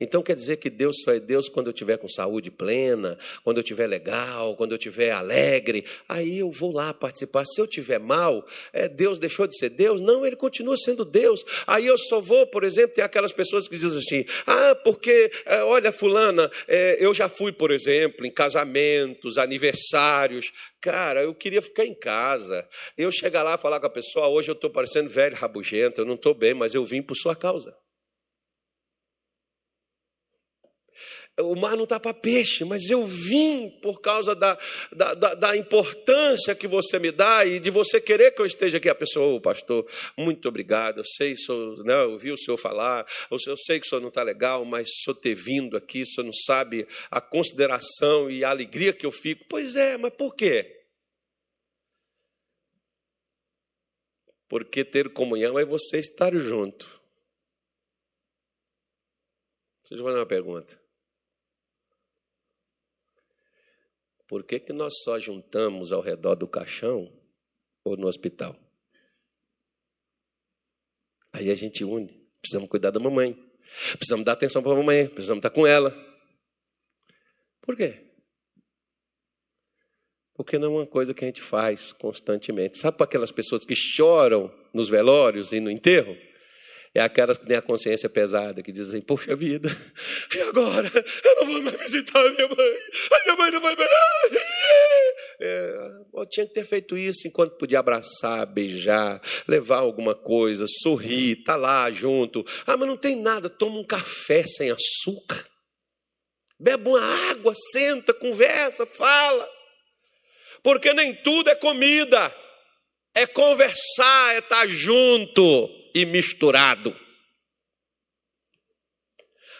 Então 0.00 0.22
quer 0.22 0.36
dizer 0.36 0.58
que 0.58 0.70
Deus 0.70 1.02
só 1.02 1.12
é 1.12 1.18
Deus 1.18 1.48
quando 1.48 1.66
eu 1.66 1.72
estiver 1.72 1.96
com 1.96 2.08
saúde 2.08 2.50
plena, 2.50 3.18
quando 3.42 3.56
eu 3.56 3.62
estiver 3.62 3.88
legal, 3.88 4.54
quando 4.54 4.72
eu 4.72 4.76
estiver 4.76 5.10
alegre. 5.10 5.84
Aí 6.08 6.38
eu 6.38 6.50
vou 6.50 6.72
lá 6.72 6.94
participar. 6.94 7.44
Se 7.44 7.60
eu 7.60 7.64
estiver 7.64 7.98
mal, 7.98 8.46
é, 8.72 8.88
Deus 8.88 9.18
deixou 9.18 9.46
de 9.46 9.56
ser 9.58 9.70
Deus? 9.70 10.00
Não, 10.00 10.24
ele 10.24 10.36
continua 10.36 10.76
sendo 10.76 11.04
Deus. 11.04 11.44
Aí 11.66 11.86
eu 11.86 11.98
só 11.98 12.20
vou, 12.20 12.46
por 12.46 12.62
exemplo, 12.62 12.94
ter 12.94 13.02
aquelas 13.02 13.32
pessoas 13.32 13.66
que 13.66 13.76
dizem 13.76 13.98
assim: 13.98 14.24
ah, 14.46 14.74
porque, 14.84 15.32
é, 15.44 15.62
olha, 15.64 15.90
Fulana, 15.90 16.48
é, 16.68 16.96
eu 17.00 17.12
já 17.12 17.28
fui, 17.28 17.50
por 17.50 17.72
exemplo, 17.72 18.24
em 18.24 18.30
casamentos, 18.30 19.36
aniversários. 19.36 20.52
Cara, 20.80 21.24
eu 21.24 21.34
queria 21.34 21.60
ficar 21.60 21.84
em 21.84 21.94
casa. 21.94 22.66
Eu 22.96 23.10
chegar 23.10 23.42
lá 23.42 23.54
e 23.54 23.58
falar 23.58 23.80
com 23.80 23.86
a 23.86 23.90
pessoa: 23.90 24.28
hoje 24.28 24.48
eu 24.48 24.54
estou 24.54 24.70
parecendo 24.70 25.10
velho, 25.10 25.34
rabugento, 25.34 26.00
eu 26.00 26.04
não 26.04 26.14
estou 26.14 26.34
bem, 26.34 26.54
mas 26.54 26.72
eu 26.72 26.84
vim 26.84 27.02
por 27.02 27.16
sua 27.16 27.34
causa. 27.34 27.74
O 31.38 31.54
mar 31.54 31.76
não 31.76 31.84
está 31.84 32.00
para 32.00 32.12
peixe, 32.12 32.64
mas 32.64 32.90
eu 32.90 33.04
vim 33.06 33.70
por 33.82 34.00
causa 34.00 34.34
da, 34.34 34.58
da, 34.92 35.14
da, 35.14 35.34
da, 35.34 35.56
importância 35.56 36.54
que 36.54 36.66
você 36.66 36.98
me 36.98 37.10
dá 37.10 37.44
e 37.46 37.60
de 37.60 37.70
você 37.70 38.00
querer 38.00 38.32
que 38.32 38.40
eu 38.40 38.46
esteja 38.46 38.78
aqui. 38.78 38.88
A 38.88 38.94
pessoa, 38.94 39.36
oh, 39.36 39.40
pastor, 39.40 39.86
muito 40.16 40.48
obrigado. 40.48 40.98
Eu 40.98 41.04
sei, 41.04 41.36
sou, 41.36 41.82
né, 41.84 41.94
eu 41.94 42.12
ouvi 42.12 42.32
o 42.32 42.36
senhor 42.36 42.56
falar, 42.56 43.06
eu 43.30 43.56
sei 43.56 43.78
que 43.78 43.86
o 43.86 43.88
senhor 43.88 44.00
não 44.00 44.08
está 44.08 44.22
legal, 44.22 44.64
mas 44.64 44.88
senhor 45.02 45.16
ter 45.16 45.34
vindo 45.34 45.76
aqui, 45.76 46.02
o 46.02 46.06
senhor 46.06 46.24
não 46.24 46.32
sabe 46.32 46.86
a 47.10 47.20
consideração 47.20 48.30
e 48.30 48.44
a 48.44 48.50
alegria 48.50 48.92
que 48.92 49.06
eu 49.06 49.12
fico. 49.12 49.44
Pois 49.48 49.76
é, 49.76 49.96
mas 49.96 50.12
por 50.14 50.34
quê? 50.34 50.74
Porque 54.48 54.84
ter 54.84 55.10
comunhão 55.10 55.58
é 55.58 55.64
você 55.64 55.98
estar 55.98 56.34
junto. 56.34 56.98
Deixa 59.88 60.02
eu 60.02 60.06
fazer 60.06 60.18
uma 60.18 60.26
pergunta. 60.26 60.87
Por 64.28 64.44
que, 64.44 64.60
que 64.60 64.74
nós 64.74 64.92
só 65.02 65.18
juntamos 65.18 65.90
ao 65.90 66.02
redor 66.02 66.34
do 66.34 66.46
caixão 66.46 67.10
ou 67.82 67.96
no 67.96 68.06
hospital? 68.06 68.54
Aí 71.32 71.50
a 71.50 71.54
gente 71.54 71.82
une. 71.82 72.12
Precisamos 72.38 72.68
cuidar 72.68 72.90
da 72.90 73.00
mamãe. 73.00 73.32
Precisamos 73.96 74.26
dar 74.26 74.32
atenção 74.32 74.62
para 74.62 74.72
a 74.72 74.76
mamãe. 74.76 75.08
Precisamos 75.08 75.38
estar 75.38 75.50
com 75.50 75.66
ela. 75.66 75.96
Por 77.62 77.74
quê? 77.74 78.04
Porque 80.34 80.58
não 80.58 80.68
é 80.68 80.80
uma 80.80 80.86
coisa 80.86 81.14
que 81.14 81.24
a 81.24 81.26
gente 81.26 81.40
faz 81.40 81.92
constantemente. 81.94 82.76
Sabe 82.76 82.98
para 82.98 83.04
aquelas 83.04 83.32
pessoas 83.32 83.64
que 83.64 83.74
choram 83.74 84.54
nos 84.74 84.90
velórios 84.90 85.52
e 85.52 85.60
no 85.60 85.70
enterro? 85.70 86.14
É 86.98 87.02
aquelas 87.02 87.38
que 87.38 87.46
têm 87.46 87.56
a 87.56 87.62
consciência 87.62 88.08
pesada, 88.08 88.60
que 88.60 88.72
dizem, 88.72 89.00
poxa 89.00 89.36
vida, 89.36 89.68
e 90.34 90.40
agora? 90.42 90.90
Eu 91.24 91.36
não 91.36 91.46
vou 91.46 91.62
mais 91.62 91.78
visitar 91.78 92.18
a 92.18 92.30
minha 92.30 92.48
mãe, 92.48 92.74
a 93.12 93.22
minha 93.22 93.36
mãe 93.36 93.50
não 93.52 93.60
vai 93.60 93.76
mais. 93.76 93.88
É, 95.40 95.74
eu 96.12 96.26
tinha 96.26 96.46
que 96.46 96.52
ter 96.52 96.64
feito 96.64 96.98
isso 96.98 97.28
enquanto 97.28 97.56
podia 97.56 97.78
abraçar, 97.78 98.44
beijar, 98.46 99.22
levar 99.46 99.78
alguma 99.78 100.12
coisa, 100.12 100.66
sorrir, 100.66 101.44
tá 101.44 101.54
lá 101.54 101.88
junto. 101.92 102.44
Ah, 102.66 102.76
mas 102.76 102.88
não 102.88 102.96
tem 102.96 103.14
nada, 103.14 103.48
toma 103.48 103.78
um 103.78 103.86
café 103.86 104.44
sem 104.46 104.70
açúcar. 104.70 105.46
Bebe 106.58 106.88
uma 106.88 107.30
água, 107.30 107.52
senta, 107.72 108.12
conversa, 108.12 108.84
fala. 108.84 109.48
Porque 110.64 110.92
nem 110.92 111.14
tudo 111.14 111.48
é 111.48 111.54
comida, 111.54 112.34
é 113.14 113.24
conversar, 113.24 114.34
é 114.34 114.38
estar 114.38 114.66
junto 114.66 115.77
e 115.94 116.04
misturado. 116.04 116.94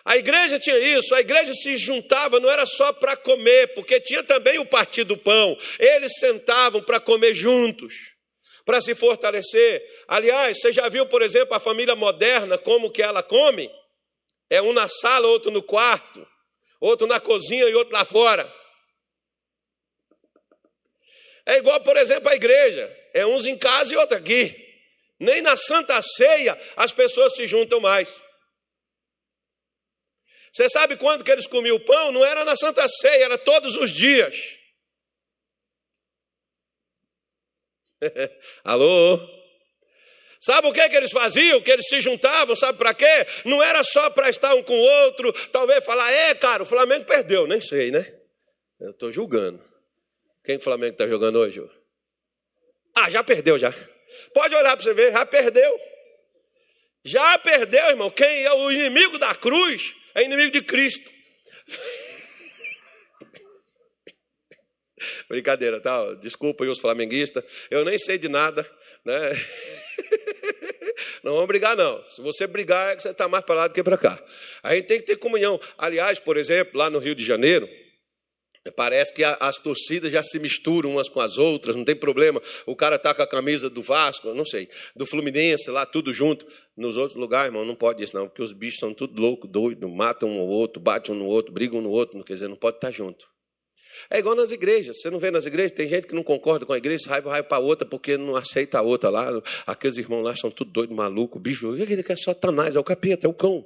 A 0.04 0.16
igreja 0.16 0.58
tinha 0.58 0.78
isso, 0.78 1.14
a 1.14 1.20
igreja 1.20 1.52
se 1.52 1.76
juntava, 1.76 2.40
não 2.40 2.48
era 2.48 2.64
só 2.64 2.94
para 2.94 3.14
comer, 3.14 3.74
porque 3.74 4.00
tinha 4.00 4.22
também 4.22 4.58
o 4.58 4.64
partir 4.64 5.04
do 5.04 5.18
pão. 5.18 5.54
Eles 5.78 6.18
sentavam 6.18 6.82
para 6.82 6.98
comer 6.98 7.34
juntos, 7.34 8.16
para 8.64 8.80
se 8.80 8.94
fortalecer. 8.94 9.82
Aliás, 10.08 10.58
você 10.58 10.72
já 10.72 10.88
viu, 10.88 11.04
por 11.04 11.20
exemplo, 11.20 11.54
a 11.54 11.60
família 11.60 11.94
moderna, 11.94 12.56
como 12.56 12.90
que 12.90 13.02
ela 13.02 13.22
come? 13.22 13.70
É 14.48 14.62
um 14.62 14.72
na 14.72 14.88
sala, 14.88 15.28
outro 15.28 15.50
no 15.50 15.62
quarto, 15.62 16.26
outro 16.80 17.06
na 17.06 17.20
cozinha 17.20 17.68
e 17.68 17.74
outro 17.74 17.92
lá 17.92 18.04
fora. 18.04 18.50
É 21.44 21.56
igual, 21.56 21.82
por 21.82 21.98
exemplo, 21.98 22.30
a 22.30 22.34
igreja: 22.34 22.90
é 23.12 23.26
uns 23.26 23.46
em 23.46 23.58
casa 23.58 23.92
e 23.92 23.96
outros 23.98 24.20
aqui. 24.20 24.67
Nem 25.18 25.42
na 25.42 25.56
Santa 25.56 26.00
Ceia 26.02 26.58
as 26.76 26.92
pessoas 26.92 27.34
se 27.34 27.46
juntam 27.46 27.80
mais. 27.80 28.22
Você 30.52 30.68
sabe 30.68 30.96
quando 30.96 31.24
que 31.24 31.30
eles 31.30 31.46
comiam 31.46 31.76
o 31.76 31.84
pão? 31.84 32.10
Não 32.12 32.24
era 32.24 32.44
na 32.44 32.56
Santa 32.56 32.88
Ceia, 32.88 33.24
era 33.24 33.38
todos 33.38 33.76
os 33.76 33.90
dias. 33.90 34.58
Alô? 38.64 39.18
Sabe 40.40 40.68
o 40.68 40.72
que, 40.72 40.88
que 40.88 40.96
eles 40.96 41.10
faziam? 41.10 41.60
Que 41.60 41.72
eles 41.72 41.88
se 41.88 42.00
juntavam, 42.00 42.54
sabe 42.54 42.78
para 42.78 42.94
quê? 42.94 43.26
Não 43.44 43.62
era 43.62 43.82
só 43.82 44.08
para 44.10 44.30
estar 44.30 44.54
um 44.54 44.62
com 44.62 44.78
o 44.78 44.82
outro, 45.04 45.32
talvez 45.50 45.84
falar, 45.84 46.12
é, 46.12 46.34
cara, 46.34 46.62
o 46.62 46.66
Flamengo 46.66 47.04
perdeu, 47.04 47.46
nem 47.46 47.60
sei, 47.60 47.90
né? 47.90 48.14
Eu 48.78 48.92
estou 48.92 49.10
julgando. 49.10 49.62
Quem 50.44 50.56
o 50.56 50.60
Flamengo 50.60 50.92
está 50.92 51.08
jogando 51.08 51.40
hoje? 51.40 51.60
Ah, 52.94 53.10
já 53.10 53.24
perdeu 53.24 53.58
já. 53.58 53.74
Pode 54.32 54.54
olhar 54.54 54.76
para 54.76 54.82
você 54.82 54.94
ver, 54.94 55.12
já 55.12 55.26
perdeu. 55.26 55.78
Já 57.04 57.38
perdeu, 57.38 57.86
irmão. 57.86 58.10
Quem 58.10 58.42
é 58.42 58.52
o 58.52 58.70
inimigo 58.70 59.18
da 59.18 59.34
cruz 59.34 59.94
é 60.14 60.22
inimigo 60.22 60.50
de 60.50 60.62
Cristo. 60.62 61.10
Brincadeira, 65.28 65.80
tá? 65.80 66.14
Desculpa 66.14 66.64
aí 66.64 66.70
os 66.70 66.80
flamenguistas. 66.80 67.44
Eu 67.70 67.84
nem 67.84 67.98
sei 67.98 68.18
de 68.18 68.28
nada, 68.28 68.68
né? 69.04 69.14
Não 71.22 71.34
vamos 71.34 71.46
brigar, 71.46 71.76
não. 71.76 72.04
Se 72.04 72.20
você 72.20 72.46
brigar, 72.46 72.92
é 72.92 72.96
que 72.96 73.02
você 73.02 73.10
está 73.10 73.28
mais 73.28 73.44
para 73.44 73.54
lá 73.54 73.68
do 73.68 73.74
que 73.74 73.82
para 73.82 73.98
cá. 73.98 74.22
A 74.62 74.74
gente 74.74 74.86
tem 74.86 74.98
que 74.98 75.06
ter 75.06 75.16
comunhão. 75.16 75.60
Aliás, 75.76 76.18
por 76.18 76.36
exemplo, 76.36 76.78
lá 76.78 76.90
no 76.90 76.98
Rio 76.98 77.14
de 77.14 77.24
Janeiro, 77.24 77.68
Parece 78.70 79.12
que 79.12 79.24
as 79.24 79.58
torcidas 79.58 80.12
já 80.12 80.22
se 80.22 80.38
misturam 80.38 80.92
umas 80.92 81.08
com 81.08 81.20
as 81.20 81.38
outras, 81.38 81.76
não 81.76 81.84
tem 81.84 81.96
problema. 81.96 82.40
O 82.66 82.76
cara 82.76 82.96
está 82.96 83.14
com 83.14 83.22
a 83.22 83.26
camisa 83.26 83.68
do 83.68 83.82
Vasco, 83.82 84.32
não 84.34 84.44
sei, 84.44 84.68
do 84.94 85.06
Fluminense, 85.06 85.70
lá 85.70 85.86
tudo 85.86 86.12
junto. 86.12 86.46
Nos 86.76 86.96
outros 86.96 87.16
lugares, 87.16 87.48
irmão, 87.48 87.64
não 87.64 87.74
pode 87.74 88.02
isso, 88.02 88.16
não, 88.16 88.28
porque 88.28 88.42
os 88.42 88.52
bichos 88.52 88.80
são 88.80 88.94
tudo 88.94 89.20
loucos, 89.20 89.50
doidos, 89.50 89.90
matam 89.90 90.28
um 90.28 90.38
ou 90.38 90.48
outro, 90.48 90.80
batem 90.80 91.14
um 91.14 91.18
no 91.18 91.26
outro, 91.26 91.52
brigam 91.52 91.78
um 91.78 91.82
no 91.82 91.90
outro, 91.90 92.22
quer 92.24 92.34
dizer, 92.34 92.48
não 92.48 92.56
pode 92.56 92.76
estar 92.76 92.90
junto. 92.92 93.26
É 94.10 94.18
igual 94.18 94.34
nas 94.34 94.52
igrejas. 94.52 95.00
Você 95.00 95.10
não 95.10 95.18
vê 95.18 95.30
nas 95.30 95.46
igrejas? 95.46 95.72
Tem 95.72 95.88
gente 95.88 96.06
que 96.06 96.14
não 96.14 96.22
concorda 96.22 96.64
com 96.64 96.72
a 96.72 96.78
igreja, 96.78 97.08
raiva 97.08 97.30
vai 97.30 97.42
para 97.42 97.58
outra 97.58 97.86
porque 97.86 98.16
não 98.16 98.36
aceita 98.36 98.78
a 98.78 98.82
outra 98.82 99.10
lá. 99.10 99.30
Aqueles 99.66 99.96
irmãos 99.96 100.22
lá 100.22 100.36
são 100.36 100.50
tudo 100.50 100.70
doido, 100.70 100.94
maluco, 100.94 101.38
bicho. 101.38 101.74
Ele 101.74 102.02
quer 102.02 102.18
Satanás, 102.18 102.76
é 102.76 102.78
o 102.78 102.84
capeta, 102.84 103.26
é 103.26 103.30
o 103.30 103.34
cão. 103.34 103.64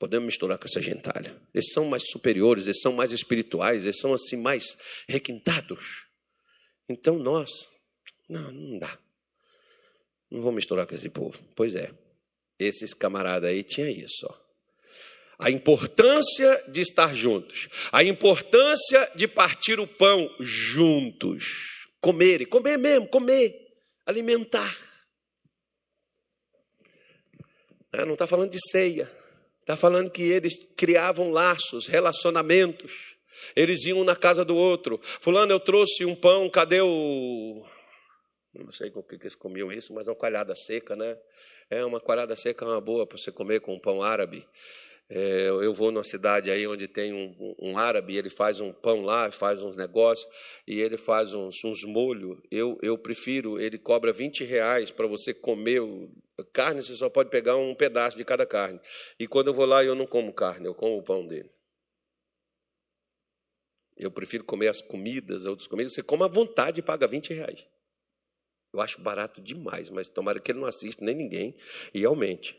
Podemos 0.00 0.24
misturar 0.24 0.56
com 0.56 0.64
essa 0.64 0.80
gentalha. 0.80 1.38
Eles 1.52 1.72
são 1.74 1.84
mais 1.84 2.08
superiores, 2.08 2.64
eles 2.64 2.80
são 2.80 2.90
mais 2.90 3.12
espirituais, 3.12 3.84
eles 3.84 3.98
são 3.98 4.14
assim 4.14 4.38
mais 4.38 4.78
requintados. 5.06 6.06
Então 6.88 7.18
nós, 7.18 7.50
não, 8.26 8.50
não 8.50 8.78
dá. 8.78 8.98
Não 10.30 10.40
vou 10.40 10.52
misturar 10.52 10.86
com 10.86 10.94
esse 10.94 11.10
povo. 11.10 11.38
Pois 11.54 11.74
é, 11.74 11.92
esses 12.58 12.94
camaradas 12.94 13.50
aí 13.50 13.62
tinha 13.62 13.90
isso, 13.90 14.26
ó. 14.26 14.34
A 15.38 15.50
importância 15.50 16.64
de 16.72 16.80
estar 16.80 17.14
juntos, 17.14 17.68
a 17.92 18.02
importância 18.02 19.10
de 19.14 19.28
partir 19.28 19.78
o 19.78 19.86
pão 19.86 20.34
juntos, 20.40 21.88
comer, 22.00 22.46
comer 22.46 22.78
mesmo, 22.78 23.06
comer, 23.06 23.54
alimentar. 24.06 24.74
Não 27.92 28.14
está 28.14 28.26
falando 28.26 28.50
de 28.50 28.58
ceia, 28.70 29.19
Está 29.70 29.76
falando 29.76 30.10
que 30.10 30.24
eles 30.24 30.74
criavam 30.76 31.30
laços, 31.30 31.86
relacionamentos. 31.86 33.16
Eles 33.54 33.84
iam 33.84 34.02
na 34.02 34.16
casa 34.16 34.44
do 34.44 34.56
outro. 34.56 34.98
Fulano, 35.00 35.52
eu 35.52 35.60
trouxe 35.60 36.04
um 36.04 36.16
pão, 36.16 36.50
cadê 36.50 36.80
o. 36.80 37.64
Não 38.52 38.72
sei 38.72 38.90
com 38.90 38.98
o 38.98 39.02
que 39.04 39.14
eles 39.14 39.36
comiam 39.36 39.70
isso, 39.70 39.94
mas 39.94 40.08
é 40.08 40.10
uma 40.10 40.16
coalhada 40.16 40.56
seca, 40.56 40.96
né? 40.96 41.16
É 41.70 41.84
uma 41.84 42.00
coalhada 42.00 42.34
seca, 42.34 42.64
é 42.64 42.68
uma 42.68 42.80
boa 42.80 43.06
para 43.06 43.16
você 43.16 43.30
comer 43.30 43.60
com 43.60 43.72
um 43.72 43.78
pão 43.78 44.02
árabe. 44.02 44.44
É, 45.08 45.48
eu 45.48 45.72
vou 45.72 45.92
numa 45.92 46.02
cidade 46.02 46.50
aí 46.50 46.66
onde 46.66 46.88
tem 46.88 47.12
um, 47.12 47.54
um, 47.60 47.78
árabe, 47.78 48.16
ele 48.16 48.28
faz 48.28 48.60
um 48.60 48.72
pão 48.72 49.02
lá, 49.02 49.30
faz 49.30 49.62
uns 49.62 49.76
negócios, 49.76 50.28
e 50.66 50.80
ele 50.80 50.96
faz 50.96 51.32
uns, 51.32 51.64
uns 51.64 51.84
molhos. 51.84 52.40
Eu, 52.50 52.76
eu 52.82 52.98
prefiro, 52.98 53.60
ele 53.60 53.78
cobra 53.78 54.12
20 54.12 54.42
reais 54.42 54.90
para 54.90 55.06
você 55.06 55.32
comer 55.32 55.80
carne, 56.44 56.82
você 56.82 56.94
só 56.94 57.08
pode 57.08 57.30
pegar 57.30 57.56
um 57.56 57.74
pedaço 57.74 58.16
de 58.16 58.24
cada 58.24 58.46
carne. 58.46 58.80
E 59.18 59.26
quando 59.26 59.48
eu 59.48 59.54
vou 59.54 59.66
lá, 59.66 59.84
eu 59.84 59.94
não 59.94 60.06
como 60.06 60.32
carne, 60.32 60.66
eu 60.66 60.74
como 60.74 60.96
o 60.96 61.02
pão 61.02 61.26
dele. 61.26 61.50
Eu 63.96 64.10
prefiro 64.10 64.44
comer 64.44 64.68
as 64.68 64.80
comidas, 64.80 65.44
outras 65.44 65.68
comidas. 65.68 65.92
Você 65.92 66.02
come 66.02 66.24
à 66.24 66.26
vontade 66.26 66.80
e 66.80 66.82
paga 66.82 67.06
20 67.06 67.34
reais. 67.34 67.66
Eu 68.72 68.80
acho 68.80 69.00
barato 69.00 69.40
demais, 69.40 69.90
mas 69.90 70.08
tomara 70.08 70.40
que 70.40 70.52
ele 70.52 70.60
não 70.60 70.66
assista 70.66 71.04
nem 71.04 71.14
ninguém 71.14 71.56
e 71.92 72.04
aumente. 72.04 72.58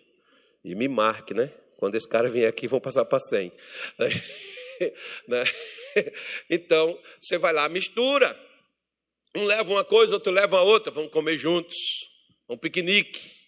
E 0.63 0.75
me 0.75 0.87
marque, 0.87 1.33
né? 1.33 1.51
Quando 1.77 1.95
esse 1.95 2.07
cara 2.07 2.29
vier 2.29 2.47
aqui, 2.47 2.67
vão 2.67 2.79
passar 2.79 3.05
para 3.05 3.19
100. 3.19 3.51
Né? 5.27 5.43
Então, 6.49 6.99
você 7.19 7.37
vai 7.37 7.53
lá, 7.53 7.69
mistura. 7.69 8.35
Um 9.35 9.45
leva 9.45 9.71
uma 9.71 9.85
coisa, 9.85 10.15
outro 10.15 10.31
leva 10.31 10.57
a 10.57 10.63
outra. 10.63 10.91
Vamos 10.91 11.11
comer 11.11 11.37
juntos. 11.37 11.77
Um 12.49 12.57
piquenique. 12.57 13.40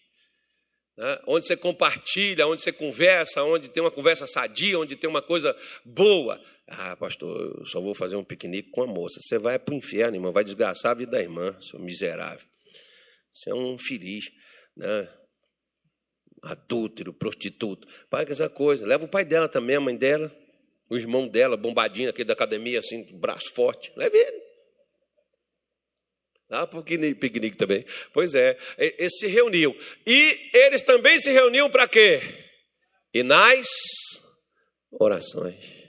Né? 0.98 1.20
Onde 1.28 1.46
você 1.46 1.58
compartilha, 1.58 2.48
onde 2.48 2.62
você 2.62 2.72
conversa, 2.72 3.44
onde 3.44 3.70
tem 3.70 3.82
uma 3.82 3.92
conversa 3.92 4.28
sadia, 4.28 4.80
onde 4.80 4.96
tem 4.96 5.10
uma 5.10 5.22
coisa 5.22 5.56
boa. 5.84 6.42
Ah, 6.68 6.96
pastor, 6.96 7.60
eu 7.60 7.66
só 7.66 7.82
vou 7.82 7.94
fazer 7.94 8.16
um 8.16 8.24
piquenique 8.24 8.70
com 8.72 8.84
a 8.84 8.88
moça. 8.88 9.20
Você 9.22 9.38
vai 9.38 9.58
para 9.58 9.74
o 9.74 9.78
inferno, 9.78 10.16
irmão, 10.16 10.32
vai 10.32 10.44
desgraçar 10.44 10.92
a 10.92 10.96
vida 10.96 11.12
da 11.12 11.22
irmã, 11.22 11.56
seu 11.62 11.80
miserável. 11.80 12.46
Você 13.34 13.50
é 13.50 13.56
um 13.56 13.78
feliz. 13.78 14.26
Né? 14.76 15.08
adúltero, 16.44 17.14
prostituto. 17.14 17.88
Pai, 18.10 18.26
que 18.26 18.32
essa 18.32 18.50
coisa. 18.50 18.86
Leva 18.86 19.06
o 19.06 19.08
pai 19.08 19.24
dela 19.24 19.48
também, 19.48 19.78
a 19.78 19.80
mãe 19.80 19.96
dela, 19.96 20.32
o 20.90 20.98
irmão 20.98 21.28
dela, 21.28 21.56
bombadinho 21.56 22.10
aqui 22.10 22.24
da 22.24 22.34
academia, 22.34 22.80
assim, 22.80 23.06
braço 23.18 23.52
forte. 23.54 23.92
Leve 23.96 24.18
ele. 24.18 24.43
Ah, 26.54 26.68
piquenique 26.68 27.58
também. 27.58 27.86
Pois 28.14 28.34
é, 28.34 28.58
eles 28.78 29.18
se 29.18 29.28
reuniam. 29.28 29.76
E 30.06 30.50
eles 30.54 30.82
também 30.82 31.18
se 31.18 31.32
reuniam 31.32 31.70
para 31.70 31.88
quê? 31.88 32.22
E 33.14 33.24
nas 33.24 33.68
orações. 34.92 35.84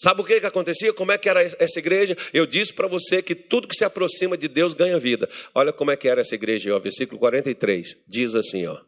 Sabe 0.00 0.20
o 0.20 0.24
que, 0.24 0.38
que 0.38 0.46
acontecia? 0.46 0.92
Como 0.92 1.10
é 1.10 1.18
que 1.18 1.28
era 1.28 1.42
essa 1.42 1.78
igreja? 1.80 2.16
Eu 2.32 2.46
disse 2.46 2.72
para 2.72 2.86
você 2.86 3.20
que 3.20 3.34
tudo 3.34 3.66
que 3.66 3.74
se 3.74 3.84
aproxima 3.84 4.38
de 4.38 4.46
Deus 4.46 4.72
ganha 4.72 4.98
vida. 4.98 5.28
Olha 5.52 5.72
como 5.72 5.90
é 5.90 5.96
que 5.96 6.08
era 6.08 6.20
essa 6.20 6.36
igreja, 6.36 6.74
ó, 6.74 6.78
versículo 6.78 7.18
43. 7.18 8.04
Diz 8.06 8.36
assim, 8.36 8.64
ó. 8.66 8.78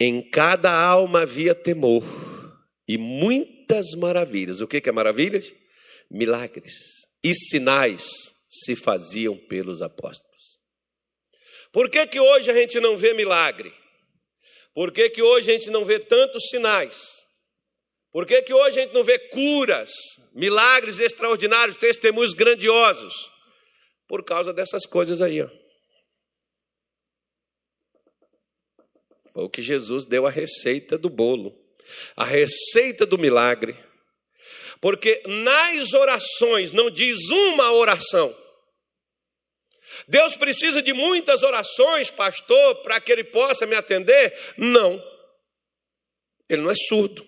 Em 0.00 0.28
cada 0.28 0.72
alma 0.72 1.20
havia 1.22 1.54
temor 1.54 2.02
e 2.88 2.98
muitas 2.98 3.92
maravilhas. 3.96 4.60
O 4.60 4.66
que, 4.66 4.80
que 4.80 4.88
é 4.88 4.92
maravilhas? 4.92 5.54
Milagres 6.10 6.74
e 7.22 7.32
sinais 7.32 8.35
se 8.64 8.76
faziam 8.76 9.36
pelos 9.36 9.82
apóstolos. 9.82 10.58
Por 11.72 11.90
que, 11.90 12.06
que 12.06 12.20
hoje 12.20 12.50
a 12.50 12.54
gente 12.54 12.80
não 12.80 12.96
vê 12.96 13.12
milagre? 13.12 13.74
Por 14.74 14.92
que, 14.92 15.10
que 15.10 15.22
hoje 15.22 15.50
a 15.50 15.58
gente 15.58 15.70
não 15.70 15.84
vê 15.84 15.98
tantos 15.98 16.48
sinais? 16.48 17.24
Por 18.12 18.26
que, 18.26 18.40
que 18.42 18.52
hoje 18.52 18.80
a 18.80 18.82
gente 18.82 18.94
não 18.94 19.04
vê 19.04 19.18
curas, 19.18 19.92
milagres 20.34 21.00
extraordinários, 21.00 21.76
testemunhos 21.76 22.32
grandiosos? 22.32 23.30
Por 24.08 24.24
causa 24.24 24.52
dessas 24.52 24.86
coisas 24.86 25.20
aí, 25.20 25.42
ó. 25.42 25.48
Foi 29.32 29.44
o 29.44 29.50
que 29.50 29.60
Jesus 29.60 30.06
deu 30.06 30.26
a 30.26 30.30
receita 30.30 30.96
do 30.96 31.10
bolo, 31.10 31.54
a 32.16 32.24
receita 32.24 33.04
do 33.04 33.18
milagre. 33.18 33.76
Porque 34.80 35.22
nas 35.26 35.92
orações 35.92 36.72
não 36.72 36.90
diz 36.90 37.28
uma 37.28 37.70
oração. 37.72 38.34
Deus 40.08 40.36
precisa 40.36 40.82
de 40.82 40.92
muitas 40.92 41.42
orações, 41.42 42.10
pastor, 42.10 42.76
para 42.82 43.00
que 43.00 43.12
ele 43.12 43.24
possa 43.24 43.66
me 43.66 43.74
atender? 43.74 44.32
Não. 44.56 45.02
Ele 46.48 46.62
não 46.62 46.70
é 46.70 46.74
surdo. 46.74 47.26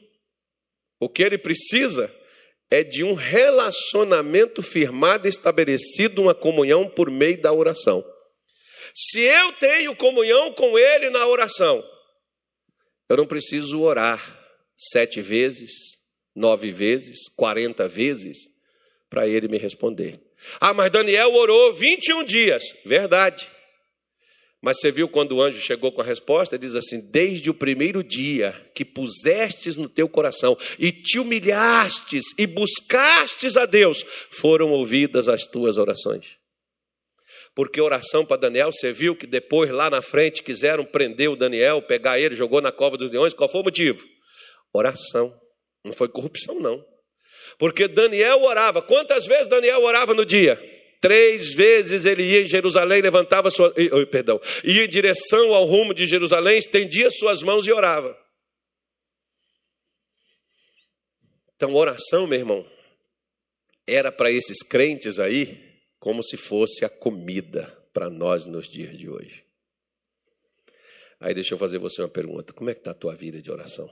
O 1.00 1.08
que 1.08 1.22
ele 1.22 1.38
precisa 1.38 2.12
é 2.70 2.82
de 2.82 3.02
um 3.02 3.14
relacionamento 3.14 4.62
firmado 4.62 5.26
estabelecido, 5.26 6.22
uma 6.22 6.34
comunhão 6.34 6.88
por 6.88 7.10
meio 7.10 7.40
da 7.40 7.52
oração. 7.52 8.04
Se 8.94 9.20
eu 9.20 9.52
tenho 9.54 9.96
comunhão 9.96 10.52
com 10.52 10.78
ele 10.78 11.10
na 11.10 11.26
oração, 11.26 11.84
eu 13.08 13.16
não 13.16 13.26
preciso 13.26 13.80
orar 13.80 14.20
sete 14.76 15.20
vezes, 15.20 15.70
nove 16.34 16.72
vezes, 16.72 17.28
quarenta 17.36 17.88
vezes 17.88 18.38
para 19.08 19.26
ele 19.26 19.48
me 19.48 19.56
responder. 19.56 20.20
Ah, 20.60 20.72
mas 20.72 20.90
Daniel 20.90 21.34
orou 21.34 21.72
21 21.72 22.24
dias. 22.24 22.62
Verdade. 22.84 23.48
Mas 24.60 24.80
você 24.80 24.90
viu 24.90 25.08
quando 25.08 25.32
o 25.32 25.42
anjo 25.42 25.60
chegou 25.60 25.92
com 25.92 26.00
a 26.00 26.04
resposta? 26.04 26.56
Ele 26.56 26.66
diz 26.66 26.74
assim: 26.74 27.00
Desde 27.12 27.48
o 27.48 27.54
primeiro 27.54 28.02
dia 28.02 28.54
que 28.74 28.84
pusestes 28.84 29.76
no 29.76 29.88
teu 29.88 30.08
coração 30.08 30.56
e 30.78 30.90
te 30.90 31.18
humilhastes 31.18 32.24
e 32.36 32.46
buscastes 32.46 33.56
a 33.56 33.66
Deus, 33.66 34.04
foram 34.30 34.70
ouvidas 34.70 35.28
as 35.28 35.44
tuas 35.44 35.78
orações. 35.78 36.38
Porque 37.54 37.80
oração 37.80 38.24
para 38.24 38.36
Daniel, 38.36 38.72
você 38.72 38.92
viu 38.92 39.16
que 39.16 39.26
depois 39.26 39.70
lá 39.70 39.90
na 39.90 40.02
frente 40.02 40.42
quiseram 40.42 40.84
prender 40.84 41.30
o 41.30 41.36
Daniel, 41.36 41.82
pegar 41.82 42.18
ele, 42.18 42.36
jogou 42.36 42.60
na 42.60 42.72
cova 42.72 42.96
dos 42.96 43.10
leões. 43.10 43.34
Qual 43.34 43.48
foi 43.48 43.60
o 43.60 43.64
motivo? 43.64 44.06
Oração. 44.72 45.32
Não 45.84 45.92
foi 45.92 46.08
corrupção, 46.08 46.60
não. 46.60 46.84
Porque 47.58 47.88
Daniel 47.88 48.42
orava. 48.42 48.80
Quantas 48.80 49.26
vezes 49.26 49.48
Daniel 49.48 49.82
orava 49.82 50.14
no 50.14 50.24
dia? 50.24 50.56
Três 51.00 51.52
vezes 51.54 52.06
ele 52.06 52.22
ia 52.22 52.42
em 52.42 52.46
Jerusalém, 52.46 53.02
levantava 53.02 53.50
sua, 53.50 53.72
perdão, 54.10 54.40
ia 54.64 54.84
em 54.84 54.88
direção 54.88 55.54
ao 55.54 55.64
rumo 55.64 55.94
de 55.94 56.06
Jerusalém, 56.06 56.58
estendia 56.58 57.10
suas 57.10 57.42
mãos 57.42 57.66
e 57.66 57.72
orava. 57.72 58.18
Então, 61.54 61.74
oração, 61.74 62.26
meu 62.26 62.38
irmão, 62.38 62.66
era 63.86 64.10
para 64.10 64.30
esses 64.30 64.62
crentes 64.62 65.18
aí 65.18 65.80
como 65.98 66.22
se 66.22 66.36
fosse 66.36 66.84
a 66.84 66.88
comida 66.88 67.66
para 67.92 68.08
nós 68.08 68.46
nos 68.46 68.68
dias 68.68 68.96
de 68.96 69.08
hoje. 69.08 69.44
Aí 71.20 71.34
deixa 71.34 71.54
eu 71.54 71.58
fazer 71.58 71.78
você 71.78 72.00
uma 72.02 72.08
pergunta: 72.08 72.52
como 72.52 72.70
é 72.70 72.74
que 72.74 72.80
está 72.80 72.92
a 72.92 72.94
tua 72.94 73.14
vida 73.14 73.42
de 73.42 73.50
oração? 73.50 73.88